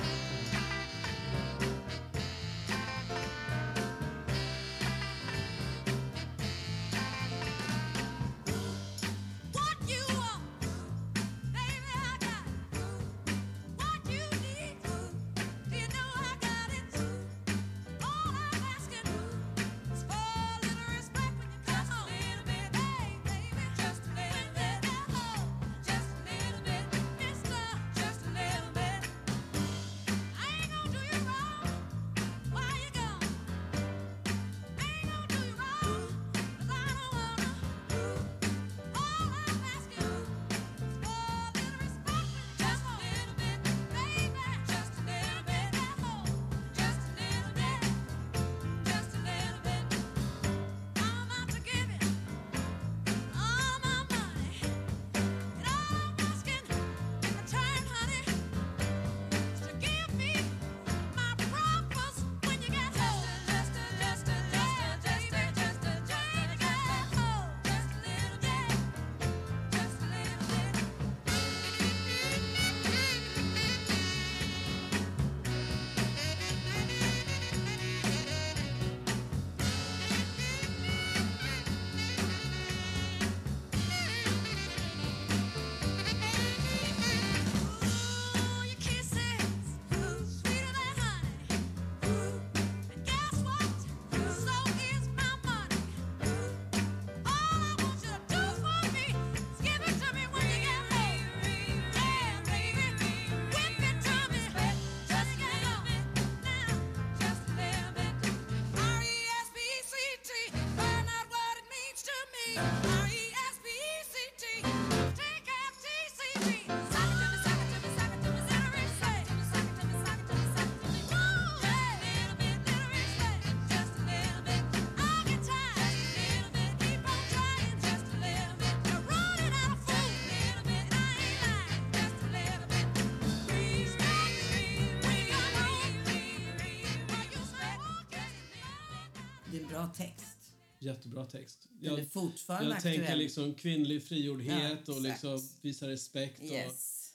Jättebra 140.79 141.25
text. 141.25 141.67
Den 141.69 141.95
Jag, 141.97 142.11
fortfarande 142.11 142.69
jag 142.69 142.75
aktuell. 142.77 142.95
tänker 142.97 143.15
liksom 143.15 143.53
kvinnlig 143.53 144.03
frigjordhet 144.03 144.79
Ja, 144.87 144.93
och 144.93 145.01
liksom 145.01 145.39
visa 145.61 145.87
respekt. 145.89 146.39
Och, 146.39 146.45
Yes. 146.45 147.11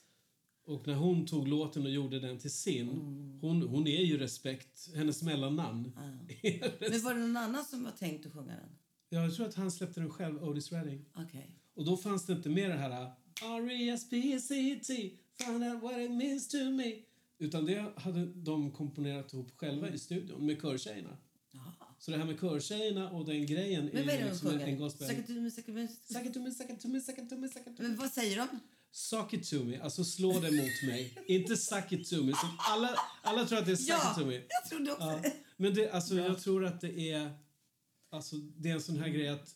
och 0.65 0.87
när 0.87 0.93
hon 0.95 1.25
tog 1.25 1.47
låten 1.47 1.83
och 1.85 1.91
gjorde 1.91 2.19
den 2.19 2.37
till 2.39 2.51
sin, 2.51 2.89
Mm. 2.89 3.39
hon, 3.41 3.61
hon 3.61 3.87
är 3.87 4.01
ju 4.03 4.17
respekt, 4.17 4.89
hennes 4.95 5.21
mellannamn. 5.23 5.91
Men 6.79 7.01
var 7.03 7.13
det 7.13 7.19
någon 7.19 7.37
annan 7.37 7.65
som 7.65 7.83
var 7.83 7.91
tänkt 7.91 8.25
att 8.25 8.33
sjunga 8.33 8.55
den? 8.55 8.69
jag 9.09 9.35
tror 9.35 9.47
att 9.47 9.55
han 9.55 9.71
släppte 9.71 9.99
den 9.99 10.09
själv, 10.09 10.43
Otis 10.43 10.71
Redding. 10.71 11.05
Okej. 11.15 11.57
Och 11.73 11.85
då 11.85 11.97
fanns 11.97 12.25
det 12.25 12.33
inte 12.33 12.49
med 12.49 12.69
det 12.69 12.77
här 12.77 13.11
R-E-S-P-C-T, 13.43 15.11
Find 15.45 15.63
out 15.63 15.83
what 15.83 15.97
it 15.97 16.11
means 16.11 16.47
to 16.47 16.57
me. 16.57 16.95
Utan 17.37 17.65
det 17.65 17.93
hade 17.95 18.25
de 18.25 18.71
komponerat 18.71 19.33
ihop 19.33 19.51
själva 19.57 19.89
i 19.89 19.99
studion 19.99 20.45
med 20.45 20.61
körtjejerna. 20.61 21.17
Så 22.01 22.11
det 22.11 22.17
här 22.17 22.25
med 22.25 22.39
körtjejerna 22.39 23.11
och 23.11 23.25
den 23.25 23.45
grejen 23.45 23.85
Men 23.93 24.05
vad 24.05 24.13
är 24.15 24.17
det 24.17 24.23
de 24.23 24.29
liksom 24.29 24.47
en, 24.49 24.59
sjunger? 24.59 24.77
gospel. 24.77 25.07
Suck 25.07 25.17
it 25.17 25.27
to 25.27 25.33
me, 25.33 25.51
suck 25.51 25.59
it 25.59 25.65
to 25.65 25.71
me. 25.71 25.87
Suck 25.87 26.25
it 26.25 26.33
to 26.33 26.39
me, 26.39 26.51
suck 26.51 26.69
it 26.69 27.29
to 27.29 27.35
me, 27.37 27.49
suck 27.49 27.67
it 27.67 27.77
to. 27.77 27.83
Men 27.83 27.95
vad 27.95 28.11
säger 28.11 28.37
de? 28.37 28.47
Suck 28.91 29.33
it 29.33 29.49
to 29.49 29.63
me, 29.63 29.77
alltså 29.79 30.03
slå 30.03 30.39
det 30.39 30.51
mot 30.51 30.83
mig. 30.83 31.17
Inte 31.27 31.57
suck 31.57 31.91
it 31.91 32.09
to 32.09 32.15
me. 32.23 32.33
Som 32.33 32.49
alla, 32.57 32.95
alla 33.21 33.45
tror 33.45 33.59
att 33.59 33.65
det 33.65 33.71
är 33.71 33.75
suck 33.75 33.89
Ja, 33.89 34.11
it 34.11 34.17
to 34.17 34.25
me. 34.25 34.33
jag 34.33 34.69
trodde 34.69 34.91
också 34.91 35.03
Ja. 35.23 35.31
Men 35.57 35.73
det, 35.73 35.91
alltså, 35.91 36.15
jag 36.15 36.39
tror 36.39 36.65
att 36.65 36.81
det 36.81 37.11
är... 37.11 37.31
Alltså, 38.11 38.35
det 38.35 38.69
är 38.69 38.73
en 38.73 38.81
sån 38.81 38.97
här 38.99 39.09
grej 39.09 39.27
att 39.27 39.55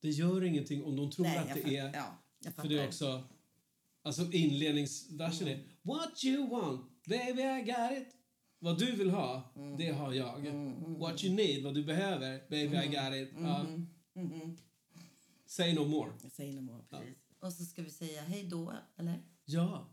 det 0.00 0.08
gör 0.08 0.44
ingenting 0.44 0.84
om 0.84 0.96
de 0.96 1.10
tror 1.10 1.26
Nej, 1.26 1.38
att 1.38 1.54
det 1.54 1.76
är... 1.76 1.94
Ja, 1.94 2.18
jag 2.44 2.54
För 2.54 2.68
det 2.68 2.78
är 2.78 2.86
också... 2.86 3.24
Alltså 4.02 4.32
inledningsversen 4.32 5.48
är 5.48 5.64
What 5.82 6.24
you 6.24 6.48
want, 6.48 7.04
baby 7.06 7.42
I 7.42 7.62
got 7.62 7.98
it. 7.98 8.15
Vad 8.58 8.78
du 8.78 8.92
vill 8.96 9.10
ha, 9.10 9.52
Mm. 9.56 9.76
det 9.76 9.90
har 9.90 10.12
jag. 10.12 10.40
What 10.98 11.24
you 11.24 11.34
need, 11.34 11.64
vad 11.64 11.74
du 11.74 11.84
behöver, 11.84 12.38
baby 12.50 12.76
I 12.76 12.86
got 12.86 13.14
it. 13.14 13.34
Ja. 13.40 13.66
Mm-hmm. 14.14 14.56
Say 15.46 15.74
no 15.74 15.84
more. 15.84 16.12
Säger 16.32 16.52
no 16.52 16.60
more, 16.60 16.82
precis. 16.90 17.16
Och 17.40 17.52
så 17.52 17.64
ska 17.64 17.82
vi 17.82 17.90
säga 17.90 18.22
hej 18.22 18.44
då, 18.50 18.72
eller? 18.96 19.20
Ja. 19.44 19.92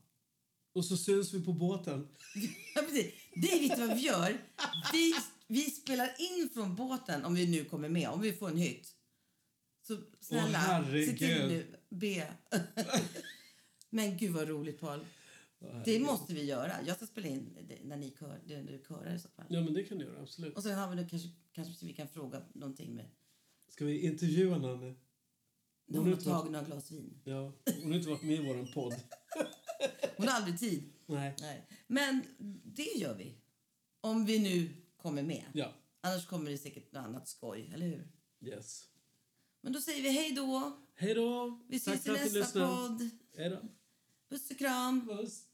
Och 0.74 0.86
så 0.86 0.98
syns 0.98 1.34
vi 1.34 1.46
på 1.46 1.54
båten. 1.54 2.08
Ja, 2.76 2.82
precis. 2.82 3.14
Det 3.36 3.52
är 3.52 3.60
vet 3.60 3.78
du 3.78 3.88
vad 3.88 3.98
vi 3.98 4.04
gör. 4.04 4.38
Vi, 4.94 5.14
vi 5.48 5.62
spelar 5.62 6.10
in 6.20 6.50
från 6.54 6.76
båten 6.76 7.26
om 7.26 7.36
vi 7.36 7.48
nu 7.48 7.66
kommer 7.66 7.90
med, 7.90 8.10
om 8.10 8.22
vi 8.22 8.34
får 8.34 8.50
en 8.50 8.58
hytt. 8.58 8.96
Så 9.88 9.98
snälla, 10.20 10.58
herregud. 10.58 11.10
se 11.10 11.18
till 11.18 11.48
nu. 11.48 11.76
Be. 11.90 12.34
Men 13.90 14.18
gud 14.18 14.32
vad 14.32 14.48
roligt, 14.48 14.80
Paul. 14.80 15.06
Det 15.86 16.00
måste 16.00 16.34
vi 16.34 16.44
göra. 16.44 16.72
Jag 16.86 16.96
ska 16.96 17.06
spela 17.06 17.28
in 17.28 17.58
när 17.84 17.98
ni 17.98 18.16
kör, 18.20 18.42
när 18.46 18.72
du 18.72 18.84
körar 18.88 19.16
i 19.16 19.20
så 19.20 19.30
fall. 19.30 19.46
Ja, 19.50 19.62
men 19.62 19.74
det 19.74 19.84
kan 19.84 19.98
du 19.98 20.06
göra. 20.06 20.22
Absolut. 20.22 20.56
Och 20.56 20.64
sen 20.64 20.78
har 20.78 20.90
vi 20.90 20.96
nu 20.96 21.08
kanske, 21.10 21.30
kanske 21.52 21.86
vi 21.86 21.94
kan 21.94 22.08
fråga 22.08 22.42
någonting 22.54 22.96
med 22.96 23.06
Ska 23.70 23.86
vi 23.86 24.00
intervjua 24.00 24.58
Nanne? 24.58 24.96
när 25.86 26.00
hon 26.00 26.14
har 26.14 26.22
tagit 26.22 26.52
några 26.52 26.66
glas 26.66 26.92
vin. 26.92 27.22
Ja, 27.24 27.54
hon 27.82 27.92
har 27.92 27.98
inte 27.98 28.10
varit 28.10 28.24
med 28.24 28.36
i 28.36 28.48
vår 28.48 28.74
podd. 28.74 28.96
Hon 30.18 30.28
har 30.28 30.36
aldrig 30.36 30.60
tid. 30.60 30.94
Nej. 31.06 31.36
Nej. 31.40 31.68
Men 31.88 32.22
det 32.64 32.98
gör 32.98 33.16
vi. 33.16 33.36
Om 34.02 34.26
vi 34.26 34.40
nu 34.40 34.70
kommer 34.98 35.24
med. 35.24 35.44
Ja. 35.54 35.74
Annars 36.02 36.28
kommer 36.28 36.52
det 36.52 36.58
säkert 36.58 36.94
något 36.94 37.06
annat 37.06 37.28
skoj, 37.28 37.72
eller 37.74 37.86
hur? 37.86 38.08
Yes. 38.42 38.84
Men 39.62 39.74
då 39.74 39.82
säger 39.82 40.02
vi 40.02 40.10
hej 40.10 40.32
då. 40.32 40.78
Hej 40.96 41.14
då! 41.14 41.60
Vi 41.70 41.80
Tack 41.80 41.96
ses 41.96 42.08
i 42.08 42.22
att 42.22 42.34
du 42.34 42.40
nästa 42.40 42.68
podd. 42.68 43.10
Hej 43.38 43.50
då. 43.50 43.58
Puss 44.30 44.52
och 44.52 44.58
kram. 44.58 45.08
Puss. 45.08 45.46